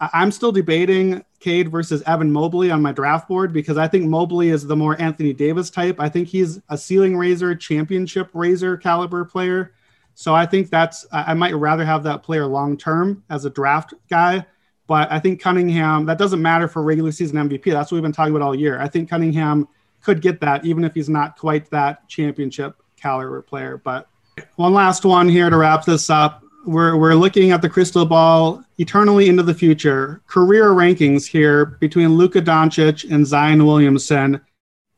I'm 0.00 0.30
still 0.30 0.52
debating 0.52 1.24
Cade 1.40 1.70
versus 1.70 2.02
Evan 2.02 2.30
Mobley 2.30 2.70
on 2.70 2.82
my 2.82 2.92
draft 2.92 3.26
board 3.26 3.52
because 3.52 3.78
I 3.78 3.88
think 3.88 4.04
Mobley 4.04 4.50
is 4.50 4.66
the 4.66 4.76
more 4.76 5.00
Anthony 5.00 5.32
Davis 5.32 5.70
type. 5.70 5.98
I 5.98 6.08
think 6.08 6.28
he's 6.28 6.60
a 6.68 6.78
ceiling 6.78 7.16
raiser, 7.16 7.54
championship 7.54 8.30
raiser 8.34 8.76
caliber 8.76 9.24
player. 9.24 9.72
So 10.18 10.34
I 10.34 10.46
think 10.46 10.68
that's 10.68 11.06
I 11.12 11.32
might 11.34 11.54
rather 11.54 11.84
have 11.84 12.02
that 12.02 12.24
player 12.24 12.44
long 12.44 12.76
term 12.76 13.22
as 13.30 13.44
a 13.44 13.50
draft 13.50 13.94
guy. 14.10 14.44
But 14.88 15.12
I 15.12 15.20
think 15.20 15.40
Cunningham, 15.40 16.06
that 16.06 16.18
doesn't 16.18 16.42
matter 16.42 16.66
for 16.66 16.82
regular 16.82 17.12
season 17.12 17.48
MVP. 17.48 17.66
That's 17.66 17.92
what 17.92 17.98
we've 17.98 18.02
been 18.02 18.10
talking 18.10 18.34
about 18.34 18.44
all 18.44 18.52
year. 18.52 18.80
I 18.80 18.88
think 18.88 19.08
Cunningham 19.08 19.68
could 20.02 20.20
get 20.20 20.40
that, 20.40 20.64
even 20.64 20.82
if 20.82 20.92
he's 20.92 21.08
not 21.08 21.38
quite 21.38 21.70
that 21.70 22.08
championship 22.08 22.82
caliber 22.96 23.42
player. 23.42 23.80
But 23.84 24.08
one 24.56 24.74
last 24.74 25.04
one 25.04 25.28
here 25.28 25.50
to 25.50 25.56
wrap 25.56 25.84
this 25.84 26.10
up. 26.10 26.42
We're, 26.66 26.96
we're 26.96 27.14
looking 27.14 27.52
at 27.52 27.62
the 27.62 27.68
crystal 27.68 28.04
ball 28.04 28.64
eternally 28.78 29.28
into 29.28 29.44
the 29.44 29.54
future. 29.54 30.20
Career 30.26 30.70
rankings 30.70 31.28
here 31.28 31.64
between 31.64 32.16
Luka 32.16 32.42
Doncic 32.42 33.08
and 33.08 33.24
Zion 33.24 33.64
Williamson. 33.64 34.40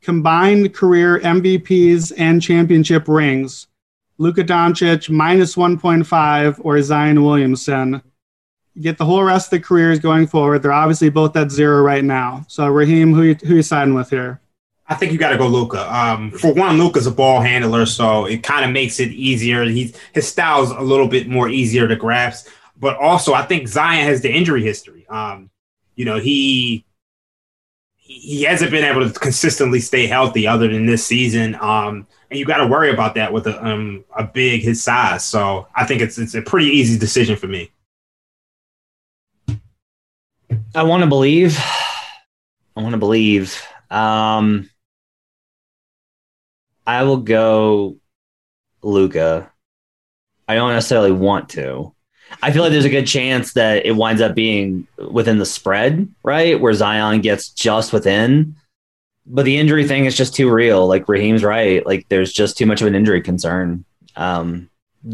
Combined 0.00 0.72
career 0.72 1.20
MVPs 1.20 2.14
and 2.16 2.40
championship 2.40 3.06
rings. 3.06 3.66
Luka 4.20 4.44
Doncic 4.44 5.08
minus 5.08 5.56
1.5 5.56 6.60
or 6.62 6.82
Zion 6.82 7.24
Williamson. 7.24 8.02
get 8.78 8.98
the 8.98 9.04
whole 9.06 9.22
rest 9.22 9.46
of 9.46 9.50
the 9.52 9.60
careers 9.60 9.98
going 9.98 10.26
forward. 10.26 10.58
They're 10.58 10.74
obviously 10.74 11.08
both 11.08 11.34
at 11.38 11.50
zero 11.50 11.80
right 11.80 12.04
now. 12.04 12.44
So 12.46 12.68
Raheem, 12.68 13.14
who 13.14 13.22
you, 13.22 13.34
who 13.36 13.54
are 13.54 13.56
you 13.56 13.62
siding 13.62 13.94
with 13.94 14.10
here? 14.10 14.42
I 14.86 14.94
think 14.94 15.12
you 15.12 15.18
got 15.18 15.30
to 15.30 15.38
go 15.38 15.46
Luka. 15.46 15.90
Um, 15.96 16.32
for 16.32 16.52
one, 16.52 16.76
Luka's 16.76 17.06
a 17.06 17.10
ball 17.10 17.40
handler, 17.40 17.86
so 17.86 18.26
it 18.26 18.42
kind 18.42 18.62
of 18.62 18.72
makes 18.72 19.00
it 19.00 19.08
easier. 19.08 19.64
He's 19.64 19.96
his 20.12 20.28
style's 20.28 20.70
a 20.70 20.80
little 20.82 21.08
bit 21.08 21.26
more 21.26 21.48
easier 21.48 21.88
to 21.88 21.96
grasp. 21.96 22.48
But 22.76 22.98
also, 22.98 23.32
I 23.32 23.46
think 23.46 23.68
Zion 23.68 24.04
has 24.04 24.20
the 24.20 24.30
injury 24.30 24.62
history. 24.62 25.06
Um, 25.08 25.48
you 25.94 26.04
know, 26.04 26.18
he 26.18 26.84
he 27.94 28.42
hasn't 28.42 28.70
been 28.70 28.84
able 28.84 29.08
to 29.08 29.18
consistently 29.18 29.80
stay 29.80 30.06
healthy 30.06 30.46
other 30.46 30.68
than 30.68 30.84
this 30.84 31.06
season. 31.06 31.56
Um, 31.60 32.06
and 32.30 32.38
you 32.38 32.44
got 32.44 32.58
to 32.58 32.66
worry 32.66 32.90
about 32.90 33.14
that 33.16 33.32
with 33.32 33.46
a 33.46 33.66
um, 33.66 34.04
a 34.16 34.24
big 34.24 34.62
his 34.62 34.82
size. 34.82 35.24
So 35.24 35.66
I 35.74 35.84
think 35.84 36.00
it's 36.00 36.18
it's 36.18 36.34
a 36.34 36.42
pretty 36.42 36.68
easy 36.68 36.98
decision 36.98 37.36
for 37.36 37.48
me. 37.48 37.70
I 40.74 40.84
want 40.84 41.02
to 41.02 41.08
believe. 41.08 41.58
I 42.76 42.82
want 42.82 42.92
to 42.92 42.98
believe. 42.98 43.60
Um, 43.90 44.70
I 46.86 47.02
will 47.02 47.18
go 47.18 47.96
Luka. 48.82 49.50
I 50.48 50.54
don't 50.54 50.72
necessarily 50.72 51.12
want 51.12 51.50
to. 51.50 51.94
I 52.42 52.52
feel 52.52 52.62
like 52.62 52.70
there's 52.70 52.84
a 52.84 52.90
good 52.90 53.06
chance 53.06 53.54
that 53.54 53.84
it 53.84 53.92
winds 53.92 54.22
up 54.22 54.34
being 54.34 54.86
within 55.10 55.38
the 55.38 55.46
spread, 55.46 56.08
right? 56.22 56.60
Where 56.60 56.72
Zion 56.72 57.20
gets 57.20 57.48
just 57.48 57.92
within. 57.92 58.54
But 59.32 59.44
the 59.44 59.58
injury 59.58 59.86
thing 59.86 60.06
is 60.06 60.16
just 60.16 60.34
too 60.34 60.50
real. 60.50 60.86
Like 60.86 61.08
Raheem's 61.08 61.44
right. 61.44 61.86
Like 61.86 62.08
there's 62.08 62.32
just 62.32 62.58
too 62.58 62.66
much 62.66 62.80
of 62.80 62.88
an 62.88 62.96
injury 62.96 63.22
concern. 63.22 63.84
Um, 64.16 64.68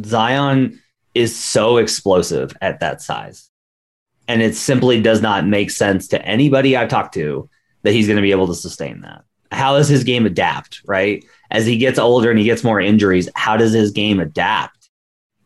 Zion 0.05 0.81
is 1.15 1.37
so 1.37 1.77
explosive 1.77 2.57
at 2.61 2.81
that 2.81 3.03
size. 3.03 3.51
And 4.27 4.43
it 4.43 4.57
simply 4.57 5.01
does 5.01 5.21
not 5.21 5.47
make 5.47 5.71
sense 5.71 6.09
to 6.09 6.25
anybody 6.25 6.77
I've 6.77 6.89
talked 6.89 7.15
to 7.15 7.49
that 7.83 7.93
he's 7.93 8.07
going 8.07 8.17
to 8.17 8.23
be 8.23 8.33
able 8.33 8.49
to 8.49 8.55
sustain 8.55 9.03
that. 9.03 9.25
How 9.53 9.77
does 9.77 9.89
his 9.89 10.03
game 10.03 10.27
adapt, 10.27 10.81
right? 10.87 11.25
As 11.51 11.67
he 11.67 11.77
gets 11.77 11.99
older 11.99 12.31
and 12.31 12.39
he 12.39 12.45
gets 12.45 12.65
more 12.65 12.81
injuries, 12.81 13.29
how 13.35 13.57
does 13.57 13.73
his 13.73 13.93
game 13.93 14.19
adapt? 14.19 14.91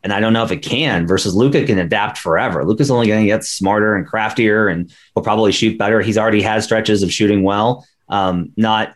And 0.02 0.12
I 0.12 0.20
don't 0.20 0.32
know 0.32 0.44
if 0.44 0.52
it 0.52 0.62
can 0.62 1.06
versus 1.06 1.34
Luka 1.34 1.66
can 1.66 1.78
adapt 1.78 2.16
forever. 2.16 2.64
Luka's 2.64 2.90
only 2.90 3.06
going 3.06 3.20
to 3.20 3.26
get 3.26 3.44
smarter 3.44 3.94
and 3.94 4.06
craftier 4.06 4.68
and 4.68 4.90
will 5.14 5.22
probably 5.22 5.52
shoot 5.52 5.76
better. 5.76 6.00
He's 6.00 6.16
already 6.16 6.40
had 6.40 6.62
stretches 6.62 7.02
of 7.02 7.12
shooting 7.12 7.42
well. 7.42 7.86
Um, 8.10 8.52
not 8.56 8.94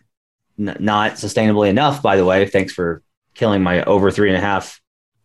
n- 0.59 0.77
not 0.79 1.13
sustainably 1.13 1.69
enough, 1.69 2.03
by 2.03 2.17
the 2.17 2.25
way. 2.25 2.45
Thanks 2.45 2.73
for 2.73 3.01
killing 3.33 3.63
my 3.63 3.83
over 3.83 4.11
three 4.11 4.29
and 4.29 4.37
a 4.37 4.41
half 4.41 4.79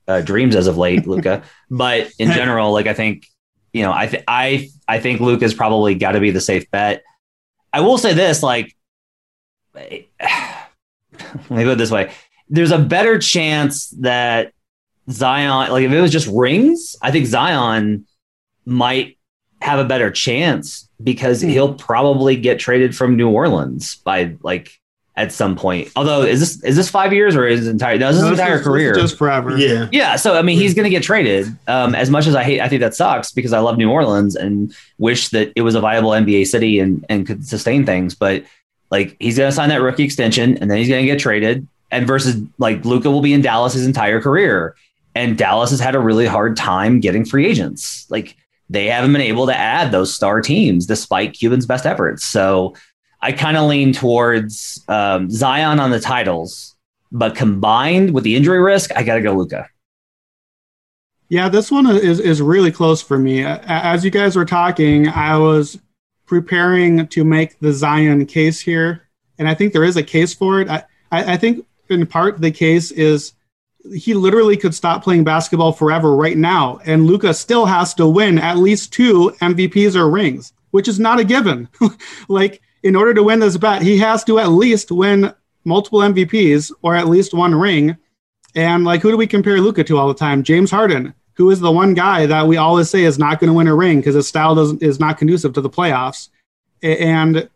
uh, 0.09 0.20
dreams 0.22 0.57
as 0.57 0.66
of 0.66 0.78
late, 0.78 1.07
Luka. 1.07 1.43
but 1.70 2.11
in 2.18 2.32
general, 2.32 2.72
like 2.72 2.86
I 2.86 2.95
think, 2.95 3.26
you 3.72 3.82
know, 3.82 3.93
I 3.93 4.07
th- 4.07 4.24
I 4.26 4.68
I 4.88 5.01
think 5.01 5.20
Luka's 5.20 5.55
probably 5.55 5.95
got 5.95 6.12
to 6.12 6.20
be 6.20 6.30
the 6.30 6.41
safe 6.41 6.70
bet. 6.70 7.03
I 7.72 7.80
will 7.80 7.99
say 7.99 8.14
this, 8.14 8.43
like, 8.43 8.74
let 9.74 10.07
me 11.51 11.64
put 11.64 11.68
it 11.68 11.78
this 11.78 11.91
way: 11.91 12.12
there's 12.49 12.72
a 12.72 12.78
better 12.78 13.18
chance 13.18 13.91
that 14.01 14.53
Zion, 15.11 15.70
like 15.70 15.84
if 15.84 15.93
it 15.93 16.01
was 16.01 16.12
just 16.12 16.28
rings, 16.28 16.97
I 17.03 17.11
think 17.11 17.26
Zion 17.26 18.07
might 18.64 19.18
have 19.61 19.78
a 19.78 19.84
better 19.84 20.11
chance 20.11 20.88
because 21.02 21.40
he'll 21.40 21.74
probably 21.74 22.36
get 22.36 22.58
traded 22.58 22.96
from 22.96 23.16
New 23.16 23.28
Orleans 23.30 23.96
by 23.96 24.36
like 24.42 24.78
at 25.16 25.32
some 25.32 25.54
point. 25.56 25.90
Although 25.96 26.22
is 26.22 26.40
this 26.40 26.62
is 26.64 26.76
this 26.76 26.88
five 26.88 27.12
years 27.12 27.36
or 27.36 27.46
is 27.46 27.61
his 27.61 27.68
entire 27.68 27.98
no, 27.98 28.08
this 28.08 28.16
is 28.16 28.22
No, 28.22 28.30
his 28.30 28.38
entire 28.38 28.56
is- 28.58 28.62
career? 28.64 28.94
just 28.94 29.18
forever. 29.18 29.56
Yeah. 29.58 29.88
Yeah, 29.92 30.16
so 30.16 30.34
I 30.36 30.42
mean, 30.42 30.56
he's 30.58 30.72
going 30.72 30.84
to 30.84 30.90
get 30.90 31.02
traded. 31.02 31.54
Um, 31.66 31.94
as 31.94 32.08
much 32.11 32.26
as 32.26 32.34
I 32.34 32.42
hate, 32.42 32.61
I 32.61 32.68
think 32.68 32.80
that 32.80 32.94
sucks 32.94 33.32
because 33.32 33.52
I 33.52 33.58
love 33.58 33.76
New 33.76 33.90
Orleans 33.90 34.34
and 34.36 34.74
wish 34.98 35.28
that 35.30 35.52
it 35.56 35.62
was 35.62 35.74
a 35.74 35.80
viable 35.80 36.11
NBA 36.11 36.46
city 36.46 36.78
and 36.78 37.04
and 37.08 37.26
could 37.26 37.46
sustain 37.46 37.84
things. 37.84 38.14
But 38.14 38.44
like, 38.90 39.16
he's 39.20 39.36
going 39.36 39.48
to 39.48 39.54
sign 39.54 39.68
that 39.68 39.82
rookie 39.82 40.04
extension 40.04 40.56
and 40.58 40.70
then 40.70 40.78
he's 40.78 40.88
going 40.88 41.04
to 41.04 41.11
get 41.11 41.18
traded. 41.20 41.66
And 41.92 42.06
versus 42.06 42.40
like 42.58 42.84
Luka 42.84 43.11
will 43.11 43.20
be 43.20 43.32
in 43.34 43.40
Dallas 43.42 43.72
his 43.74 43.84
entire 43.84 44.20
career, 44.20 44.76
and 45.16 45.36
Dallas 45.36 45.70
has 45.70 45.80
had 45.80 45.94
a 45.96 45.98
really 46.00 46.24
hard 46.26 46.56
time 46.56 47.00
getting 47.00 47.24
free 47.24 47.46
agents. 47.46 48.06
Like 48.11 48.36
they 48.71 48.87
haven't 48.87 49.12
been 49.12 49.21
able 49.21 49.47
to 49.47 49.57
add 49.57 49.91
those 49.91 50.14
star 50.14 50.41
teams 50.41 50.87
despite 50.87 51.35
Cuban's 51.35 51.66
best 51.66 51.85
efforts. 51.85 52.25
So 52.25 52.75
I 53.21 53.33
kind 53.33 53.57
of 53.57 53.68
lean 53.68 53.93
towards 53.93 54.83
um, 54.89 55.29
Zion 55.29 55.81
on 55.81 55.91
the 55.91 56.01
titles, 56.01 56.77
but 57.11 57.35
combined 57.35 58.14
with 58.14 58.25
the 58.25 58.37
injury 58.37 58.61
risk, 58.61 58.97
I 58.97 59.03
got 59.03 59.16
to 59.16 59.23
go 59.23 59.33
Luka. 59.35 59.68
Yeah, 61.29 61.49
this 61.49 61.71
one 61.71 61.87
is 61.87 62.18
is 62.18 62.41
really 62.43 62.73
close 62.73 63.03
for 63.03 63.18
me. 63.18 63.45
As 63.45 64.05
you 64.05 64.11
guys 64.11 64.35
were 64.35 64.45
talking, 64.45 65.09
I 65.09 65.37
was 65.37 65.79
preparing 66.27 67.07
to 67.09 67.25
make 67.25 67.59
the 67.61 67.73
Zion 67.73 68.27
case 68.27 68.61
here, 68.61 69.09
and 69.39 69.49
I 69.49 69.55
think 69.55 69.73
there 69.73 69.85
is 69.85 69.97
a 69.97 70.03
case 70.03 70.35
for 70.35 70.61
it. 70.61 70.68
I, 70.68 70.83
I, 71.12 71.35
I 71.35 71.37
think 71.37 71.64
in 71.89 72.05
part 72.07 72.41
the 72.41 72.51
case 72.51 72.91
is 72.91 73.33
he 73.95 74.14
literally 74.14 74.57
could 74.57 74.74
stop 74.74 75.03
playing 75.03 75.24
basketball 75.24 75.72
forever 75.72 76.14
right 76.14 76.37
now, 76.37 76.81
and 76.85 77.07
Luka 77.07 77.35
still 77.35 77.66
has 77.66 77.95
to 77.95 78.07
win 78.07 78.39
at 78.39 78.59
least 78.59 78.93
two 78.93 79.35
MVPs 79.41 79.95
or 79.95 80.11
rings, 80.11 80.53
which 80.70 80.89
is 80.89 81.01
not 81.01 81.20
a 81.20 81.24
given. 81.24 81.68
like 82.28 82.61
in 82.83 82.97
order 82.97 83.14
to 83.14 83.22
win 83.22 83.41
this 83.41 83.57
bet, 83.57 83.83
he 83.83 83.99
has 83.99 84.24
to 84.24 84.39
at 84.39 84.51
least 84.51 84.91
win 84.91 85.35
multiple 85.64 86.01
MVPs 86.01 86.72
or 86.83 86.95
at 86.95 87.09
least 87.09 87.35
one 87.35 87.55
ring. 87.55 87.97
And 88.55 88.85
like, 88.85 89.03
who 89.03 89.11
do 89.11 89.16
we 89.16 89.26
compare 89.26 89.61
Luka 89.61 89.85
to 89.85 89.99
all 89.99 90.09
the 90.09 90.14
time? 90.14 90.43
James 90.43 90.70
Harden, 90.70 91.14
who 91.35 91.51
is 91.51 91.61
the 91.61 91.70
one 91.70 91.95
guy 91.95 92.26
that 92.26 92.47
we 92.47 92.57
always 92.57 92.91
say 92.91 93.05
is 93.05 93.18
not 93.18 93.39
going 93.39 93.49
to 93.49 93.55
win 93.55 93.68
a 93.68 93.74
ring 93.74 94.01
because 94.01 94.14
his 94.14 94.28
style 94.28 94.55
doesn't 94.55 94.83
is 94.83 94.99
not 94.99 95.18
conducive 95.18 95.53
to 95.55 95.61
the 95.61 95.70
playoffs. 95.70 96.28
And 96.83 97.49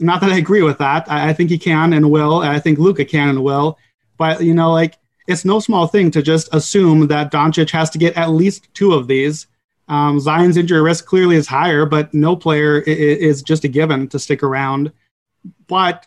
not 0.00 0.20
that 0.20 0.30
I 0.30 0.36
agree 0.36 0.62
with 0.62 0.78
that. 0.78 1.10
I, 1.10 1.30
I 1.30 1.32
think 1.32 1.50
he 1.50 1.58
can 1.58 1.92
and 1.92 2.10
will. 2.10 2.42
And 2.42 2.50
I 2.50 2.58
think 2.58 2.78
Luka 2.78 3.04
can 3.04 3.28
and 3.28 3.42
will. 3.42 3.78
But 4.18 4.42
you 4.42 4.54
know, 4.54 4.72
like, 4.72 4.98
it's 5.26 5.44
no 5.44 5.60
small 5.60 5.86
thing 5.86 6.10
to 6.12 6.22
just 6.22 6.48
assume 6.52 7.06
that 7.08 7.32
Doncic 7.32 7.70
has 7.70 7.90
to 7.90 7.98
get 7.98 8.16
at 8.16 8.30
least 8.30 8.72
two 8.74 8.92
of 8.92 9.06
these. 9.06 9.46
Um, 9.88 10.20
Zion's 10.20 10.56
injury 10.56 10.80
risk 10.80 11.06
clearly 11.06 11.36
is 11.36 11.46
higher, 11.46 11.86
but 11.86 12.12
no 12.14 12.34
player 12.34 12.78
is 12.80 13.42
just 13.42 13.64
a 13.64 13.68
given 13.68 14.08
to 14.08 14.18
stick 14.18 14.42
around. 14.42 14.92
But 15.66 16.06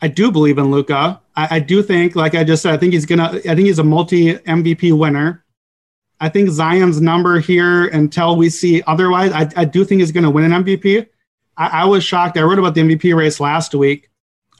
I 0.00 0.08
do 0.08 0.30
believe 0.30 0.58
in 0.58 0.70
Luka. 0.70 1.20
I, 1.36 1.56
I 1.56 1.60
do 1.60 1.82
think, 1.82 2.16
like 2.16 2.34
I 2.34 2.44
just 2.44 2.62
said, 2.62 2.74
I 2.74 2.76
think 2.76 2.92
he's 2.92 3.06
gonna. 3.06 3.24
I 3.24 3.54
think 3.54 3.60
he's 3.60 3.78
a 3.78 3.84
multi 3.84 4.34
MVP 4.34 4.96
winner. 4.96 5.44
I 6.20 6.28
think 6.28 6.50
Zion's 6.50 7.00
number 7.00 7.38
here 7.38 7.86
until 7.88 8.36
we 8.36 8.50
see 8.50 8.82
otherwise. 8.86 9.32
I, 9.32 9.48
I 9.56 9.64
do 9.64 9.84
think 9.84 10.00
he's 10.00 10.12
going 10.12 10.24
to 10.24 10.30
win 10.30 10.50
an 10.50 10.64
MVP. 10.64 11.06
I, 11.56 11.82
I 11.82 11.84
was 11.84 12.02
shocked. 12.02 12.36
I 12.36 12.42
wrote 12.42 12.58
about 12.58 12.74
the 12.74 12.80
MVP 12.80 13.14
race 13.16 13.38
last 13.38 13.74
week. 13.74 14.10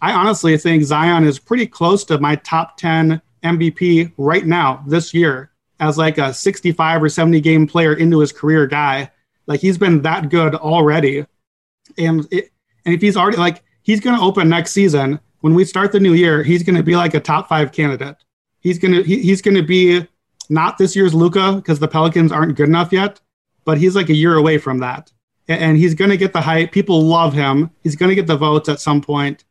I 0.00 0.12
honestly 0.12 0.56
think 0.56 0.84
Zion 0.84 1.24
is 1.24 1.40
pretty 1.40 1.66
close 1.66 2.04
to 2.04 2.18
my 2.18 2.36
top 2.36 2.76
10 2.76 3.20
MVP 3.42 4.12
right 4.16 4.46
now 4.46 4.82
this 4.86 5.12
year 5.14 5.50
as 5.80 5.96
like 5.98 6.18
a 6.18 6.34
65 6.34 7.02
or 7.02 7.08
70 7.08 7.40
game 7.40 7.66
player 7.66 7.94
into 7.94 8.18
his 8.20 8.32
career 8.32 8.66
guy. 8.66 9.10
Like 9.46 9.60
he's 9.60 9.78
been 9.78 10.02
that 10.02 10.28
good 10.28 10.54
already. 10.54 11.24
And 11.96 12.26
it, 12.30 12.50
and 12.84 12.94
if 12.94 13.00
he's 13.00 13.16
already 13.16 13.36
like 13.38 13.62
he's 13.82 14.00
going 14.00 14.16
to 14.16 14.22
open 14.22 14.48
next 14.48 14.72
season 14.72 15.20
when 15.40 15.54
we 15.54 15.64
start 15.64 15.92
the 15.92 16.00
new 16.00 16.14
year, 16.14 16.42
he's 16.42 16.62
going 16.62 16.76
to 16.76 16.82
be 16.82 16.96
like 16.96 17.14
a 17.14 17.20
top 17.20 17.48
5 17.48 17.72
candidate. 17.72 18.16
He's 18.60 18.78
going 18.78 18.92
to 18.94 19.02
he, 19.02 19.20
he's 19.20 19.40
going 19.42 19.54
to 19.56 19.62
be 19.62 20.06
not 20.50 20.78
this 20.78 20.96
year's 20.96 21.14
Luka 21.14 21.52
because 21.56 21.78
the 21.78 21.88
Pelicans 21.88 22.32
aren't 22.32 22.56
good 22.56 22.68
enough 22.68 22.92
yet, 22.92 23.20
but 23.64 23.78
he's 23.78 23.94
like 23.94 24.08
a 24.08 24.14
year 24.14 24.34
away 24.36 24.58
from 24.58 24.78
that. 24.80 25.12
A- 25.48 25.52
And 25.52 25.76
he's 25.78 25.94
going 25.94 26.10
to 26.10 26.16
get 26.16 26.32
the 26.32 26.40
hype. 26.40 26.72
People 26.72 27.02
love 27.02 27.32
him. 27.34 27.70
He's 27.82 27.96
going 27.96 28.08
to 28.08 28.14
get 28.16 28.26
the 28.26 28.36
votes 28.36 28.68
at 28.68 28.80
some 28.80 29.00
point. 29.00 29.44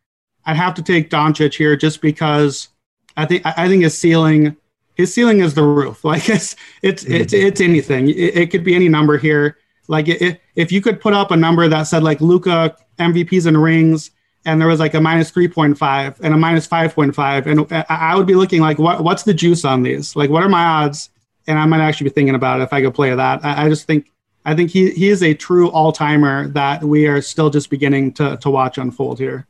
I'd 0.46 0.58
have 0.58 0.74
to 0.76 0.82
take 0.84 1.10
Doncic 1.10 1.56
here 1.56 1.76
just 1.76 2.02
because 2.02 2.70
I 3.18 3.26
think 3.26 3.42
I 3.46 3.68
think 3.68 3.84
his 3.84 3.98
ceiling 3.98 4.56
his 4.98 5.14
ceiling 5.14 5.40
is 5.42 5.54
the 5.54 5.64
roof. 5.64 6.04
Like 6.08 6.30
it's 6.30 6.56
it's 6.82 7.04
mm-hmm. 7.04 7.14
it's 7.14 7.34
it's 7.34 7.62
anything. 7.62 8.10
It, 8.10 8.38
it 8.38 8.52
could 8.52 8.64
be 8.64 8.76
any 8.76 8.90
number 8.90 9.18
here. 9.18 9.58
Like 9.88 10.08
it, 10.08 10.42
if 10.56 10.72
you 10.72 10.82
could 10.82 11.00
put 11.00 11.14
up 11.14 11.32
a 11.32 11.38
number 11.38 11.68
that 11.68 11.84
said 11.84 12.04
like 12.04 12.20
Luka 12.20 12.76
MVPs 13.00 13.46
and 13.46 13.62
rings, 13.62 14.12
and 14.46 14.60
there 14.60 14.68
was 14.68 14.80
like 14.80 14.94
a 14.94 15.02
minus 15.02 15.30
three 15.30 15.48
point 15.48 15.78
five 15.78 16.20
and 16.22 16.34
a 16.34 16.38
minus 16.38 16.66
five 16.66 16.94
point 16.94 17.16
five, 17.16 17.48
and 17.48 17.66
I 17.72 17.86
I 17.90 18.16
would 18.16 18.28
be 18.28 18.36
looking 18.36 18.62
like 18.62 18.80
what 18.80 19.04
what's 19.04 19.24
the 19.24 19.34
juice 19.34 19.64
on 19.66 19.84
these? 19.84 20.16
Like 20.16 20.30
what 20.30 20.44
are 20.44 20.50
my 20.50 20.64
odds? 20.64 21.10
And 21.50 21.58
I 21.58 21.66
might 21.66 21.80
actually 21.80 22.10
be 22.10 22.14
thinking 22.14 22.36
about 22.36 22.60
it 22.60 22.64
if 22.64 22.74
I 22.74 22.82
could 22.82 22.94
play 22.94 23.16
that. 23.16 23.46
I, 23.46 23.66
I 23.66 23.70
just 23.70 23.88
think 23.88 24.12
I 24.46 24.56
think 24.56 24.72
he 24.72 24.92
he 24.92 25.10
is 25.10 25.24
a 25.24 25.34
true 25.34 25.70
all 25.70 25.92
timer 25.92 26.48
that 26.50 26.84
we 26.84 27.08
are 27.08 27.22
still 27.22 27.50
just 27.50 27.70
beginning 27.70 28.14
to 28.14 28.38
to 28.38 28.50
watch 28.50 28.78
unfold 28.78 29.20
here. 29.20 29.46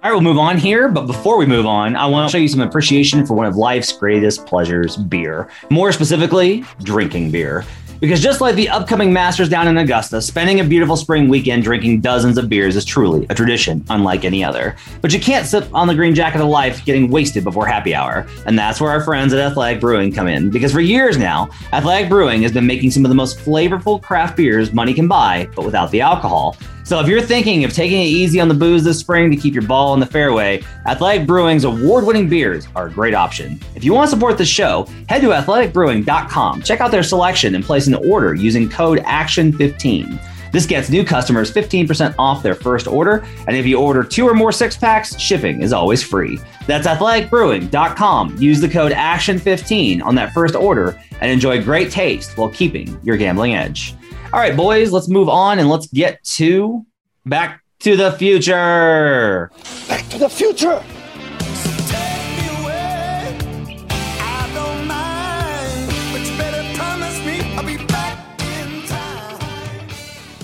All 0.00 0.10
right, 0.10 0.12
we'll 0.12 0.20
move 0.20 0.38
on 0.38 0.58
here. 0.58 0.88
But 0.88 1.08
before 1.08 1.36
we 1.36 1.44
move 1.44 1.66
on, 1.66 1.96
I 1.96 2.06
want 2.06 2.30
to 2.30 2.32
show 2.32 2.40
you 2.40 2.46
some 2.46 2.60
appreciation 2.60 3.26
for 3.26 3.34
one 3.34 3.46
of 3.46 3.56
life's 3.56 3.90
greatest 3.90 4.46
pleasures 4.46 4.96
beer. 4.96 5.48
More 5.70 5.90
specifically, 5.90 6.64
drinking 6.84 7.32
beer. 7.32 7.64
Because 7.98 8.22
just 8.22 8.40
like 8.40 8.54
the 8.54 8.68
upcoming 8.68 9.12
Masters 9.12 9.48
down 9.48 9.66
in 9.66 9.76
Augusta, 9.76 10.22
spending 10.22 10.60
a 10.60 10.64
beautiful 10.64 10.96
spring 10.96 11.28
weekend 11.28 11.64
drinking 11.64 12.00
dozens 12.00 12.38
of 12.38 12.48
beers 12.48 12.76
is 12.76 12.84
truly 12.84 13.26
a 13.28 13.34
tradition 13.34 13.84
unlike 13.90 14.24
any 14.24 14.44
other. 14.44 14.76
But 15.00 15.12
you 15.12 15.18
can't 15.18 15.48
sip 15.48 15.66
on 15.74 15.88
the 15.88 15.96
green 15.96 16.14
jacket 16.14 16.40
of 16.40 16.46
life 16.46 16.84
getting 16.84 17.10
wasted 17.10 17.42
before 17.42 17.66
happy 17.66 17.92
hour. 17.92 18.24
And 18.46 18.56
that's 18.56 18.80
where 18.80 18.92
our 18.92 19.02
friends 19.02 19.32
at 19.32 19.40
Athletic 19.40 19.80
Brewing 19.80 20.12
come 20.12 20.28
in. 20.28 20.48
Because 20.48 20.70
for 20.70 20.80
years 20.80 21.18
now, 21.18 21.50
Athletic 21.72 22.08
Brewing 22.08 22.42
has 22.42 22.52
been 22.52 22.68
making 22.68 22.92
some 22.92 23.04
of 23.04 23.08
the 23.08 23.16
most 23.16 23.38
flavorful 23.38 24.00
craft 24.00 24.36
beers 24.36 24.72
money 24.72 24.94
can 24.94 25.08
buy, 25.08 25.48
but 25.56 25.64
without 25.64 25.90
the 25.90 26.00
alcohol. 26.00 26.56
So 26.88 26.98
if 27.00 27.06
you're 27.06 27.20
thinking 27.20 27.64
of 27.64 27.74
taking 27.74 28.00
it 28.00 28.06
easy 28.06 28.40
on 28.40 28.48
the 28.48 28.54
booze 28.54 28.82
this 28.82 28.98
spring 28.98 29.30
to 29.30 29.36
keep 29.36 29.52
your 29.52 29.62
ball 29.62 29.92
in 29.92 30.00
the 30.00 30.06
fairway, 30.06 30.62
Athletic 30.86 31.26
Brewing's 31.26 31.64
award-winning 31.64 32.30
beers 32.30 32.66
are 32.74 32.86
a 32.86 32.90
great 32.90 33.12
option. 33.12 33.60
If 33.74 33.84
you 33.84 33.92
want 33.92 34.08
to 34.08 34.16
support 34.16 34.38
the 34.38 34.46
show, 34.46 34.88
head 35.06 35.20
to 35.20 35.26
athleticbrewing.com, 35.28 36.62
check 36.62 36.80
out 36.80 36.90
their 36.90 37.02
selection, 37.02 37.54
and 37.54 37.62
place 37.62 37.88
an 37.88 37.94
order 37.94 38.34
using 38.34 38.70
code 38.70 39.00
ACTION15. 39.00 40.50
This 40.50 40.64
gets 40.64 40.88
new 40.88 41.04
customers 41.04 41.52
15% 41.52 42.14
off 42.18 42.42
their 42.42 42.54
first 42.54 42.86
order, 42.86 43.22
and 43.46 43.54
if 43.54 43.66
you 43.66 43.78
order 43.78 44.02
two 44.02 44.26
or 44.26 44.32
more 44.32 44.50
six 44.50 44.74
packs, 44.74 45.14
shipping 45.20 45.60
is 45.60 45.74
always 45.74 46.02
free. 46.02 46.40
That's 46.66 46.86
athleticbrewing.com. 46.86 48.38
Use 48.38 48.62
the 48.62 48.68
code 48.70 48.92
ACTION15 48.92 50.02
on 50.02 50.14
that 50.14 50.32
first 50.32 50.54
order 50.54 50.98
and 51.20 51.30
enjoy 51.30 51.62
great 51.62 51.90
taste 51.90 52.38
while 52.38 52.48
keeping 52.48 52.98
your 53.02 53.18
gambling 53.18 53.56
edge. 53.56 53.94
All 54.30 54.38
right, 54.38 54.54
boys, 54.54 54.92
let's 54.92 55.08
move 55.08 55.30
on 55.30 55.58
and 55.58 55.70
let's 55.70 55.86
get 55.86 56.22
to 56.24 56.84
Back 57.24 57.62
to 57.78 57.96
the 57.96 58.12
Future. 58.12 59.50
Back 59.88 60.06
to 60.10 60.18
the 60.18 60.28
future. 60.28 60.82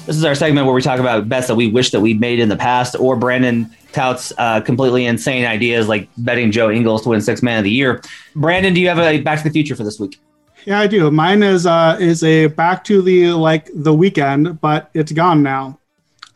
This 0.07 0.16
is 0.16 0.24
our 0.24 0.35
segment 0.35 0.66
where 0.66 0.74
we 0.74 0.80
talk 0.80 0.99
about 0.99 1.28
bets 1.28 1.49
that 1.49 1.55
we 1.55 1.70
wish 1.70 1.91
that 1.91 2.01
we 2.01 2.14
made 2.14 2.39
in 2.39 2.49
the 2.49 2.57
past, 2.57 2.97
or 2.99 3.16
Brandon 3.16 3.70
touts 3.93 4.32
uh, 4.39 4.62
completely 4.62 5.05
insane 5.05 5.45
ideas 5.45 5.89
like 5.89 6.09
betting 6.16 6.51
Joe 6.51 6.70
Ingles 6.70 7.03
to 7.03 7.11
win 7.11 7.20
Six 7.20 7.43
Man 7.43 7.59
of 7.59 7.64
the 7.64 7.70
Year. 7.70 8.01
Brandon, 8.35 8.72
do 8.72 8.80
you 8.80 8.89
have 8.89 8.99
a 8.99 9.20
Back 9.20 9.39
to 9.39 9.45
the 9.45 9.51
Future 9.51 9.76
for 9.76 9.85
this 9.85 10.01
week? 10.01 10.18
Yeah, 10.65 10.81
I 10.81 10.87
do. 10.87 11.11
Mine 11.11 11.43
is 11.43 11.67
uh, 11.67 11.97
is 12.01 12.23
a 12.25 12.47
back 12.47 12.85
to 12.85 13.03
the 13.03 13.33
like 13.33 13.69
the 13.75 13.93
weekend, 13.93 14.61
but 14.61 14.91
it's 14.95 15.12
gone 15.12 15.43
now. 15.43 15.79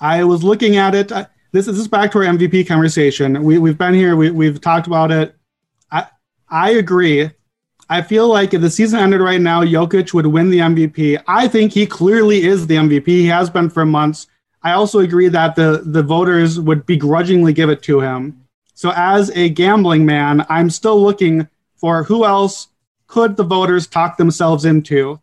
I 0.01 0.25
was 0.25 0.45
looking 0.45 0.77
at 0.77 0.95
it. 0.95 1.11
I, 1.11 1.27
this 1.53 1.67
is 1.67 1.75
this 1.75 1.81
is 1.83 1.89
back 1.89 2.13
to 2.13 2.19
our 2.19 2.25
MVP 2.25 2.69
conversation. 2.69 3.43
We 3.43 3.59
we've 3.59 3.79
been 3.79 3.95
here. 3.95 4.17
We 4.17 4.31
we've 4.31 4.61
talked 4.61 4.87
about 4.87 5.11
it. 5.11 5.35
I 5.91 6.07
I 6.51 6.71
agree. 6.71 7.31
I 7.89 8.03
feel 8.03 8.29
like 8.29 8.53
if 8.53 8.61
the 8.61 8.69
season 8.69 9.01
ended 9.01 9.23
right 9.23 9.41
now, 9.41 9.63
Jokic 9.63 10.13
would 10.13 10.27
win 10.27 10.51
the 10.51 10.59
MVP. 10.59 11.23
I 11.27 11.49
think 11.49 11.73
he 11.73 11.87
clearly 11.87 12.43
is 12.45 12.67
the 12.67 12.77
MVP. 12.77 13.07
He 13.07 13.27
has 13.27 13.49
been 13.49 13.71
for 13.71 13.87
months. 13.87 14.27
I 14.63 14.73
also 14.73 14.99
agree 14.99 15.29
that 15.29 15.57
the 15.57 15.83
the 15.87 16.03
voters 16.03 16.61
would 16.61 16.85
begrudgingly 16.85 17.55
give 17.55 17.71
it 17.71 17.83
to 17.85 18.01
him. 18.01 18.45
So 18.75 18.93
as 18.95 19.31
a 19.31 19.49
gambling 19.49 20.05
man, 20.05 20.45
I'm 20.51 20.69
still 20.69 21.01
looking 21.01 21.49
for 21.77 22.05
who 22.05 22.27
else 22.27 22.69
could 23.09 23.37
the 23.37 23.43
voters 23.43 23.89
talk 23.89 24.17
themselves 24.17 24.65
into. 24.65 25.21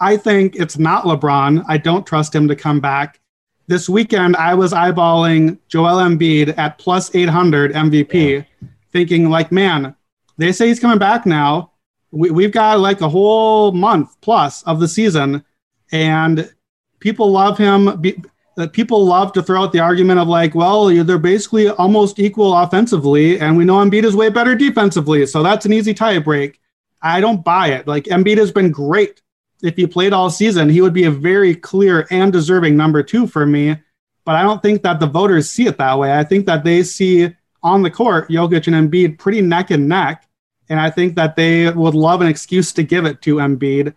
I 0.00 0.16
think 0.16 0.56
it's 0.56 0.78
not 0.78 1.04
LeBron. 1.04 1.64
I 1.68 1.76
don't 1.78 2.06
trust 2.06 2.34
him 2.34 2.48
to 2.48 2.56
come 2.56 2.80
back. 2.80 3.20
This 3.68 3.88
weekend, 3.88 4.34
I 4.36 4.54
was 4.54 4.72
eyeballing 4.72 5.58
Joel 5.68 6.02
Embiid 6.02 6.58
at 6.58 6.78
plus 6.78 7.14
800 7.14 7.72
MVP, 7.72 8.12
yeah. 8.12 8.68
thinking, 8.90 9.30
like, 9.30 9.52
man, 9.52 9.94
they 10.38 10.50
say 10.50 10.66
he's 10.66 10.80
coming 10.80 10.98
back 10.98 11.24
now 11.24 11.70
we, 12.10 12.30
we've 12.30 12.52
got 12.52 12.80
like 12.80 13.00
a 13.00 13.08
whole 13.08 13.72
month 13.72 14.20
plus 14.20 14.62
of 14.64 14.80
the 14.80 14.88
season, 14.88 15.44
and 15.92 16.52
people 16.98 17.30
love 17.30 17.58
him. 17.58 18.00
Be, 18.00 18.22
uh, 18.58 18.66
people 18.68 19.04
love 19.04 19.32
to 19.32 19.42
throw 19.42 19.62
out 19.62 19.72
the 19.72 19.78
argument 19.78 20.18
of 20.18 20.28
like, 20.28 20.54
well, 20.54 20.86
they're 20.86 21.18
basically 21.18 21.68
almost 21.68 22.18
equal 22.18 22.54
offensively, 22.54 23.40
and 23.40 23.56
we 23.56 23.64
know 23.64 23.76
Embiid 23.76 24.04
is 24.04 24.16
way 24.16 24.28
better 24.28 24.54
defensively, 24.54 25.24
so 25.26 25.42
that's 25.42 25.66
an 25.66 25.72
easy 25.72 25.94
tie 25.94 26.18
break. 26.18 26.59
I 27.02 27.20
don't 27.20 27.44
buy 27.44 27.68
it. 27.68 27.86
Like 27.86 28.04
Embiid 28.04 28.38
has 28.38 28.52
been 28.52 28.70
great. 28.70 29.22
If 29.62 29.76
he 29.76 29.86
played 29.86 30.12
all 30.12 30.30
season, 30.30 30.68
he 30.68 30.80
would 30.80 30.94
be 30.94 31.04
a 31.04 31.10
very 31.10 31.54
clear 31.54 32.06
and 32.10 32.32
deserving 32.32 32.76
number 32.76 33.02
two 33.02 33.26
for 33.26 33.46
me. 33.46 33.76
But 34.24 34.36
I 34.36 34.42
don't 34.42 34.62
think 34.62 34.82
that 34.82 35.00
the 35.00 35.06
voters 35.06 35.50
see 35.50 35.66
it 35.66 35.78
that 35.78 35.98
way. 35.98 36.16
I 36.16 36.24
think 36.24 36.46
that 36.46 36.64
they 36.64 36.82
see 36.82 37.34
on 37.62 37.82
the 37.82 37.90
court 37.90 38.28
Jokic 38.28 38.66
and 38.72 38.90
Embiid 38.90 39.18
pretty 39.18 39.40
neck 39.40 39.70
and 39.70 39.88
neck. 39.88 40.26
And 40.68 40.78
I 40.78 40.88
think 40.88 41.16
that 41.16 41.36
they 41.36 41.70
would 41.70 41.94
love 41.94 42.20
an 42.20 42.28
excuse 42.28 42.72
to 42.74 42.82
give 42.82 43.04
it 43.04 43.20
to 43.22 43.36
Embiid. 43.36 43.94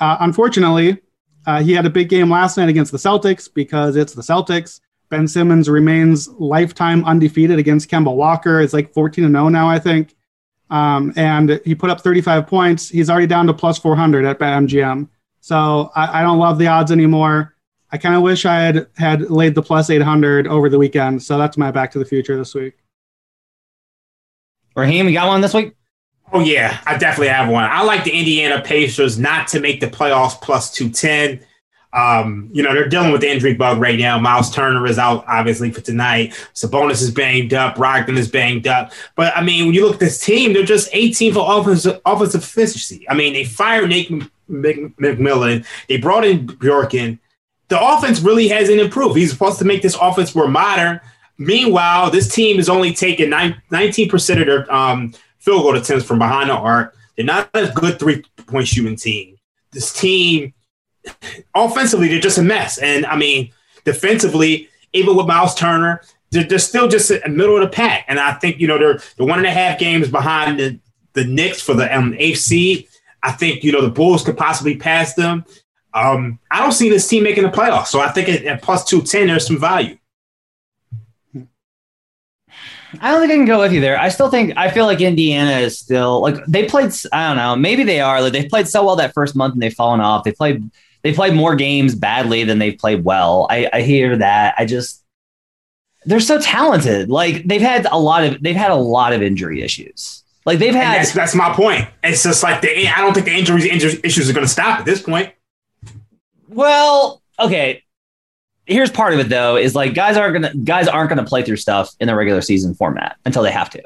Uh, 0.00 0.16
unfortunately, 0.20 0.98
uh, 1.46 1.62
he 1.62 1.72
had 1.72 1.86
a 1.86 1.90
big 1.90 2.08
game 2.08 2.30
last 2.30 2.56
night 2.56 2.68
against 2.68 2.92
the 2.92 2.98
Celtics 2.98 3.52
because 3.52 3.96
it's 3.96 4.14
the 4.14 4.22
Celtics. 4.22 4.80
Ben 5.10 5.26
Simmons 5.26 5.68
remains 5.68 6.28
lifetime 6.28 7.04
undefeated 7.04 7.58
against 7.58 7.90
Kemba 7.90 8.14
Walker. 8.14 8.60
It's 8.60 8.72
like 8.72 8.92
14 8.92 9.24
and 9.24 9.34
0 9.34 9.48
now, 9.48 9.68
I 9.68 9.78
think. 9.78 10.14
Um, 10.70 11.12
and 11.16 11.60
he 11.64 11.74
put 11.74 11.90
up 11.90 12.00
35 12.00 12.46
points. 12.46 12.88
He's 12.88 13.08
already 13.08 13.26
down 13.26 13.46
to 13.46 13.54
plus 13.54 13.78
400 13.78 14.24
at 14.24 14.38
BetMGM. 14.38 15.08
So 15.40 15.90
I, 15.94 16.20
I 16.20 16.22
don't 16.22 16.38
love 16.38 16.58
the 16.58 16.66
odds 16.66 16.92
anymore. 16.92 17.54
I 17.90 17.96
kind 17.96 18.14
of 18.14 18.22
wish 18.22 18.44
I 18.44 18.60
had 18.60 18.86
had 18.96 19.30
laid 19.30 19.54
the 19.54 19.62
plus 19.62 19.88
800 19.88 20.46
over 20.46 20.68
the 20.68 20.78
weekend. 20.78 21.22
So 21.22 21.38
that's 21.38 21.56
my 21.56 21.70
back 21.70 21.90
to 21.92 21.98
the 21.98 22.04
future 22.04 22.36
this 22.36 22.54
week. 22.54 22.74
Raheem, 24.76 25.08
you 25.08 25.14
got 25.14 25.28
one 25.28 25.40
this 25.40 25.54
week? 25.54 25.74
Oh 26.32 26.40
yeah, 26.40 26.78
I 26.86 26.98
definitely 26.98 27.28
have 27.28 27.48
one. 27.48 27.64
I 27.64 27.82
like 27.82 28.04
the 28.04 28.10
Indiana 28.10 28.60
Pacers 28.60 29.18
not 29.18 29.48
to 29.48 29.60
make 29.60 29.80
the 29.80 29.86
playoffs 29.86 30.40
plus 30.40 30.70
two 30.70 30.90
ten. 30.90 31.40
Um, 31.92 32.50
you 32.52 32.62
know, 32.62 32.74
they're 32.74 32.88
dealing 32.88 33.12
with 33.12 33.22
the 33.22 33.30
injury 33.30 33.54
bug 33.54 33.78
right 33.78 33.98
now. 33.98 34.18
Miles 34.18 34.50
Turner 34.50 34.86
is 34.86 34.98
out, 34.98 35.24
obviously, 35.26 35.70
for 35.70 35.80
tonight. 35.80 36.32
Sabonis 36.54 37.02
is 37.02 37.10
banged 37.10 37.54
up. 37.54 37.76
Brogdon 37.76 38.18
is 38.18 38.30
banged 38.30 38.66
up. 38.66 38.92
But, 39.16 39.36
I 39.36 39.42
mean, 39.42 39.66
when 39.66 39.74
you 39.74 39.84
look 39.84 39.94
at 39.94 40.00
this 40.00 40.20
team, 40.20 40.52
they're 40.52 40.64
just 40.64 40.88
18 40.92 41.34
for 41.34 41.44
offensive, 41.46 42.00
offensive 42.04 42.42
efficiency. 42.42 43.08
I 43.08 43.14
mean, 43.14 43.32
they 43.32 43.44
fired 43.44 43.88
Nate 43.88 44.10
McMillan. 44.50 45.66
They 45.88 45.96
brought 45.96 46.24
in 46.24 46.46
Bjorkgren. 46.46 47.18
The 47.68 47.80
offense 47.80 48.20
really 48.20 48.48
hasn't 48.48 48.80
improved. 48.80 49.16
He's 49.16 49.32
supposed 49.32 49.58
to 49.58 49.64
make 49.64 49.82
this 49.82 49.96
offense 50.00 50.34
more 50.34 50.48
modern. 50.48 51.00
Meanwhile, 51.38 52.10
this 52.10 52.32
team 52.34 52.58
is 52.58 52.68
only 52.68 52.92
taking 52.92 53.30
19% 53.30 54.40
of 54.40 54.46
their 54.46 54.72
um,– 54.74 55.14
field 55.38 55.62
goal 55.62 55.76
attempts 55.76 56.04
from 56.04 56.18
behind 56.18 56.50
the 56.50 56.54
arc. 56.54 56.94
They're 57.16 57.24
not 57.24 57.50
a 57.54 57.72
good 57.74 57.98
three 57.98 58.22
point 58.46 58.68
shooting 58.68 58.96
team. 58.96 59.36
This 59.72 59.92
team, 59.92 60.52
offensively, 61.54 62.08
they're 62.08 62.20
just 62.20 62.38
a 62.38 62.42
mess. 62.42 62.78
And 62.78 63.06
I 63.06 63.16
mean, 63.16 63.52
defensively, 63.84 64.68
even 64.92 65.16
with 65.16 65.26
Miles 65.26 65.54
Turner, 65.54 66.02
they're, 66.30 66.44
they're 66.44 66.58
still 66.58 66.88
just 66.88 67.10
in 67.10 67.20
the 67.22 67.28
middle 67.28 67.56
of 67.56 67.62
the 67.62 67.68
pack. 67.68 68.04
And 68.08 68.18
I 68.18 68.34
think, 68.34 68.60
you 68.60 68.66
know, 68.66 68.78
they're, 68.78 69.00
they're 69.16 69.26
one 69.26 69.38
and 69.38 69.46
a 69.46 69.50
half 69.50 69.78
games 69.78 70.08
behind 70.08 70.58
the, 70.58 70.78
the 71.14 71.24
Knicks 71.24 71.60
for 71.60 71.74
the 71.74 71.94
um, 71.96 72.12
AFC. 72.12 72.88
I 73.22 73.32
think, 73.32 73.64
you 73.64 73.72
know, 73.72 73.82
the 73.82 73.90
Bulls 73.90 74.24
could 74.24 74.36
possibly 74.36 74.76
pass 74.76 75.14
them. 75.14 75.44
Um, 75.94 76.38
I 76.50 76.60
don't 76.60 76.72
see 76.72 76.88
this 76.88 77.08
team 77.08 77.24
making 77.24 77.44
the 77.44 77.50
playoffs. 77.50 77.88
So 77.88 78.00
I 78.00 78.10
think 78.10 78.28
at, 78.28 78.44
at 78.44 78.62
plus 78.62 78.84
210, 78.84 79.26
there's 79.26 79.46
some 79.46 79.58
value. 79.58 79.98
I 83.00 83.10
don't 83.10 83.20
think 83.20 83.32
I 83.32 83.36
can 83.36 83.44
go 83.44 83.60
with 83.60 83.72
you 83.72 83.80
there. 83.80 83.98
I 83.98 84.08
still 84.08 84.30
think 84.30 84.56
I 84.56 84.70
feel 84.70 84.86
like 84.86 85.00
Indiana 85.00 85.58
is 85.58 85.78
still 85.78 86.22
like 86.22 86.36
they 86.46 86.66
played. 86.66 86.92
I 87.12 87.28
don't 87.28 87.36
know. 87.36 87.54
Maybe 87.54 87.84
they 87.84 88.00
are. 88.00 88.22
Like 88.22 88.32
they 88.32 88.48
played 88.48 88.66
so 88.66 88.84
well 88.84 88.96
that 88.96 89.12
first 89.12 89.36
month 89.36 89.52
and 89.52 89.62
they've 89.62 89.74
fallen 89.74 90.00
off. 90.00 90.24
They 90.24 90.32
played. 90.32 90.70
They 91.02 91.12
played 91.12 91.34
more 91.34 91.54
games 91.54 91.94
badly 91.94 92.44
than 92.44 92.58
they've 92.58 92.76
played 92.76 93.04
well. 93.04 93.46
I, 93.50 93.68
I 93.72 93.82
hear 93.82 94.16
that. 94.16 94.54
I 94.58 94.66
just 94.66 95.04
they're 96.04 96.20
so 96.20 96.40
talented. 96.40 97.10
Like 97.10 97.44
they've 97.44 97.60
had 97.60 97.86
a 97.90 97.98
lot 97.98 98.24
of 98.24 98.42
they've 98.42 98.56
had 98.56 98.70
a 98.70 98.76
lot 98.76 99.12
of 99.12 99.22
injury 99.22 99.62
issues. 99.62 100.24
Like 100.44 100.58
they've 100.58 100.74
had. 100.74 101.00
That's, 101.00 101.12
that's, 101.12 101.34
my 101.34 101.52
point. 101.52 101.88
It's 102.02 102.22
just 102.22 102.42
like 102.42 102.62
the 102.62 102.88
I 102.88 103.00
don't 103.00 103.14
think 103.14 103.26
the 103.26 103.34
injuries 103.34 103.66
injury 103.66 104.00
issues 104.02 104.28
are 104.30 104.32
going 104.32 104.46
to 104.46 104.52
stop 104.52 104.80
at 104.80 104.84
this 104.84 105.02
point. 105.02 105.32
Well, 106.48 107.22
okay 107.38 107.84
here's 108.68 108.90
part 108.90 109.14
of 109.14 109.18
it 109.18 109.28
though 109.28 109.56
is 109.56 109.74
like 109.74 109.94
guys 109.94 110.16
aren't 110.16 110.34
gonna 110.34 110.54
guys 110.56 110.86
aren't 110.86 111.08
gonna 111.08 111.24
play 111.24 111.42
through 111.42 111.56
stuff 111.56 111.94
in 112.00 112.06
the 112.06 112.14
regular 112.14 112.40
season 112.40 112.74
format 112.74 113.16
until 113.24 113.42
they 113.42 113.50
have 113.50 113.70
to 113.70 113.82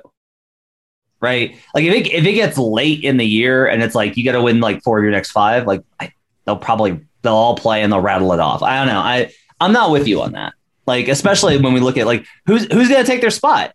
right 1.20 1.56
like 1.74 1.84
if 1.84 1.94
it, 1.94 2.12
if 2.12 2.24
it 2.26 2.32
gets 2.32 2.58
late 2.58 3.02
in 3.04 3.16
the 3.16 3.24
year 3.24 3.66
and 3.66 3.82
it's 3.82 3.94
like 3.94 4.16
you 4.16 4.24
got 4.24 4.32
to 4.32 4.42
win 4.42 4.60
like 4.60 4.82
four 4.82 4.98
of 4.98 5.04
your 5.04 5.12
next 5.12 5.30
five 5.30 5.66
like 5.66 5.82
I, 6.00 6.12
they'll 6.44 6.56
probably 6.56 7.00
they'll 7.22 7.34
all 7.34 7.56
play 7.56 7.82
and 7.82 7.92
they'll 7.92 8.00
rattle 8.00 8.32
it 8.32 8.40
off 8.40 8.62
i 8.62 8.78
don't 8.78 8.92
know 8.92 9.00
i 9.00 9.32
i'm 9.60 9.72
not 9.72 9.90
with 9.90 10.06
you 10.06 10.22
on 10.22 10.32
that 10.32 10.52
like 10.86 11.08
especially 11.08 11.58
when 11.58 11.72
we 11.72 11.80
look 11.80 11.96
at 11.96 12.06
like 12.06 12.24
who's 12.46 12.70
who's 12.72 12.88
gonna 12.88 13.04
take 13.04 13.20
their 13.20 13.30
spot 13.30 13.74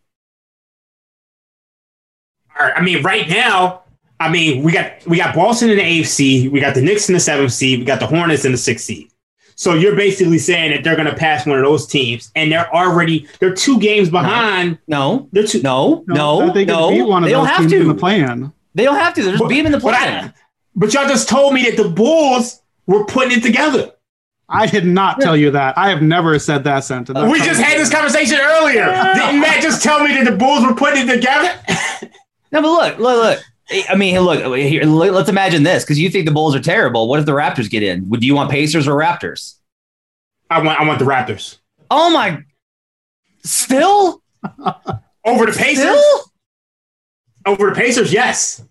All 2.59 2.65
right. 2.65 2.73
i 2.75 2.81
mean 2.81 3.03
right 3.03 3.27
now 3.27 3.83
i 4.19 4.29
mean 4.29 4.63
we 4.63 4.71
got 4.71 5.05
we 5.05 5.17
got 5.17 5.35
boston 5.35 5.69
in 5.69 5.77
the 5.77 5.83
afc 5.83 6.51
we 6.51 6.59
got 6.59 6.75
the 6.75 6.81
knicks 6.81 7.09
in 7.09 7.13
the 7.13 7.19
seventh 7.19 7.53
seed 7.53 7.79
we 7.79 7.85
got 7.85 7.99
the 7.99 8.07
hornets 8.07 8.45
in 8.45 8.51
the 8.51 8.57
sixth 8.57 8.85
seed 8.85 9.11
so 9.57 9.73
you're 9.73 9.95
basically 9.95 10.37
saying 10.37 10.69
that 10.69 10.83
they're 10.83 10.95
going 10.95 11.07
to 11.07 11.15
pass 11.15 11.47
one 11.47 11.57
of 11.57 11.65
those 11.65 11.87
teams, 11.87 12.31
and 12.35 12.51
they're 12.51 12.71
already 12.73 13.27
they're 13.39 13.55
two 13.55 13.79
games 13.79 14.07
behind. 14.07 14.77
No, 14.87 15.27
they're 15.31 15.47
two. 15.47 15.63
No, 15.63 16.03
no, 16.07 16.53
they, 16.53 16.63
no. 16.63 16.91
Beat 16.91 17.01
one 17.01 17.23
of 17.23 17.27
they 17.27 17.33
don't 17.33 17.47
have 17.47 17.67
to. 17.67 17.81
In 17.81 17.87
the 17.87 17.95
plan. 17.95 18.53
They 18.75 18.83
don't 18.83 18.97
have 18.97 19.15
to. 19.15 19.23
They're 19.23 19.35
just 19.35 19.49
beating 19.49 19.65
in 19.65 19.71
the 19.71 19.79
plan. 19.79 20.31
But, 20.77 20.93
y'all 20.93 21.07
just 21.07 21.27
told 21.27 21.53
me 21.53 21.63
that 21.63 21.75
the 21.75 21.89
Bulls 21.89 22.61
we're 22.85 23.03
putting 23.03 23.37
it 23.37 23.43
together. 23.43 23.91
I 24.49 24.65
did 24.65 24.85
not 24.85 25.19
tell 25.19 25.35
you 25.35 25.51
that. 25.51 25.77
I 25.77 25.89
have 25.89 26.01
never 26.01 26.39
said 26.39 26.63
that 26.63 26.85
sentence. 26.85 27.19
we 27.29 27.39
just 27.39 27.61
had 27.61 27.77
this 27.77 27.91
conversation 27.91 28.39
earlier. 28.39 28.85
Didn't 28.85 29.41
Matt 29.41 29.61
just 29.61 29.83
tell 29.83 30.01
me 30.01 30.13
that 30.15 30.23
the 30.23 30.37
Bulls 30.37 30.65
were 30.65 30.73
putting 30.73 31.07
it 31.07 31.13
together? 31.13 31.53
no, 32.53 32.61
but 32.61 32.69
look, 32.69 32.97
look, 32.97 33.23
look. 33.23 33.43
I 33.89 33.95
mean, 33.95 34.17
look, 34.21 34.55
here, 34.55 34.85
let's 34.85 35.27
imagine 35.27 35.63
this 35.63 35.83
because 35.83 35.99
you 35.99 36.09
think 36.09 36.25
the 36.25 36.31
Bulls 36.31 36.55
are 36.55 36.61
terrible. 36.61 37.09
What 37.09 37.19
if 37.19 37.25
the 37.25 37.33
Raptors 37.33 37.69
get 37.69 37.83
in? 37.83 38.07
Would 38.07 38.23
you 38.23 38.35
want 38.35 38.49
Pacers 38.49 38.87
or 38.87 38.97
Raptors? 38.97 39.55
I 40.49 40.63
want, 40.63 40.79
I 40.79 40.87
want 40.87 40.99
the 40.99 41.05
Raptors. 41.05 41.57
Oh 41.91 42.09
my! 42.09 42.41
Still 43.43 44.21
over 45.25 45.45
the 45.45 45.51
Pacers? 45.51 45.83
Still? 45.83 46.31
Over 47.45 47.69
the 47.69 47.75
Pacers, 47.75 48.13
yes. 48.13 48.63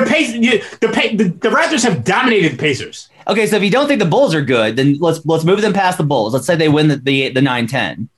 The 0.00 0.06
pace, 0.06 0.32
the, 0.32 1.16
the 1.16 1.24
the 1.24 1.48
Raptors 1.48 1.82
have 1.84 2.04
dominated 2.04 2.52
the 2.52 2.58
Pacers. 2.58 3.08
Okay, 3.28 3.46
so 3.46 3.56
if 3.56 3.62
you 3.62 3.70
don't 3.70 3.88
think 3.88 3.98
the 3.98 4.06
Bulls 4.06 4.34
are 4.34 4.42
good, 4.42 4.76
then 4.76 4.96
let's 4.98 5.24
let's 5.26 5.44
move 5.44 5.60
them 5.62 5.72
past 5.72 5.98
the 5.98 6.04
Bulls. 6.04 6.32
Let's 6.32 6.46
say 6.46 6.56
they 6.56 6.68
win 6.68 6.88
the 6.88 6.96
the, 6.96 7.30
the 7.30 7.40
9-10. 7.40 8.08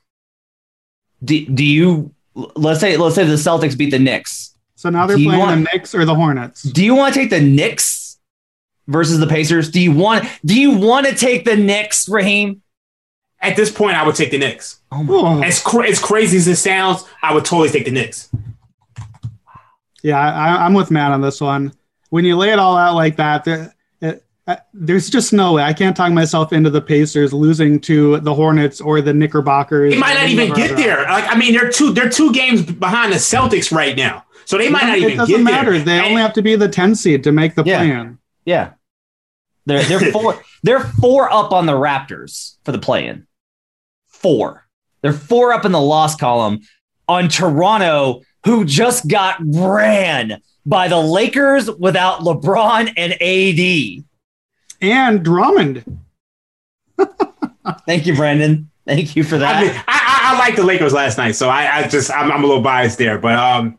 Do, 1.24 1.46
do 1.46 1.64
you 1.64 2.14
let's 2.56 2.80
say 2.80 2.96
let's 2.96 3.14
say 3.14 3.24
the 3.24 3.34
Celtics 3.34 3.76
beat 3.76 3.90
the 3.90 3.98
Knicks. 3.98 4.54
So 4.76 4.90
now 4.90 5.06
they're 5.06 5.16
playing 5.16 5.38
want, 5.38 5.64
the 5.64 5.70
Knicks 5.72 5.94
or 5.94 6.04
the 6.04 6.14
Hornets. 6.14 6.62
Do 6.62 6.84
you 6.84 6.94
want 6.94 7.14
to 7.14 7.20
take 7.20 7.30
the 7.30 7.40
Knicks 7.40 8.18
versus 8.86 9.18
the 9.18 9.26
Pacers? 9.26 9.70
Do 9.70 9.80
you 9.80 9.92
want 9.92 10.28
do 10.44 10.58
you 10.58 10.72
want 10.76 11.06
to 11.06 11.14
take 11.14 11.44
the 11.44 11.56
Knicks, 11.56 12.08
Raheem? 12.08 12.62
At 13.40 13.54
this 13.54 13.70
point, 13.70 13.96
I 13.96 14.04
would 14.04 14.16
take 14.16 14.30
the 14.30 14.38
Knicks. 14.38 14.80
Oh 14.90 15.42
as 15.42 15.62
cra- 15.62 15.88
as 15.88 16.00
crazy 16.00 16.36
as 16.36 16.48
it 16.48 16.56
sounds, 16.56 17.04
I 17.22 17.34
would 17.34 17.44
totally 17.44 17.70
take 17.70 17.84
the 17.84 17.90
Knicks. 17.90 18.28
Yeah, 20.02 20.18
I, 20.18 20.66
am 20.66 20.74
with 20.74 20.90
Matt 20.90 21.12
on 21.12 21.20
this 21.20 21.40
one. 21.40 21.72
When 22.10 22.24
you 22.24 22.36
lay 22.36 22.50
it 22.50 22.58
all 22.58 22.76
out 22.76 22.94
like 22.94 23.16
that, 23.16 23.44
there, 23.44 23.74
it, 24.00 24.24
uh, 24.46 24.56
there's 24.72 25.10
just 25.10 25.32
no 25.32 25.54
way. 25.54 25.62
I 25.62 25.72
can't 25.72 25.96
talk 25.96 26.12
myself 26.12 26.52
into 26.52 26.70
the 26.70 26.80
Pacers 26.80 27.32
losing 27.32 27.80
to 27.80 28.20
the 28.20 28.32
Hornets 28.32 28.80
or 28.80 29.00
the 29.00 29.12
Knickerbockers. 29.12 29.92
They 29.92 29.98
might 29.98 30.14
not 30.14 30.28
even 30.28 30.54
get 30.54 30.76
there. 30.76 31.02
Like 31.02 31.24
I 31.28 31.36
mean, 31.36 31.52
they're 31.52 31.70
two 31.70 31.92
they're 31.92 32.08
two 32.08 32.32
games 32.32 32.62
behind 32.62 33.12
the 33.12 33.16
Celtics 33.16 33.72
right 33.72 33.96
now, 33.96 34.24
so 34.44 34.56
they 34.56 34.70
might 34.70 34.82
yeah, 34.82 34.88
not 34.88 34.98
even. 34.98 35.08
Get 35.10 35.16
there. 35.16 35.24
It 35.24 35.28
doesn't 35.28 35.44
matter. 35.44 35.72
There. 35.72 35.84
They 35.84 35.98
and, 35.98 36.06
only 36.06 36.22
have 36.22 36.32
to 36.34 36.42
be 36.42 36.56
the 36.56 36.68
10 36.68 36.94
seed 36.94 37.24
to 37.24 37.32
make 37.32 37.54
the 37.54 37.64
yeah, 37.64 37.78
plan. 37.78 38.18
Yeah, 38.44 38.72
they're 39.66 39.82
they're 39.84 40.12
four 40.12 40.42
they're 40.62 40.80
four 40.80 41.30
up 41.32 41.52
on 41.52 41.66
the 41.66 41.74
Raptors 41.74 42.56
for 42.64 42.72
the 42.72 42.78
play-in. 42.78 43.26
Four. 44.06 44.66
They're 45.02 45.12
four 45.12 45.52
up 45.52 45.64
in 45.64 45.72
the 45.72 45.80
loss 45.80 46.16
column 46.16 46.60
on 47.06 47.28
Toronto, 47.28 48.22
who 48.44 48.64
just 48.64 49.08
got 49.08 49.36
ran 49.40 50.40
by 50.64 50.88
the 50.88 51.00
Lakers 51.00 51.70
without 51.70 52.20
LeBron 52.20 52.92
and 52.96 53.12
AD. 53.22 54.04
And 54.80 55.24
Drummond. 55.24 55.98
Thank 57.86 58.06
you, 58.06 58.14
Brandon. 58.14 58.70
Thank 58.86 59.16
you 59.16 59.24
for 59.24 59.36
that. 59.38 59.56
I, 59.56 59.62
mean, 59.62 59.70
I, 59.70 59.82
I, 59.86 60.34
I 60.34 60.38
like 60.38 60.56
the 60.56 60.64
Lakers 60.64 60.92
last 60.94 61.18
night, 61.18 61.32
so 61.32 61.48
I, 61.48 61.78
I 61.78 61.88
just 61.88 62.10
I'm, 62.10 62.32
I'm, 62.32 62.42
a 62.42 62.46
little 62.46 62.62
biased 62.62 62.96
there, 62.96 63.18
but 63.18 63.34
um, 63.34 63.78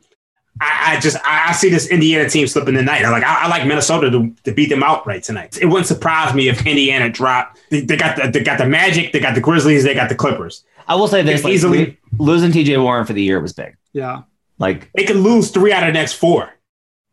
I, 0.62 0.96
I 0.96 1.00
just 1.00 1.18
I, 1.26 1.52
see 1.54 1.70
this 1.70 1.88
Indiana 1.88 2.30
team 2.30 2.46
slipping 2.46 2.76
tonight. 2.76 3.04
I 3.04 3.10
like 3.10 3.24
I, 3.24 3.48
like 3.48 3.66
Minnesota 3.66 4.12
to, 4.12 4.36
to 4.44 4.52
beat 4.52 4.70
them 4.70 4.84
outright 4.84 5.24
tonight. 5.24 5.58
It 5.60 5.66
wouldn't 5.66 5.88
surprise 5.88 6.36
me 6.36 6.48
if 6.48 6.66
Indiana 6.68 7.10
dropped. 7.10 7.60
They, 7.72 7.82
they 7.82 7.98
got 7.98 8.18
the 8.18 8.30
they 8.30 8.44
got 8.44 8.60
the 8.60 8.68
Magic, 8.68 9.12
they 9.12 9.20
got 9.20 9.34
the 9.34 9.42
Grizzlies, 9.42 9.84
they 9.84 9.96
got 9.96 10.10
the 10.10 10.16
Clippers. 10.16 10.64
I 10.88 10.94
will 10.94 11.08
say 11.08 11.24
this: 11.24 11.44
like, 11.44 11.54
easily 11.54 11.98
losing 12.20 12.52
TJ 12.52 12.82
Warren 12.82 13.06
for 13.06 13.14
the 13.14 13.24
year 13.24 13.40
was 13.40 13.54
big. 13.54 13.78
Yeah, 13.94 14.24
like 14.60 14.92
they 14.94 15.04
can 15.04 15.24
lose 15.24 15.52
three 15.52 15.72
out 15.72 15.84
of 15.84 15.88
the 15.88 16.00
next 16.00 16.14
four. 16.14 16.54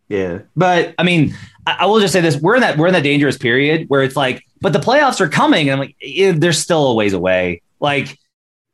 Yeah, 0.09 0.41
but 0.55 0.95
I 0.99 1.03
mean, 1.03 1.35
I, 1.67 1.79
I, 1.81 1.87
will 1.87 2.01
just 2.01 2.13
say 2.13 2.21
this: 2.21 2.37
we're 2.37 2.57
in 2.57 2.61
that 2.61 2.77
we're 2.77 2.87
in 2.89 2.93
that 2.93 3.03
dangerous 3.03 3.39
period 3.39 3.87
where 3.89 4.03
it's 4.03 4.17
like, 4.17 4.45
but 4.61 4.73
the 4.73 4.79
playoffs 4.79 5.21
are 5.21 5.29
coming, 5.29 5.69
and 5.69 5.73
I'm 5.73 5.79
like, 5.79 5.97
eh, 6.03 6.33
they're 6.37 6.53
still 6.53 6.89
a 6.89 6.95
ways 6.95 7.13
away. 7.13 7.63
Like 7.81 8.19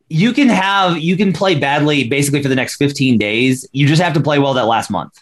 you 0.09 0.33
can 0.33 0.49
have 0.49 0.99
you 0.99 1.16
can 1.16 1.33
play 1.33 1.55
badly 1.55 2.05
basically 2.09 2.43
for 2.43 2.49
the 2.49 2.55
next 2.55 2.77
15 2.77 3.16
days. 3.18 3.66
You 3.73 3.87
just 3.87 4.03
have 4.03 4.12
to 4.14 4.20
play 4.20 4.39
well 4.39 4.55
that 4.55 4.66
last 4.66 4.91
month. 4.91 5.12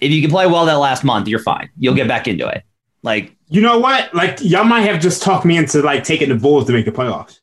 If 0.00 0.10
you 0.10 0.22
can 0.22 0.30
play 0.30 0.46
well 0.46 0.64
that 0.66 0.74
last 0.74 1.04
month, 1.04 1.28
you're 1.28 1.38
fine. 1.38 1.68
You'll 1.78 1.94
get 1.94 2.08
back 2.08 2.26
into 2.26 2.48
it. 2.48 2.64
Like 3.02 3.36
you 3.48 3.60
know 3.60 3.78
what? 3.78 4.14
Like 4.14 4.38
y'all 4.40 4.64
might 4.64 4.82
have 4.82 5.00
just 5.00 5.22
talked 5.22 5.44
me 5.44 5.58
into 5.58 5.82
like 5.82 6.04
taking 6.04 6.30
the 6.30 6.36
Bulls 6.36 6.66
to 6.66 6.72
make 6.72 6.86
the 6.86 6.92
playoffs. 6.92 7.40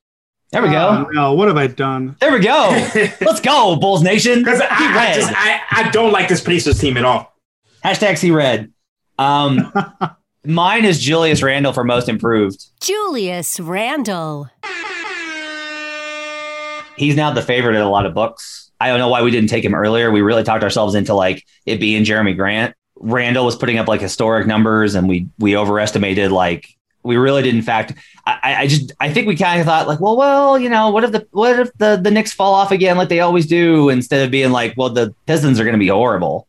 There 0.52 0.62
we 0.62 0.70
go. 0.70 1.06
Oh, 1.08 1.12
no, 1.12 1.34
what 1.34 1.48
have 1.48 1.56
I 1.56 1.68
done? 1.68 2.18
There 2.20 2.34
we 2.34 2.40
go. 2.40 2.70
Let's 3.22 3.40
go, 3.40 3.78
Bulls 3.78 4.04
Nation. 4.04 4.40
Because 4.40 4.60
I, 4.60 4.68
I, 4.70 5.14
just 5.16 5.32
I, 5.34 5.62
I 5.72 5.92
don't 5.92 6.12
like 6.12 6.28
this 6.28 6.42
Pacers 6.42 6.78
team 6.78 6.98
at 6.98 7.06
all. 7.06 7.34
Hashtag 7.86 8.18
see 8.18 8.32
red. 8.32 8.74
Um, 9.18 9.72
mine 10.46 10.84
is 10.84 11.00
Julius 11.00 11.42
Randle 11.42 11.72
for 11.72 11.86
most 11.86 12.10
improved. 12.10 12.66
Julius 12.82 13.62
Randle. 13.62 14.50
He's 16.98 17.16
now 17.16 17.32
the 17.32 17.42
favorite 17.42 17.76
in 17.76 17.82
a 17.82 17.90
lot 17.90 18.06
of 18.06 18.14
books. 18.14 18.72
I 18.82 18.90
don't 18.90 19.00
know 19.00 19.08
why 19.08 19.22
we 19.22 19.32
didn't 19.32 19.50
take 19.50 19.64
him 19.64 19.74
earlier. 19.74 20.12
We 20.12 20.22
really 20.22 20.44
talked 20.44 20.64
ourselves 20.66 20.96
into 20.96 21.14
like 21.14 21.46
it 21.66 21.80
being 21.80 22.04
Jerami 22.04 22.36
Grant. 22.36 22.76
Randle 22.98 23.46
was 23.46 23.56
putting 23.56 23.78
up 23.78 23.88
like 23.88 24.02
historic 24.02 24.48
numbers, 24.48 24.96
and 24.96 25.08
we 25.08 25.30
we 25.40 25.56
overestimated 25.56 26.32
like 26.32 26.68
we 27.04 27.18
really 27.18 27.42
did. 27.42 27.56
In 27.56 27.62
fact, 27.62 27.94
I, 28.26 28.56
I 28.60 28.68
just 28.68 28.92
I 29.00 29.12
think 29.12 29.28
we 29.28 29.36
kind 29.36 29.60
of 29.60 29.66
thought 29.66 29.88
like, 29.88 30.00
well, 30.00 30.18
well, 30.18 30.60
you 30.60 30.70
know, 30.70 30.90
what 30.90 31.04
if 31.04 31.12
the 31.12 31.28
what 31.32 31.60
if 31.60 31.74
the 31.78 32.00
the 32.02 32.12
Knicks 32.12 32.32
fall 32.32 32.54
off 32.54 32.72
again 32.72 32.98
like 32.98 33.10
they 33.10 33.20
always 33.20 33.48
do, 33.48 33.90
instead 33.90 34.24
of 34.24 34.32
being 34.32 34.52
like, 34.52 34.76
well, 34.78 34.90
the 34.90 35.14
Pistons 35.26 35.60
are 35.60 35.64
going 35.64 35.76
to 35.76 35.80
be 35.80 35.88
horrible. 35.88 36.48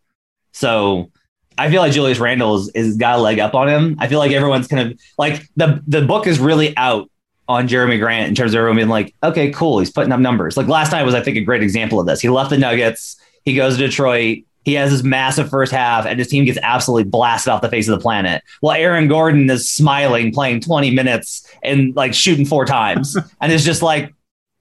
So 0.53 1.11
I 1.59 1.71
feel 1.71 1.81
like 1.81 1.93
Julius 1.93 2.19
Randle 2.19 2.57
is, 2.57 2.69
is 2.71 2.97
got 2.97 3.19
a 3.19 3.23
leg 3.23 3.39
up 3.39 3.55
on 3.55 3.69
him. 3.69 3.97
I 3.99 4.09
feel 4.09 4.19
like 4.19 4.33
everyone's 4.33 4.69
kind 4.69 4.93
of 4.93 5.01
like 5.19 5.49
the 5.57 5.83
the 5.87 6.03
book 6.03 6.27
is 6.27 6.39
really 6.39 6.77
out 6.77 7.11
on 7.49 7.69
Jerami 7.69 7.99
Grant 7.99 8.29
in 8.29 8.35
terms 8.35 8.55
of 8.55 8.59
everyone 8.59 8.77
being 8.77 8.89
like, 8.89 9.15
okay, 9.23 9.51
cool, 9.51 9.79
he's 9.79 9.91
putting 9.91 10.13
up 10.13 10.21
numbers. 10.21 10.57
Like 10.57 10.69
last 10.69 10.93
night 10.93 11.03
was, 11.03 11.15
I 11.15 11.23
think, 11.23 11.37
a 11.37 11.41
great 11.43 11.63
example 11.63 12.01
of 12.01 12.07
this. 12.07 12.21
He 12.21 12.29
left 12.29 12.51
the 12.51 12.59
Nuggets, 12.59 13.17
he 13.45 13.55
goes 13.55 13.77
to 13.77 13.87
Detroit, 13.87 14.45
he 14.65 14.75
has 14.75 14.91
this 14.91 15.03
massive 15.03 15.51
first 15.51 15.73
half, 15.73 16.07
and 16.07 16.19
his 16.19 16.29
team 16.29 16.45
gets 16.45 16.59
absolutely 16.63 17.11
blasted 17.11 17.53
off 17.53 17.63
the 17.63 17.69
face 17.69 17.89
of 17.89 17.99
the 17.99 18.03
planet. 18.03 18.43
While 18.61 18.77
Aaron 18.77 19.09
Gordon 19.09 19.49
is 19.51 19.69
smiling, 19.69 20.33
playing 20.33 20.61
20 20.61 20.91
minutes 20.93 21.49
and 21.63 21.95
like 21.97 22.15
shooting 22.15 22.47
four 22.47 22.65
times, 22.65 23.17
and 23.41 23.53
is 23.53 23.65
just 23.65 23.83
like, 23.83 24.15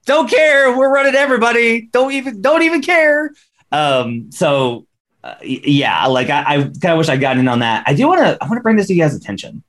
don't 0.06 0.30
care, 0.30 0.76
we're 0.76 0.92
running 0.92 1.16
everybody. 1.16 1.88
Don't 1.92 2.12
even 2.14 2.42
don't 2.42 2.64
even 2.64 2.82
care. 2.82 3.32
Um, 3.72 4.32
so 4.32 4.88
uh, 5.24 5.36
yeah, 5.44 6.08
like 6.08 6.30
I, 6.30 6.42
I 6.42 6.58
kind 6.58 6.86
of 6.86 6.98
wish 6.98 7.10
I 7.10 7.18
got 7.18 7.38
in 7.38 7.48
on 7.48 7.60
that. 7.60 7.84
I 7.86 7.94
do 7.94 8.08
want 8.08 8.22
to 8.22 8.38
I 8.42 8.48
want 8.48 8.58
to 8.58 8.64
bring 8.64 8.78
this 8.78 8.88
to 8.88 8.94
you 8.94 9.04
guys' 9.04 9.16
attention. 9.16 9.64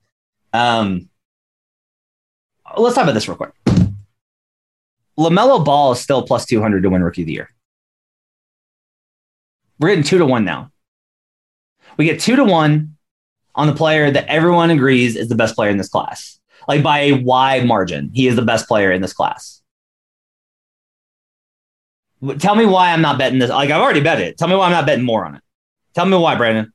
Um, 0.55 1.09
let's 2.77 2.95
talk 2.95 3.05
about 3.05 3.13
this 3.13 3.29
real 3.29 3.37
quick. 3.37 3.53
LaMelo 5.19 5.63
Ball 5.63 5.93
is 5.93 6.01
still 6.01 6.23
plus 6.23 6.47
200 6.47 6.83
to 6.83 6.91
win 6.91 7.03
rookie 7.03 7.23
of 7.23 7.27
the 7.27 7.35
year. 7.35 7.51
We're 9.83 9.89
getting 9.89 10.05
two 10.05 10.19
to 10.19 10.27
one 10.27 10.45
now. 10.45 10.71
We 11.97 12.05
get 12.05 12.21
two 12.21 12.37
to 12.37 12.45
one 12.45 12.97
on 13.57 13.67
the 13.67 13.75
player 13.75 14.13
that 14.13 14.29
everyone 14.29 14.71
agrees 14.71 15.17
is 15.17 15.29
the 15.29 15.35
best 15.35 15.57
player 15.57 15.71
in 15.71 15.77
this 15.77 15.89
class. 15.89 16.39
Like 16.69 16.85
by 16.85 17.01
a 17.01 17.13
wide 17.15 17.67
margin, 17.67 18.11
he 18.15 18.29
is 18.29 18.37
the 18.37 18.43
best 18.43 18.69
player 18.69 18.93
in 18.93 19.03
this 19.03 19.13
class. 19.13 19.61
Tell 22.39 22.55
me 22.55 22.65
why 22.65 22.93
I'm 22.93 23.03
not 23.03 23.19
betting 23.19 23.41
this. 23.41 23.51
Like 23.51 23.71
I've 23.71 23.83
already 23.83 24.01
bet 24.01 24.21
it. 24.21 24.39
Tell 24.39 24.47
me 24.47 24.55
why 24.55 24.67
I'm 24.67 24.73
not 24.73 24.87
betting 24.87 25.05
more 25.05 25.25
on 25.27 25.35
it. 25.35 25.43
Tell 25.95 26.07
me 26.07 26.17
why, 26.17 26.37
Brandon. 26.37 26.73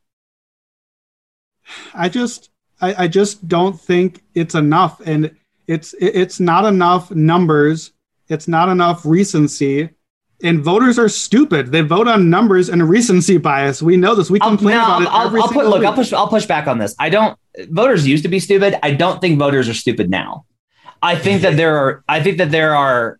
I 1.93 2.10
just 2.10 2.49
I, 2.82 3.05
I 3.05 3.08
just 3.08 3.47
don't 3.47 3.80
think 3.80 4.22
it's 4.36 4.53
enough. 4.53 4.99
And 5.05 5.34
it's 5.68 5.95
it's 5.97 6.41
not 6.41 6.66
enough 6.66 7.10
numbers. 7.12 7.93
It's 8.28 8.49
not 8.49 8.68
enough 8.68 9.05
recency. 9.05 9.91
And 10.44 10.64
voters 10.64 11.00
are 11.00 11.10
stupid. 11.10 11.72
They 11.72 11.82
vote 11.82 12.08
on 12.08 12.30
numbers 12.30 12.70
and 12.70 12.88
recency 12.88 13.38
bias. 13.38 13.82
We 13.82 13.98
know 13.98 14.14
this. 14.14 14.30
We 14.30 14.40
complain 14.40 14.76
no, 14.76 14.84
about 14.84 15.02
it 15.02 15.08
I'll, 15.08 15.28
every 15.28 15.42
I'll 15.42 15.48
put, 15.48 15.66
look. 15.66 15.84
I'll 15.84 15.94
push. 15.94 16.14
I'll 16.14 16.28
push 16.28 16.46
back 16.46 16.68
on 16.68 16.78
this. 16.78 16.96
I 17.00 17.10
don't. 17.10 17.38
Voters 17.70 18.08
used 18.08 18.24
to 18.24 18.30
be 18.30 18.40
stupid. 18.40 18.78
I 18.84 18.92
don't 18.92 19.20
think 19.20 19.40
voters 19.40 19.68
are 19.68 19.74
stupid 19.74 20.12
now. 20.12 20.46
I 21.02 21.16
think 21.16 21.42
that 21.42 21.58
there 21.58 21.78
are. 21.78 22.04
I 22.08 22.22
think 22.22 22.38
that 22.38 22.52
there 22.52 22.76
are 22.76 23.20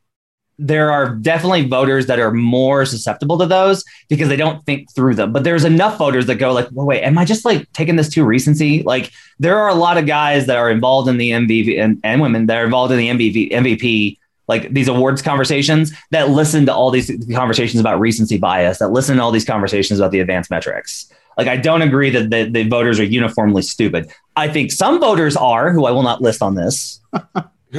there 0.60 0.92
are 0.92 1.16
definitely 1.16 1.68
voters 1.68 2.08
that 2.08 2.20
are 2.20 2.32
more 2.32 2.86
susceptible 2.86 3.38
to 3.38 3.46
those 3.46 3.84
because 4.10 4.28
they 4.28 4.36
don't 4.36 4.66
think 4.66 4.92
through 4.94 5.14
them. 5.14 5.32
But 5.32 5.44
there's 5.44 5.64
enough 5.64 5.98
voters 5.98 6.26
that 6.28 6.36
go 6.36 6.52
like, 6.52 6.68
well, 6.72 6.88
wait, 6.88 7.04
am 7.04 7.18
I 7.18 7.26
just 7.26 7.46
like 7.46 7.72
taking 7.74 7.96
this 7.96 8.10
too 8.10 8.26
recency? 8.26 8.82
Like 8.84 9.12
there 9.40 9.58
are 9.58 9.70
a 9.70 9.76
lot 9.76 9.98
of 9.98 10.08
guys 10.08 10.48
that 10.48 10.58
are 10.58 10.72
involved 10.72 11.10
in 11.10 11.18
the 11.18 11.32
MVP 11.32 11.80
and, 11.80 12.00
and 12.04 12.22
women 12.22 12.48
that 12.48 12.58
are 12.58 12.66
involved 12.66 12.92
in 12.92 12.98
the 12.98 13.10
MVP, 13.10 13.52
MVP, 13.52 14.18
like 14.48 14.74
these 14.74 14.88
awards 14.88 15.22
conversations 15.22 15.92
that 16.12 16.30
listen 16.30 16.66
to 16.66 16.74
all 16.74 16.90
these 16.92 17.12
conversations 17.34 17.80
about 17.80 18.00
recency 18.00 18.38
bias, 18.38 18.80
that 18.80 18.90
listen 18.92 19.18
to 19.18 19.24
all 19.24 19.32
these 19.32 19.46
conversations 19.46 20.00
about 20.00 20.12
the 20.12 20.20
advanced 20.20 20.50
metrics. 20.50 21.12
Like 21.38 21.48
I 21.48 21.58
don't 21.58 21.82
agree 21.82 22.10
that 22.10 22.30
the, 22.30 22.50
the 22.50 22.68
voters 22.68 23.00
are 23.00 23.04
uniformly 23.04 23.62
stupid. 23.62 24.10
I 24.36 24.48
think 24.48 24.72
some 24.72 25.00
voters 25.00 25.36
are, 25.36 25.72
who 25.72 25.86
I 25.86 25.92
will 25.92 26.04
not 26.04 26.22
list 26.22 26.42
on 26.42 26.56
this. 26.56 27.00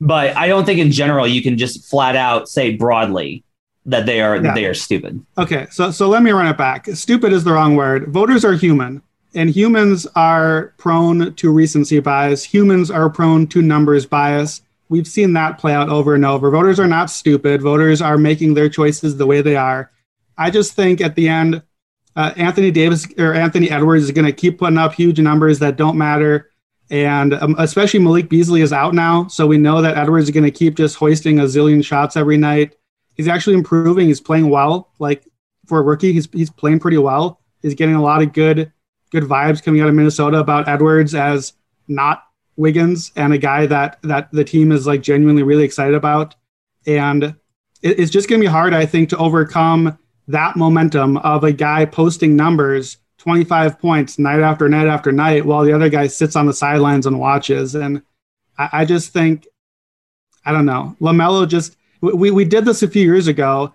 but 0.00 0.36
I 0.36 0.48
don't 0.48 0.64
think 0.64 0.78
in 0.78 0.92
general 0.92 1.26
you 1.26 1.42
can 1.42 1.58
just 1.58 1.88
flat 1.88 2.16
out 2.16 2.48
say 2.48 2.76
broadly 2.76 3.44
that 3.86 4.04
they 4.04 4.20
are 4.20 4.36
yeah. 4.36 4.54
they 4.54 4.66
are 4.66 4.74
stupid. 4.74 5.24
Okay, 5.38 5.66
so 5.70 5.90
so 5.90 6.08
let 6.08 6.22
me 6.22 6.30
run 6.30 6.46
it 6.46 6.58
back. 6.58 6.86
Stupid 6.88 7.32
is 7.32 7.44
the 7.44 7.52
wrong 7.52 7.76
word. 7.76 8.08
Voters 8.08 8.44
are 8.44 8.54
human, 8.54 9.02
And 9.34 9.50
humans 9.50 10.06
are 10.14 10.74
prone 10.76 11.34
to 11.34 11.50
recency 11.50 12.00
bias. 12.00 12.44
Humans 12.44 12.90
are 12.90 13.08
prone 13.08 13.46
to 13.48 13.62
numbers 13.62 14.04
bias. 14.04 14.62
We've 14.88 15.06
seen 15.06 15.32
that 15.32 15.58
play 15.58 15.74
out 15.74 15.88
over 15.88 16.14
and 16.14 16.24
over. 16.24 16.50
Voters 16.50 16.78
are 16.78 16.86
not 16.86 17.10
stupid. 17.10 17.62
Voters 17.62 18.00
are 18.00 18.18
making 18.18 18.54
their 18.54 18.68
choices 18.68 19.16
the 19.16 19.26
way 19.26 19.40
they 19.42 19.56
are. 19.56 19.90
I 20.38 20.50
just 20.50 20.74
think 20.74 21.00
at 21.00 21.16
the 21.16 21.28
end, 21.28 21.62
uh, 22.14 22.32
Anthony 22.36 22.70
Davis 22.70 23.06
or 23.18 23.34
Anthony 23.34 23.70
Edwards 23.70 24.04
is 24.04 24.10
going 24.10 24.26
to 24.26 24.32
keep 24.32 24.58
putting 24.58 24.78
up 24.78 24.94
huge 24.94 25.18
numbers 25.20 25.58
that 25.58 25.76
don't 25.76 25.98
matter. 25.98 26.50
And 26.88 27.34
um, 27.34 27.56
especially 27.58 28.00
Malik 28.00 28.28
Beasley 28.28 28.60
is 28.60 28.72
out 28.72 28.94
now. 28.94 29.26
So 29.26 29.46
we 29.46 29.58
know 29.58 29.82
that 29.82 29.98
Edwards 29.98 30.26
is 30.26 30.30
going 30.30 30.44
to 30.44 30.50
keep 30.50 30.76
just 30.76 30.96
hoisting 30.96 31.40
a 31.40 31.44
zillion 31.44 31.84
shots 31.84 32.16
every 32.16 32.36
night. 32.36 32.76
He's 33.14 33.28
actually 33.28 33.54
improving. 33.54 34.06
He's 34.06 34.20
playing 34.20 34.50
well. 34.50 34.92
Like 34.98 35.26
for 35.66 35.78
a 35.78 35.82
rookie, 35.82 36.12
he's, 36.12 36.28
he's 36.32 36.50
playing 36.50 36.78
pretty 36.78 36.98
well. 36.98 37.40
He's 37.60 37.74
getting 37.74 37.96
a 37.96 38.02
lot 38.02 38.22
of 38.22 38.32
good 38.32 38.72
good 39.10 39.24
vibes 39.24 39.62
coming 39.62 39.80
out 39.80 39.88
of 39.88 39.94
Minnesota 39.94 40.38
about 40.38 40.68
Edwards 40.68 41.14
as 41.14 41.52
not 41.88 42.24
Wiggins 42.56 43.12
and 43.16 43.32
a 43.32 43.38
guy 43.38 43.66
that 43.66 43.98
that 44.02 44.30
the 44.32 44.44
team 44.44 44.72
is 44.72 44.86
like 44.86 45.02
genuinely 45.02 45.42
really 45.42 45.64
excited 45.64 45.94
about. 45.94 46.34
And 46.86 47.24
it, 47.82 48.00
it's 48.00 48.10
just 48.10 48.28
going 48.28 48.40
to 48.40 48.46
be 48.46 48.50
hard, 48.50 48.74
I 48.74 48.86
think, 48.86 49.10
to 49.10 49.18
overcome 49.18 49.98
that 50.28 50.56
momentum 50.56 51.18
of 51.18 51.44
a 51.44 51.52
guy 51.52 51.84
posting 51.84 52.34
numbers 52.34 52.98
25 53.18 53.78
points 53.78 54.18
night 54.18 54.40
after 54.40 54.68
night 54.68 54.86
after 54.86 55.12
night 55.12 55.44
while 55.44 55.64
the 55.64 55.72
other 55.72 55.88
guy 55.88 56.06
sits 56.06 56.36
on 56.36 56.46
the 56.46 56.52
sidelines 56.52 57.06
and 57.06 57.18
watches. 57.18 57.74
And 57.74 58.02
I, 58.58 58.68
I 58.72 58.84
just 58.84 59.12
think, 59.12 59.46
I 60.44 60.52
don't 60.52 60.66
know, 60.66 60.96
LaMelo 61.00 61.48
just, 61.48 61.76
we, 62.00 62.30
we 62.30 62.44
did 62.44 62.64
this 62.64 62.82
a 62.82 62.88
few 62.88 63.02
years 63.02 63.26
ago 63.26 63.72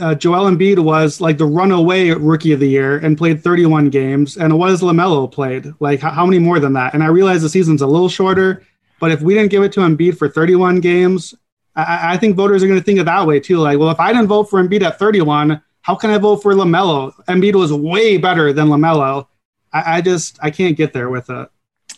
uh, 0.00 0.14
Joel 0.14 0.50
Embiid 0.50 0.78
was 0.78 1.20
like 1.20 1.38
the 1.38 1.46
runaway 1.46 2.10
rookie 2.10 2.52
of 2.52 2.60
the 2.60 2.68
year 2.68 2.98
and 2.98 3.16
played 3.16 3.42
31 3.42 3.90
games. 3.90 4.36
And 4.36 4.58
what 4.58 4.70
has 4.70 4.80
LaMelo 4.80 5.30
played? 5.30 5.72
Like, 5.80 6.00
how, 6.00 6.10
how 6.10 6.26
many 6.26 6.38
more 6.38 6.58
than 6.58 6.72
that? 6.74 6.94
And 6.94 7.02
I 7.02 7.06
realize 7.06 7.42
the 7.42 7.48
season's 7.48 7.82
a 7.82 7.86
little 7.86 8.08
shorter, 8.08 8.62
but 9.00 9.10
if 9.10 9.20
we 9.20 9.34
didn't 9.34 9.50
give 9.50 9.62
it 9.62 9.72
to 9.72 9.80
Embiid 9.80 10.18
for 10.18 10.28
31 10.28 10.80
games, 10.80 11.34
I, 11.74 12.14
I 12.14 12.16
think 12.16 12.36
voters 12.36 12.62
are 12.62 12.66
going 12.66 12.78
to 12.78 12.84
think 12.84 12.98
of 12.98 13.06
that 13.06 13.26
way 13.26 13.40
too. 13.40 13.58
Like, 13.58 13.78
well, 13.78 13.90
if 13.90 14.00
I 14.00 14.12
didn't 14.12 14.28
vote 14.28 14.44
for 14.44 14.62
Embiid 14.62 14.82
at 14.82 14.98
31, 14.98 15.60
how 15.82 15.94
can 15.94 16.10
I 16.10 16.18
vote 16.18 16.42
for 16.42 16.54
LaMelo? 16.54 17.12
Embiid 17.26 17.54
was 17.54 17.72
way 17.72 18.16
better 18.16 18.52
than 18.52 18.68
LaMelo. 18.68 19.26
I, 19.72 19.98
I 19.98 20.00
just, 20.00 20.38
I 20.42 20.50
can't 20.50 20.76
get 20.76 20.92
there 20.92 21.10
with 21.10 21.30
it. 21.30 21.48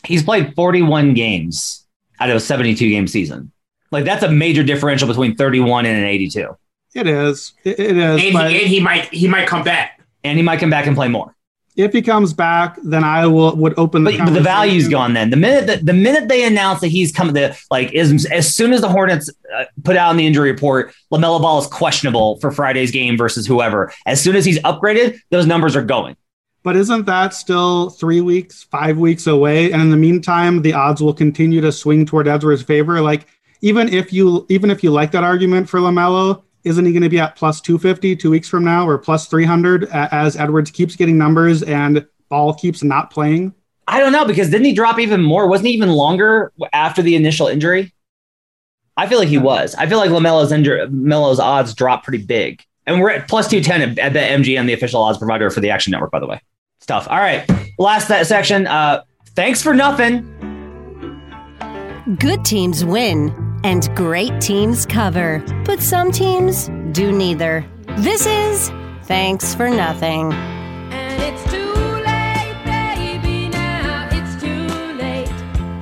He's 0.04 0.22
played 0.22 0.54
41 0.54 1.14
games 1.14 1.86
out 2.20 2.30
of 2.30 2.36
a 2.36 2.40
72 2.40 2.88
game 2.88 3.06
season. 3.06 3.52
Like, 3.90 4.04
that's 4.04 4.22
a 4.22 4.30
major 4.30 4.62
differential 4.62 5.08
between 5.08 5.36
31 5.36 5.86
and 5.86 5.96
an 5.96 6.04
82. 6.04 6.56
It 6.99 7.07
is. 7.07 7.53
It, 7.64 7.78
it 7.78 7.96
is. 7.96 8.24
And, 8.24 8.32
but 8.32 8.51
he, 8.51 8.59
and 8.59 8.66
he 8.68 8.80
might 8.80 9.05
he 9.14 9.28
might 9.28 9.46
come 9.46 9.62
back. 9.62 10.03
And 10.24 10.36
he 10.36 10.42
might 10.42 10.59
come 10.59 10.70
back 10.70 10.86
and 10.86 10.96
play 10.96 11.09
more. 11.09 11.34
if 11.78 11.92
he 11.92 12.03
comes 12.03 12.32
back, 12.32 12.76
then 12.82 13.05
I 13.05 13.26
will 13.28 13.55
would 13.55 13.78
open 13.78 14.03
the. 14.03 14.11
But, 14.11 14.26
but 14.26 14.34
the 14.34 14.40
value's 14.40 14.88
conversation. 14.88 14.90
gone 14.90 15.12
then. 15.14 15.30
The 15.30 15.36
minute 15.36 15.66
that 15.68 15.86
the 15.86 15.92
minute 15.92 16.28
they 16.28 16.44
announce 16.44 16.80
that 16.80 16.88
he's 16.88 17.12
coming, 17.12 17.34
the 17.34 17.57
like 17.70 17.92
is 17.92 18.26
as 18.26 18.53
soon 18.53 18.72
as 18.72 18.80
the 18.80 18.88
Hornets 18.88 19.30
uh, 19.57 19.64
put 19.84 19.96
out 19.96 20.11
in 20.11 20.16
the 20.16 20.26
injury 20.26 20.51
report, 20.51 20.92
Lamelo 21.12 21.40
Ball 21.40 21.61
is 21.61 21.68
questionable 21.68 22.38
for 22.40 22.51
Friday's 22.51 22.90
game 22.90 23.16
versus 23.16 23.46
whoever. 23.46 23.92
As 24.07 24.20
soon 24.20 24.34
as 24.34 24.44
he's 24.44 24.59
upgraded, 24.61 25.20
those 25.30 25.46
numbers 25.46 25.76
are 25.76 25.84
going. 25.84 26.16
But 26.64 26.74
isn't 26.74 27.07
that 27.07 27.32
still 27.32 27.90
three 27.90 28.20
weeks, 28.20 28.64
five 28.64 28.99
weeks 28.99 29.28
away? 29.28 29.70
And 29.70 29.80
in 29.80 29.90
the 29.90 29.96
meantime, 29.96 30.62
the 30.62 30.72
odds 30.72 31.01
will 31.01 31.14
continue 31.14 31.61
to 31.61 31.70
swing 31.70 32.05
toward 32.05 32.26
Edwards' 32.26 32.62
favor. 32.62 33.01
Like 33.01 33.28
even 33.61 33.88
if 33.88 34.12
you 34.12 34.44
even 34.49 34.70
if 34.70 34.82
you 34.82 34.90
like 34.90 35.12
that 35.12 35.22
argument 35.22 35.68
for 35.68 35.78
Lamelo, 35.78 36.42
isn't 36.68 36.84
he 36.84 36.92
going 36.92 37.02
to 37.02 37.08
be 37.08 37.18
at 37.18 37.36
plus 37.36 37.60
250 37.60 38.16
two 38.16 38.30
weeks 38.30 38.48
from 38.48 38.64
now 38.64 38.86
or 38.86 38.98
plus 38.98 39.26
300 39.26 39.84
as 39.90 40.36
Edwards 40.36 40.70
keeps 40.70 40.96
getting 40.96 41.18
numbers 41.18 41.62
and 41.62 42.06
Ball 42.28 42.54
keeps 42.54 42.82
not 42.82 43.10
playing? 43.10 43.54
I 43.86 44.00
don't 44.00 44.12
know 44.12 44.26
because 44.26 44.50
didn't 44.50 44.66
he 44.66 44.74
drop 44.74 44.98
even 44.98 45.22
more? 45.22 45.48
Wasn't 45.48 45.66
he 45.66 45.72
even 45.72 45.88
longer 45.88 46.52
after 46.72 47.00
the 47.00 47.16
initial 47.16 47.48
injury? 47.48 47.92
I 48.98 49.06
feel 49.06 49.18
like 49.18 49.28
he 49.28 49.38
was. 49.38 49.74
I 49.76 49.86
feel 49.86 49.98
like 49.98 50.10
Lamelo's 50.10 50.52
injury, 50.52 50.86
Melo's 50.90 51.38
odds 51.40 51.72
dropped 51.72 52.04
pretty 52.04 52.24
big, 52.24 52.62
and 52.84 53.00
we're 53.00 53.10
at 53.10 53.28
plus 53.28 53.48
two 53.48 53.62
ten 53.62 53.80
at, 53.80 53.98
at 53.98 54.12
the 54.12 54.18
MGM, 54.18 54.66
the 54.66 54.72
official 54.72 55.00
odds 55.00 55.18
provider 55.18 55.50
for 55.50 55.60
the 55.60 55.70
Action 55.70 55.92
Network. 55.92 56.10
By 56.10 56.18
the 56.18 56.26
way, 56.26 56.40
it's 56.78 56.86
tough. 56.86 57.06
All 57.08 57.16
right, 57.16 57.48
last 57.78 58.08
that 58.08 58.26
section. 58.26 58.66
Uh, 58.66 59.04
thanks 59.36 59.62
for 59.62 59.72
nothing. 59.72 60.34
Good 62.18 62.44
teams 62.44 62.84
win, 62.84 63.32
and 63.64 63.88
great 63.94 64.40
teams 64.40 64.86
cover. 64.86 65.42
But 65.64 65.80
some 65.80 66.12
teams 66.12 66.68
do 66.92 67.12
neither. 67.12 67.64
This 67.98 68.26
is 68.26 68.70
Thanks 69.04 69.54
for 69.54 69.70
Nothing. 69.70 70.32
And 70.32 71.22
it's 71.22 71.42
too 71.50 71.72
late, 71.72 72.54
baby, 72.64 73.48
now 73.48 74.09
it's 74.12 74.40
too 74.40 74.66
late. 74.94 75.32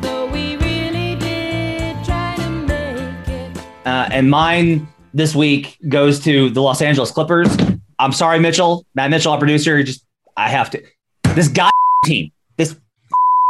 Though 0.01 0.27
we 0.27 0.57
really 0.57 1.17
did 1.17 2.05
try 2.05 2.37
to 2.37 2.49
make 2.51 3.29
it. 3.29 3.57
Uh, 3.85 4.09
and 4.13 4.31
mine 4.31 4.87
this 5.13 5.35
week 5.35 5.77
goes 5.89 6.21
to 6.21 6.51
the 6.51 6.63
Los 6.63 6.81
Angeles 6.81 7.11
Clippers. 7.11 7.55
I'm 7.99 8.13
sorry, 8.13 8.39
Mitchell, 8.39 8.87
Matt 8.95 9.11
Mitchell, 9.11 9.33
our 9.33 9.39
producer. 9.39 9.83
Just 9.83 10.05
I 10.37 10.49
have 10.49 10.71
to. 10.71 10.83
This 11.35 11.49
guy 11.49 11.71
team, 12.05 12.31
this 12.57 12.77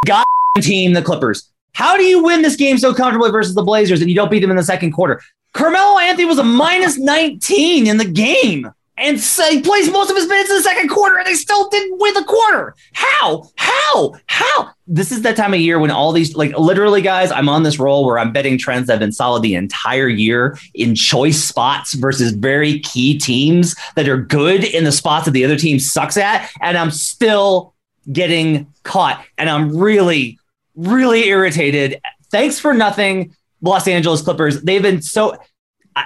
guy 0.06 0.22
team, 0.60 0.94
the 0.94 1.02
Clippers. 1.02 1.52
How 1.76 1.98
do 1.98 2.04
you 2.04 2.22
win 2.22 2.40
this 2.40 2.56
game 2.56 2.78
so 2.78 2.94
comfortably 2.94 3.30
versus 3.30 3.54
the 3.54 3.62
Blazers 3.62 4.00
and 4.00 4.08
you 4.08 4.16
don't 4.16 4.30
beat 4.30 4.40
them 4.40 4.50
in 4.50 4.56
the 4.56 4.62
second 4.62 4.92
quarter? 4.92 5.20
Carmelo 5.52 5.98
Anthony 5.98 6.24
was 6.24 6.38
a 6.38 6.42
minus 6.42 6.96
19 6.98 7.86
in 7.86 7.98
the 7.98 8.06
game. 8.06 8.72
And 8.96 9.20
so 9.20 9.46
he 9.50 9.60
plays 9.60 9.90
most 9.90 10.08
of 10.08 10.16
his 10.16 10.26
minutes 10.26 10.48
in 10.48 10.56
the 10.56 10.62
second 10.62 10.88
quarter, 10.88 11.18
and 11.18 11.26
they 11.26 11.34
still 11.34 11.68
didn't 11.68 11.98
win 12.00 12.14
the 12.14 12.24
quarter. 12.24 12.74
How? 12.94 13.50
How? 13.56 14.14
How? 14.24 14.70
This 14.86 15.12
is 15.12 15.20
that 15.20 15.36
time 15.36 15.52
of 15.52 15.60
year 15.60 15.78
when 15.78 15.90
all 15.90 16.12
these, 16.12 16.34
like, 16.34 16.56
literally, 16.56 17.02
guys, 17.02 17.30
I'm 17.30 17.50
on 17.50 17.62
this 17.62 17.78
roll 17.78 18.06
where 18.06 18.18
I'm 18.18 18.32
betting 18.32 18.56
trends 18.56 18.86
that 18.86 18.94
have 18.94 19.00
been 19.00 19.12
solid 19.12 19.42
the 19.42 19.54
entire 19.54 20.08
year 20.08 20.58
in 20.72 20.94
choice 20.94 21.44
spots 21.44 21.92
versus 21.92 22.32
very 22.32 22.80
key 22.80 23.18
teams 23.18 23.76
that 23.96 24.08
are 24.08 24.16
good 24.16 24.64
in 24.64 24.84
the 24.84 24.92
spots 24.92 25.26
that 25.26 25.32
the 25.32 25.44
other 25.44 25.58
team 25.58 25.78
sucks 25.78 26.16
at. 26.16 26.50
And 26.62 26.78
I'm 26.78 26.90
still 26.90 27.74
getting 28.10 28.72
caught. 28.82 29.22
And 29.36 29.50
I'm 29.50 29.76
really, 29.76 30.38
really 30.76 31.26
irritated. 31.28 32.00
Thanks 32.30 32.60
for 32.60 32.74
nothing, 32.74 33.34
Los 33.60 33.88
Angeles 33.88 34.22
Clippers. 34.22 34.62
They've 34.62 34.82
been 34.82 35.02
so. 35.02 35.36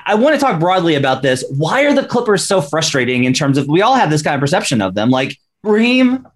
I, 0.06 0.14
want 0.14 0.36
to 0.36 0.40
talk 0.40 0.60
broadly 0.60 0.94
about 0.94 1.20
this. 1.20 1.44
Why 1.50 1.84
are 1.84 1.92
the 1.92 2.06
Clippers 2.06 2.46
so 2.46 2.60
frustrating 2.60 3.24
in 3.24 3.32
terms 3.32 3.58
of 3.58 3.66
we 3.66 3.82
all 3.82 3.96
have 3.96 4.08
this 4.08 4.22
kind 4.22 4.36
of 4.36 4.40
perception 4.40 4.80
of 4.80 4.94
them? 4.94 5.10
Like, 5.10 5.36
Raheem, 5.64 6.28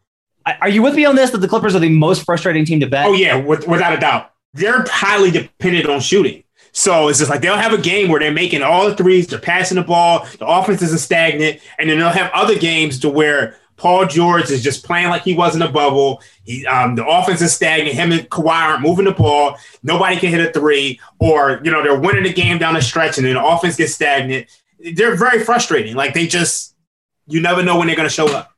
are 0.61 0.69
you 0.69 0.83
with 0.83 0.97
me 0.97 1.05
on 1.05 1.15
this 1.15 1.31
that 1.31 1.39
the 1.39 1.47
Clippers 1.47 1.75
are 1.77 1.79
the 1.79 1.89
most 1.89 2.25
frustrating 2.25 2.65
team 2.65 2.81
to 2.81 2.89
bet? 2.89 3.07
Oh 3.07 3.13
yeah, 3.13 3.37
with, 3.37 3.69
without 3.69 3.93
a 3.93 3.99
doubt. 3.99 4.33
They're 4.55 4.85
highly 4.89 5.31
dependent 5.31 5.89
on 5.89 6.01
shooting. 6.01 6.43
So 6.73 7.07
it's 7.07 7.21
just 7.21 7.31
like 7.31 7.41
they'll 7.41 7.57
have 7.57 7.73
a 7.73 7.81
game 7.81 8.09
where 8.09 8.19
they're 8.19 8.33
making 8.33 8.63
all 8.63 8.89
the 8.89 8.97
threes, 8.97 9.29
they're 9.29 9.39
passing 9.39 9.77
the 9.77 9.85
ball, 9.85 10.27
the 10.39 10.47
offense 10.47 10.83
isn't 10.83 10.99
stagnant, 10.99 11.61
and 11.79 11.89
then 11.89 11.99
they'll 11.99 12.09
have 12.09 12.33
other 12.33 12.59
games 12.59 12.99
to 13.01 13.09
where 13.09 13.57
Paul 13.77 14.07
George 14.07 14.51
is 14.51 14.63
just 14.63 14.85
playing 14.85 15.09
like 15.09 15.23
he 15.23 15.35
was 15.35 15.57
in 15.57 15.63
a 15.63 15.71
bubble. 15.71 16.23
He, 16.45 16.65
um, 16.67 16.95
the 16.95 17.07
offense 17.07 17.41
is 17.41 17.53
stagnant. 17.53 17.97
Him 17.97 18.13
and 18.13 18.29
Kawhi 18.31 18.53
aren't 18.53 18.83
moving 18.83 19.05
the 19.05 19.13
ball. 19.13 19.57
Nobody 19.83 20.17
can 20.17 20.31
hit 20.31 20.49
a 20.49 20.53
three, 20.53 21.01
or 21.19 21.61
you 21.65 21.71
know 21.71 21.83
they're 21.83 21.99
winning 21.99 22.23
the 22.23 22.33
game 22.33 22.59
down 22.59 22.75
the 22.75 22.83
stretch, 22.83 23.19
and 23.19 23.27
then 23.27 23.35
the 23.35 23.45
offense 23.45 23.77
gets 23.77 23.95
stagnant. 23.95 24.47
They're 24.95 25.17
very 25.17 25.43
frustrating. 25.43 25.97
Like 25.97 26.15
they 26.15 26.27
just, 26.27 26.75
you 27.27 27.41
never 27.41 27.63
know 27.63 27.79
when 27.79 27.87
they're 27.87 27.97
going 27.97 28.09
to 28.09 28.15
show 28.15 28.29
up. 28.35 28.53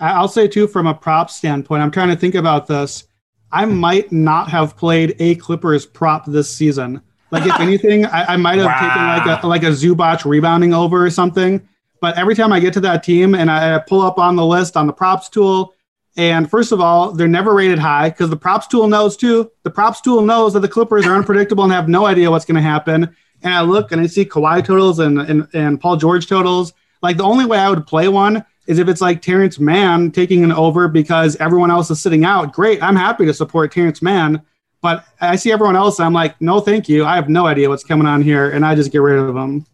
I'll 0.00 0.28
say 0.28 0.46
too, 0.46 0.68
from 0.68 0.86
a 0.86 0.94
prop 0.94 1.30
standpoint, 1.30 1.82
I'm 1.82 1.90
trying 1.90 2.08
to 2.08 2.16
think 2.16 2.34
about 2.34 2.66
this. 2.66 3.04
I 3.50 3.64
might 3.64 4.12
not 4.12 4.48
have 4.50 4.76
played 4.76 5.16
a 5.18 5.34
Clippers 5.36 5.86
prop 5.86 6.26
this 6.26 6.54
season. 6.54 7.02
Like 7.30 7.46
if 7.46 7.58
anything, 7.60 8.06
I, 8.06 8.34
I 8.34 8.36
might 8.36 8.58
have 8.58 8.78
taken 8.78 9.06
like 9.06 9.42
a 9.42 9.46
like 9.46 9.62
a 9.62 9.70
Zubac 9.70 10.24
rebounding 10.24 10.72
over 10.72 11.04
or 11.04 11.10
something. 11.10 11.66
But 12.00 12.16
every 12.16 12.34
time 12.34 12.52
I 12.52 12.60
get 12.60 12.74
to 12.74 12.80
that 12.80 13.02
team 13.02 13.34
and 13.34 13.50
I, 13.50 13.78
pull 13.78 14.02
up 14.02 14.18
on 14.18 14.36
the 14.36 14.44
list 14.44 14.76
on 14.76 14.86
the 14.86 14.92
props 14.92 15.28
tool, 15.28 15.74
and 16.16 16.50
first 16.50 16.72
of 16.72 16.80
all, 16.80 17.12
they're 17.12 17.28
never 17.28 17.54
rated 17.54 17.78
high 17.78 18.10
because 18.10 18.30
the 18.30 18.36
props 18.36 18.66
tool 18.66 18.88
knows 18.88 19.16
too. 19.16 19.50
The 19.62 19.70
props 19.70 20.00
tool 20.00 20.22
knows 20.22 20.52
that 20.54 20.60
the 20.60 20.68
Clippers 20.68 21.06
are 21.06 21.14
unpredictable 21.14 21.64
and 21.64 21.72
have 21.72 21.88
no 21.88 22.06
idea 22.06 22.30
what's 22.30 22.44
going 22.44 22.56
to 22.56 22.60
happen. 22.60 23.14
And 23.42 23.54
I 23.54 23.60
look 23.60 23.92
and 23.92 24.00
I 24.00 24.06
see 24.06 24.24
Kawhi 24.24 24.64
totals 24.64 24.98
and, 24.98 25.20
and 25.20 25.46
and 25.52 25.80
Paul 25.80 25.96
George 25.96 26.26
totals. 26.26 26.72
Like 27.02 27.16
the 27.16 27.24
only 27.24 27.46
way 27.46 27.58
I 27.58 27.70
would 27.70 27.86
play 27.86 28.08
one 28.08 28.44
is 28.66 28.78
if 28.78 28.88
it's 28.88 29.00
like 29.00 29.22
Terance 29.22 29.60
Mann 29.60 30.10
taking 30.10 30.42
an 30.42 30.52
over 30.52 30.88
because 30.88 31.36
everyone 31.36 31.70
else 31.70 31.90
is 31.90 32.00
sitting 32.00 32.24
out. 32.24 32.52
Great, 32.52 32.82
I'm 32.82 32.96
happy 32.96 33.24
to 33.26 33.32
support 33.32 33.72
Terance 33.72 34.02
Mann. 34.02 34.42
But 34.80 35.04
I 35.20 35.36
see 35.36 35.50
everyone 35.50 35.74
else, 35.74 35.98
I'm 35.98 36.12
like, 36.12 36.40
no, 36.40 36.60
thank 36.60 36.88
you. 36.88 37.04
I 37.04 37.16
have 37.16 37.28
no 37.28 37.46
idea 37.46 37.68
what's 37.68 37.82
coming 37.82 38.06
on 38.06 38.22
here, 38.22 38.50
and 38.50 38.64
I 38.64 38.74
just 38.74 38.92
get 38.92 39.02
rid 39.02 39.18
of 39.18 39.34
them. 39.34 39.66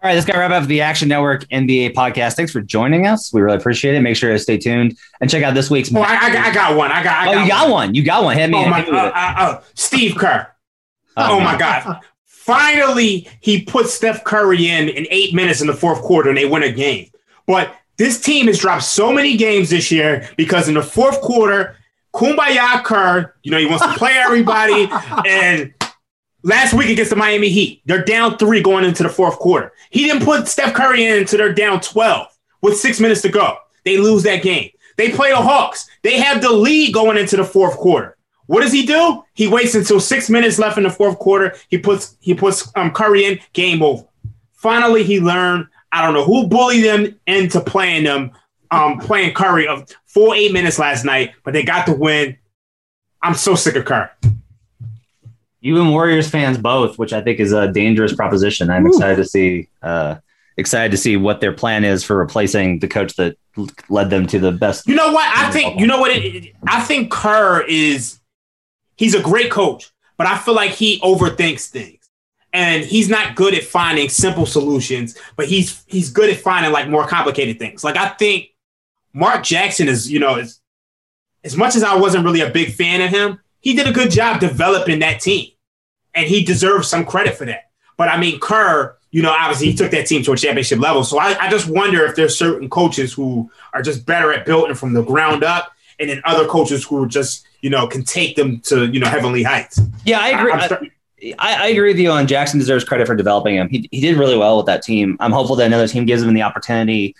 All 0.00 0.08
right, 0.08 0.14
this 0.14 0.24
guy 0.24 0.38
wrap 0.38 0.52
up 0.52 0.68
the 0.68 0.80
Action 0.80 1.08
Network 1.08 1.44
NBA 1.48 1.92
podcast. 1.92 2.36
Thanks 2.36 2.52
for 2.52 2.60
joining 2.60 3.08
us. 3.08 3.32
We 3.32 3.40
really 3.40 3.56
appreciate 3.56 3.96
it. 3.96 4.00
Make 4.00 4.14
sure 4.14 4.32
to 4.32 4.38
stay 4.38 4.56
tuned 4.56 4.96
and 5.20 5.28
check 5.28 5.42
out 5.42 5.54
this 5.54 5.70
week's. 5.70 5.92
Oh, 5.92 6.00
I, 6.00 6.16
I, 6.16 6.32
got- 6.32 6.46
I 6.46 6.54
got 6.54 6.76
one. 6.76 6.92
I 6.92 7.02
got. 7.02 7.26
I 7.26 7.30
oh, 7.30 7.34
got 7.34 7.42
you 7.42 7.48
got 7.50 7.68
one. 7.70 7.94
You 7.96 8.02
got 8.04 8.22
one. 8.22 8.36
Hit 8.36 8.48
me. 8.48 8.58
Oh 8.58 8.68
my! 8.68 8.86
Uh, 8.86 8.92
uh, 8.96 9.34
uh, 9.38 9.62
Steve 9.74 10.14
Kerr. 10.14 10.46
Oh, 11.16 11.38
Oh, 11.38 11.40
my 11.40 11.58
God! 11.58 12.00
Finally, 12.26 13.28
he 13.40 13.62
put 13.62 13.88
Steph 13.88 14.22
Curry 14.22 14.68
in 14.68 14.88
in 14.88 15.08
eight 15.10 15.34
minutes 15.34 15.60
in 15.60 15.66
the 15.66 15.74
fourth 15.74 16.00
quarter, 16.00 16.28
and 16.28 16.38
they 16.38 16.46
win 16.46 16.62
a 16.62 16.70
game. 16.70 17.10
But 17.48 17.74
This 17.96 18.20
team 18.20 18.46
has 18.46 18.60
dropped 18.60 18.84
so 18.84 19.12
many 19.12 19.36
games 19.36 19.70
this 19.70 19.90
year 19.90 20.28
because 20.36 20.68
in 20.68 20.74
the 20.74 20.82
fourth 20.82 21.20
quarter, 21.20 21.76
Kumbaya 22.14 22.84
Kerr, 22.84 23.34
you 23.42 23.50
know, 23.50 23.58
he 23.58 23.66
wants 23.66 23.84
to 23.84 23.92
play 23.94 24.12
everybody. 24.12 24.88
and 25.28 25.74
last 26.42 26.74
week 26.74 26.88
against 26.90 27.10
the 27.10 27.16
Miami 27.16 27.48
Heat, 27.48 27.82
they're 27.84 28.04
down 28.04 28.38
three 28.38 28.62
going 28.62 28.84
into 28.84 29.02
the 29.02 29.08
fourth 29.08 29.38
quarter. 29.38 29.72
He 29.90 30.04
didn't 30.04 30.24
put 30.24 30.48
Steph 30.48 30.74
Curry 30.74 31.04
in 31.04 31.18
until 31.18 31.38
they're 31.38 31.52
down 31.52 31.80
12 31.80 32.26
with 32.62 32.76
six 32.76 33.00
minutes 33.00 33.22
to 33.22 33.28
go. 33.28 33.56
They 33.84 33.98
lose 33.98 34.22
that 34.24 34.42
game. 34.42 34.70
They 34.96 35.10
play 35.10 35.30
the 35.30 35.36
Hawks. 35.36 35.88
They 36.02 36.18
have 36.18 36.42
the 36.42 36.52
lead 36.52 36.92
going 36.92 37.16
into 37.16 37.36
the 37.36 37.44
fourth 37.44 37.76
quarter. 37.76 38.16
What 38.46 38.62
does 38.62 38.72
he 38.72 38.84
do? 38.86 39.24
He 39.34 39.46
waits 39.46 39.74
until 39.74 40.00
six 40.00 40.28
minutes 40.30 40.58
left 40.58 40.78
in 40.78 40.84
the 40.84 40.90
fourth 40.90 41.18
quarter. 41.18 41.54
He 41.68 41.78
puts 41.78 42.16
he 42.20 42.34
puts 42.34 42.70
um, 42.76 42.90
Curry 42.90 43.24
in. 43.24 43.38
Game 43.52 43.82
over. 43.82 44.04
Finally, 44.52 45.04
he 45.04 45.20
learned. 45.20 45.66
I 45.92 46.04
don't 46.04 46.14
know 46.14 46.24
who 46.24 46.48
bullied 46.48 46.84
him 46.84 47.18
into 47.26 47.60
playing 47.60 48.04
them, 48.04 48.32
um, 48.70 48.98
playing 48.98 49.34
Curry 49.34 49.68
of 49.68 49.88
four 50.06 50.34
eight 50.34 50.52
minutes 50.52 50.78
last 50.78 51.04
night, 51.04 51.34
but 51.44 51.52
they 51.52 51.62
got 51.62 51.86
the 51.86 51.94
win. 51.94 52.36
I'm 53.22 53.34
so 53.34 53.54
sick 53.54 53.76
of 53.76 53.84
Curry. 53.84 54.08
You 55.60 55.80
and 55.80 55.90
Warriors 55.90 56.28
fans 56.30 56.56
both, 56.58 56.98
which 56.98 57.12
I 57.12 57.20
think 57.20 57.40
is 57.40 57.52
a 57.52 57.70
dangerous 57.72 58.14
proposition. 58.14 58.70
I'm 58.70 58.86
excited 58.86 59.16
to 59.16 59.24
see 59.24 59.68
uh, 59.82 60.16
excited 60.56 60.90
to 60.92 60.96
see 60.96 61.16
what 61.16 61.40
their 61.40 61.52
plan 61.52 61.84
is 61.84 62.04
for 62.04 62.16
replacing 62.16 62.78
the 62.78 62.88
coach 62.88 63.14
that 63.16 63.36
led 63.88 64.10
them 64.10 64.26
to 64.28 64.38
the 64.38 64.52
best. 64.52 64.86
You 64.86 64.94
know 64.94 65.12
what? 65.12 65.26
I 65.36 65.50
think 65.50 65.80
you 65.80 65.86
know 65.86 65.98
what 66.00 66.10
it- 66.12 66.54
I 66.66 66.80
think 66.80 67.10
Kerr 67.10 67.62
is 67.68 68.20
he's 68.96 69.14
a 69.14 69.20
great 69.22 69.50
coach, 69.50 69.90
but 70.16 70.26
I 70.26 70.38
feel 70.38 70.54
like 70.54 70.70
he 70.72 71.00
overthinks 71.00 71.66
things. 71.68 71.94
And 72.52 72.82
he's 72.84 73.10
not 73.10 73.34
good 73.36 73.52
at 73.52 73.62
finding 73.62 74.08
simple 74.08 74.46
solutions, 74.46 75.18
but 75.36 75.46
he's 75.48 75.84
he's 75.86 76.08
good 76.10 76.30
at 76.30 76.38
finding 76.38 76.72
like 76.72 76.88
more 76.88 77.06
complicated 77.06 77.58
things. 77.58 77.84
Like 77.84 77.96
I 77.96 78.08
think 78.10 78.48
Mark 79.12 79.42
Jackson 79.42 79.86
is, 79.88 80.10
you 80.10 80.18
know, 80.18 80.36
is 80.36 80.60
as 81.44 81.56
much 81.56 81.76
as 81.76 81.82
I 81.82 81.94
wasn't 81.96 82.24
really 82.24 82.40
a 82.40 82.48
big 82.50 82.72
fan 82.72 83.00
of 83.02 83.10
him, 83.10 83.38
he 83.68 83.74
did 83.74 83.86
a 83.86 83.92
good 83.92 84.10
job 84.10 84.40
developing 84.40 85.00
that 85.00 85.20
team. 85.20 85.50
And 86.14 86.26
he 86.26 86.42
deserves 86.42 86.88
some 86.88 87.04
credit 87.04 87.36
for 87.36 87.44
that. 87.44 87.70
But 87.98 88.08
I 88.08 88.18
mean, 88.18 88.40
Kerr, 88.40 88.96
you 89.10 89.20
know, 89.20 89.30
obviously 89.30 89.66
he 89.66 89.74
took 89.74 89.90
that 89.90 90.06
team 90.06 90.22
to 90.22 90.32
a 90.32 90.36
championship 90.38 90.78
level. 90.78 91.04
So 91.04 91.18
I, 91.18 91.36
I 91.38 91.50
just 91.50 91.68
wonder 91.68 92.02
if 92.06 92.16
there's 92.16 92.34
certain 92.34 92.70
coaches 92.70 93.12
who 93.12 93.50
are 93.74 93.82
just 93.82 94.06
better 94.06 94.32
at 94.32 94.46
building 94.46 94.74
from 94.74 94.94
the 94.94 95.02
ground 95.02 95.44
up, 95.44 95.70
and 96.00 96.08
then 96.08 96.22
other 96.24 96.46
coaches 96.46 96.82
who 96.82 97.06
just, 97.08 97.46
you 97.60 97.68
know, 97.68 97.86
can 97.86 98.04
take 98.04 98.36
them 98.36 98.60
to, 98.60 98.86
you 98.86 99.00
know, 99.00 99.08
heavenly 99.08 99.42
heights. 99.42 99.80
Yeah, 100.06 100.20
I 100.20 100.28
agree. 100.28 100.52
I, 100.52 101.36
I, 101.38 101.64
I 101.64 101.66
agree 101.66 101.90
with 101.90 101.98
you 101.98 102.10
on 102.10 102.26
Jackson 102.26 102.58
deserves 102.58 102.84
credit 102.84 103.06
for 103.06 103.16
developing 103.16 103.56
him. 103.56 103.68
He, 103.68 103.86
he 103.92 104.00
did 104.00 104.16
really 104.16 104.38
well 104.38 104.56
with 104.56 104.66
that 104.66 104.82
team. 104.82 105.18
I'm 105.20 105.32
hopeful 105.32 105.56
that 105.56 105.66
another 105.66 105.88
team 105.88 106.06
gives 106.06 106.22
him 106.22 106.32
the 106.32 106.42
opportunity 106.42 107.14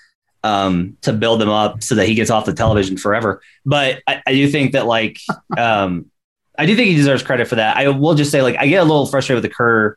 um, 0.45 0.97
to 1.03 1.13
build 1.13 1.43
them 1.43 1.51
up 1.51 1.83
so 1.83 1.95
that 1.97 2.07
he 2.07 2.15
gets 2.15 2.31
off 2.31 2.47
the 2.47 2.55
television 2.55 2.97
forever. 2.97 3.43
But 3.67 4.03
I, 4.07 4.23
I 4.27 4.33
do 4.33 4.49
think 4.49 4.73
that 4.73 4.87
like 4.87 5.21
um, 5.59 6.11
I 6.59 6.67
do 6.67 6.75
think 6.77 6.89
he 6.89 6.95
deserves 6.97 7.23
credit 7.23 7.49
for 7.49 7.55
that. 7.55 7.77
I 7.77 7.89
will 7.89 8.15
just 8.15 8.31
say 8.31 8.43
like 8.43 8.57
I 8.59 8.67
get 8.67 8.79
a 8.83 8.85
little 8.85 9.07
frustrated 9.07 9.43
with 9.43 9.51
the 9.51 9.55
Kerr 9.55 9.97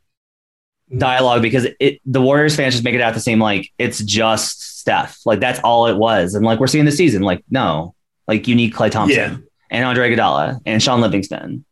dialogue 0.98 1.42
because 1.42 1.68
it 1.80 2.00
the 2.06 2.22
Warriors 2.22 2.56
fans 2.56 2.74
just 2.74 2.84
make 2.84 2.96
it 2.96 3.02
out 3.02 3.14
to 3.14 3.20
seem 3.20 3.40
like 3.40 3.72
it's 3.78 4.00
just 4.00 4.80
Steph. 4.80 5.20
Like 5.26 5.40
that's 5.40 5.60
all 5.64 5.88
it 5.88 5.96
was. 5.98 6.36
And 6.36 6.46
like 6.46 6.60
we're 6.60 6.68
seeing 6.68 6.86
the 6.86 6.92
season, 6.92 7.22
like 7.24 7.44
no, 7.50 7.96
like 8.28 8.48
you 8.48 8.56
need 8.56 8.74
Klay 8.74 8.92
Thompson 8.92 9.18
Yeah. 9.18 9.38
and 9.70 9.86
Andre 9.86 10.14
Iguodala 10.16 10.60
and 10.66 10.82
Shaun 10.84 11.02
Livingston. 11.02 11.66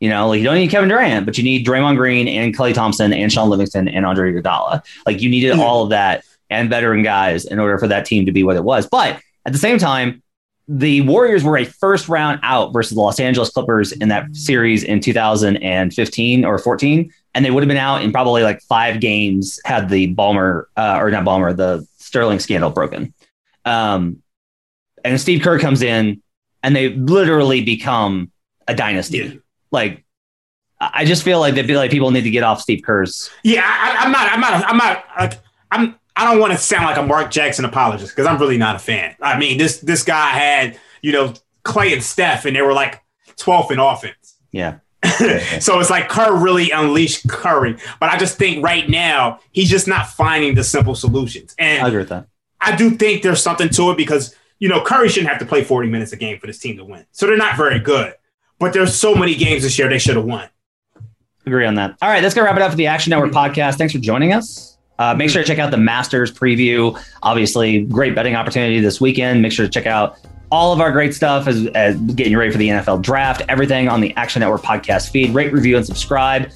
You 0.00 0.10
know, 0.10 0.28
like 0.28 0.38
you 0.38 0.44
don't 0.44 0.56
need 0.56 0.70
Kevin 0.70 0.88
Durant, 0.88 1.24
but 1.24 1.38
you 1.38 1.44
need 1.44 1.64
Draymond 1.66 1.96
Green 1.96 2.28
and 2.28 2.54
Klay 2.54 2.74
Thompson 2.74 3.12
and 3.12 3.32
Shaun 3.32 3.48
Livingston 3.48 3.88
and 3.88 4.04
Andre 4.04 4.32
Iguodala. 4.32 4.84
Like 5.06 5.22
you 5.22 5.30
needed 5.30 5.52
all 5.58 5.84
of 5.84 5.90
that 5.90 6.24
and 6.50 6.68
veteran 6.68 7.02
guys 7.02 7.44
in 7.46 7.58
order 7.58 7.78
for 7.78 7.86
that 7.88 8.04
team 8.04 8.26
to 8.26 8.32
be 8.32 8.42
what 8.42 8.56
it 8.56 8.64
was. 8.64 8.86
But 8.86 9.20
at 9.46 9.52
the 9.52 9.58
same 9.58 9.78
time, 9.78 10.22
the 10.66 11.02
Warriors 11.02 11.44
were 11.44 11.58
a 11.58 11.64
first 11.64 12.08
round 12.08 12.40
out 12.42 12.72
versus 12.72 12.94
the 12.94 13.00
Los 13.00 13.20
Angeles 13.20 13.50
Clippers 13.50 13.92
in 13.92 14.08
that 14.08 14.34
series 14.34 14.82
in 14.82 15.00
2015 15.00 16.44
or 16.44 16.58
14, 16.58 17.12
and 17.34 17.44
they 17.44 17.50
would 17.50 17.62
have 17.62 17.68
been 17.68 17.76
out 17.76 18.02
in 18.02 18.12
probably 18.12 18.42
like 18.42 18.62
five 18.62 19.00
games 19.00 19.60
had 19.64 19.88
the 19.88 20.14
Ballmer 20.14 20.64
uh, 20.76 20.98
or 21.00 21.10
not 21.10 21.24
Ballmer, 21.24 21.54
the 21.54 21.86
Sterling 21.98 22.38
scandal 22.38 22.70
broken. 22.70 23.12
Um, 23.64 24.22
and 25.04 25.20
Steve 25.20 25.42
Kerr 25.42 25.58
comes 25.58 25.82
in, 25.82 26.22
and 26.62 26.74
they 26.74 26.90
literally 26.90 27.62
become 27.62 28.32
a 28.66 28.74
dynasty. 28.74 29.18
Yeah. 29.18 29.32
Like, 29.70 30.04
I 30.80 31.04
just 31.04 31.22
feel 31.22 31.40
like 31.40 31.54
they 31.54 31.66
feel 31.66 31.78
like 31.78 31.90
people 31.90 32.10
need 32.10 32.22
to 32.22 32.30
get 32.30 32.42
off 32.42 32.60
Steve 32.60 32.82
Kerr's. 32.82 33.30
Yeah, 33.42 33.64
I, 33.64 34.04
I'm 34.04 34.12
not. 34.12 34.32
I'm 34.32 34.40
not. 34.40 34.64
I'm 34.68 34.76
not. 34.76 35.04
Like, 35.18 35.40
I'm. 35.70 35.98
I 36.16 36.30
don't 36.30 36.40
want 36.40 36.52
to 36.52 36.58
sound 36.58 36.84
like 36.84 36.96
a 36.96 37.02
Mark 37.02 37.30
Jackson 37.30 37.64
apologist 37.64 38.14
because 38.14 38.26
I'm 38.26 38.38
really 38.38 38.58
not 38.58 38.76
a 38.76 38.78
fan. 38.78 39.16
I 39.20 39.38
mean, 39.38 39.58
this 39.58 39.78
this 39.78 40.02
guy 40.04 40.28
had 40.28 40.78
you 41.02 41.12
know 41.12 41.34
Klay 41.64 41.92
and 41.92 42.02
Steph, 42.02 42.44
and 42.44 42.54
they 42.54 42.62
were 42.62 42.72
like 42.72 43.02
12th 43.36 43.70
in 43.72 43.78
offense. 43.78 44.36
Yeah, 44.52 44.78
so 45.60 45.80
it's 45.80 45.90
like 45.90 46.08
Kerr 46.08 46.36
really 46.36 46.70
unleashed 46.70 47.28
Curry, 47.28 47.76
but 47.98 48.10
I 48.10 48.16
just 48.16 48.38
think 48.38 48.64
right 48.64 48.88
now 48.88 49.40
he's 49.52 49.68
just 49.68 49.88
not 49.88 50.08
finding 50.08 50.54
the 50.54 50.62
simple 50.64 50.94
solutions. 50.94 51.54
I 51.58 51.62
And 51.64 51.86
agree 51.86 51.98
with 52.00 52.08
that. 52.10 52.28
I 52.60 52.76
do 52.76 52.90
think 52.90 53.22
there's 53.22 53.42
something 53.42 53.68
to 53.70 53.90
it 53.90 53.96
because 53.96 54.34
you 54.60 54.68
know 54.68 54.82
Curry 54.82 55.08
shouldn't 55.08 55.30
have 55.30 55.40
to 55.40 55.46
play 55.46 55.64
40 55.64 55.88
minutes 55.88 56.12
a 56.12 56.16
game 56.16 56.38
for 56.38 56.46
this 56.46 56.58
team 56.58 56.76
to 56.76 56.84
win. 56.84 57.04
So 57.12 57.26
they're 57.26 57.36
not 57.36 57.56
very 57.56 57.80
good. 57.80 58.14
But 58.60 58.72
there's 58.72 58.94
so 58.94 59.16
many 59.16 59.34
games 59.34 59.64
this 59.64 59.76
year 59.78 59.88
they 59.88 59.98
should 59.98 60.14
have 60.16 60.24
won. 60.24 60.48
Agree 61.44 61.66
on 61.66 61.74
that. 61.74 61.96
All 62.00 62.08
right, 62.08 62.20
that's 62.20 62.34
gonna 62.34 62.46
wrap 62.46 62.56
it 62.56 62.62
up 62.62 62.70
for 62.70 62.76
the 62.76 62.86
Action 62.86 63.10
Network 63.10 63.32
podcast. 63.32 63.76
Thanks 63.76 63.92
for 63.92 63.98
joining 63.98 64.32
us. 64.32 64.73
Uh, 64.98 65.14
make 65.14 65.30
sure 65.30 65.42
to 65.42 65.48
check 65.48 65.58
out 65.58 65.70
the 65.70 65.76
Masters 65.76 66.32
preview. 66.32 66.98
Obviously, 67.22 67.82
great 67.82 68.14
betting 68.14 68.36
opportunity 68.36 68.80
this 68.80 69.00
weekend. 69.00 69.42
Make 69.42 69.52
sure 69.52 69.66
to 69.66 69.70
check 69.70 69.86
out 69.86 70.18
all 70.50 70.72
of 70.72 70.80
our 70.80 70.92
great 70.92 71.14
stuff 71.14 71.48
as, 71.48 71.66
as 71.68 71.96
getting 71.96 72.36
ready 72.36 72.52
for 72.52 72.58
the 72.58 72.68
NFL 72.68 73.02
draft. 73.02 73.42
Everything 73.48 73.88
on 73.88 74.00
the 74.00 74.14
Action 74.16 74.40
Network 74.40 74.62
podcast 74.62 75.10
feed. 75.10 75.34
Rate, 75.34 75.52
review, 75.52 75.76
and 75.76 75.84
subscribe. 75.84 76.52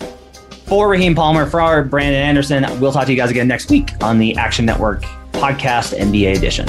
For 0.66 0.88
Raheem 0.88 1.14
Palmer, 1.14 1.46
for 1.46 1.60
our 1.60 1.82
Brandon 1.82 2.22
Anderson, 2.22 2.64
we'll 2.78 2.92
talk 2.92 3.06
to 3.06 3.12
you 3.12 3.16
guys 3.16 3.30
again 3.30 3.48
next 3.48 3.70
week 3.70 3.90
on 4.02 4.18
the 4.18 4.36
Action 4.36 4.66
Network 4.66 5.02
podcast 5.32 5.98
NBA 5.98 6.36
edition. 6.36 6.66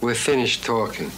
We're 0.00 0.14
finished 0.14 0.64
talking. 0.64 1.10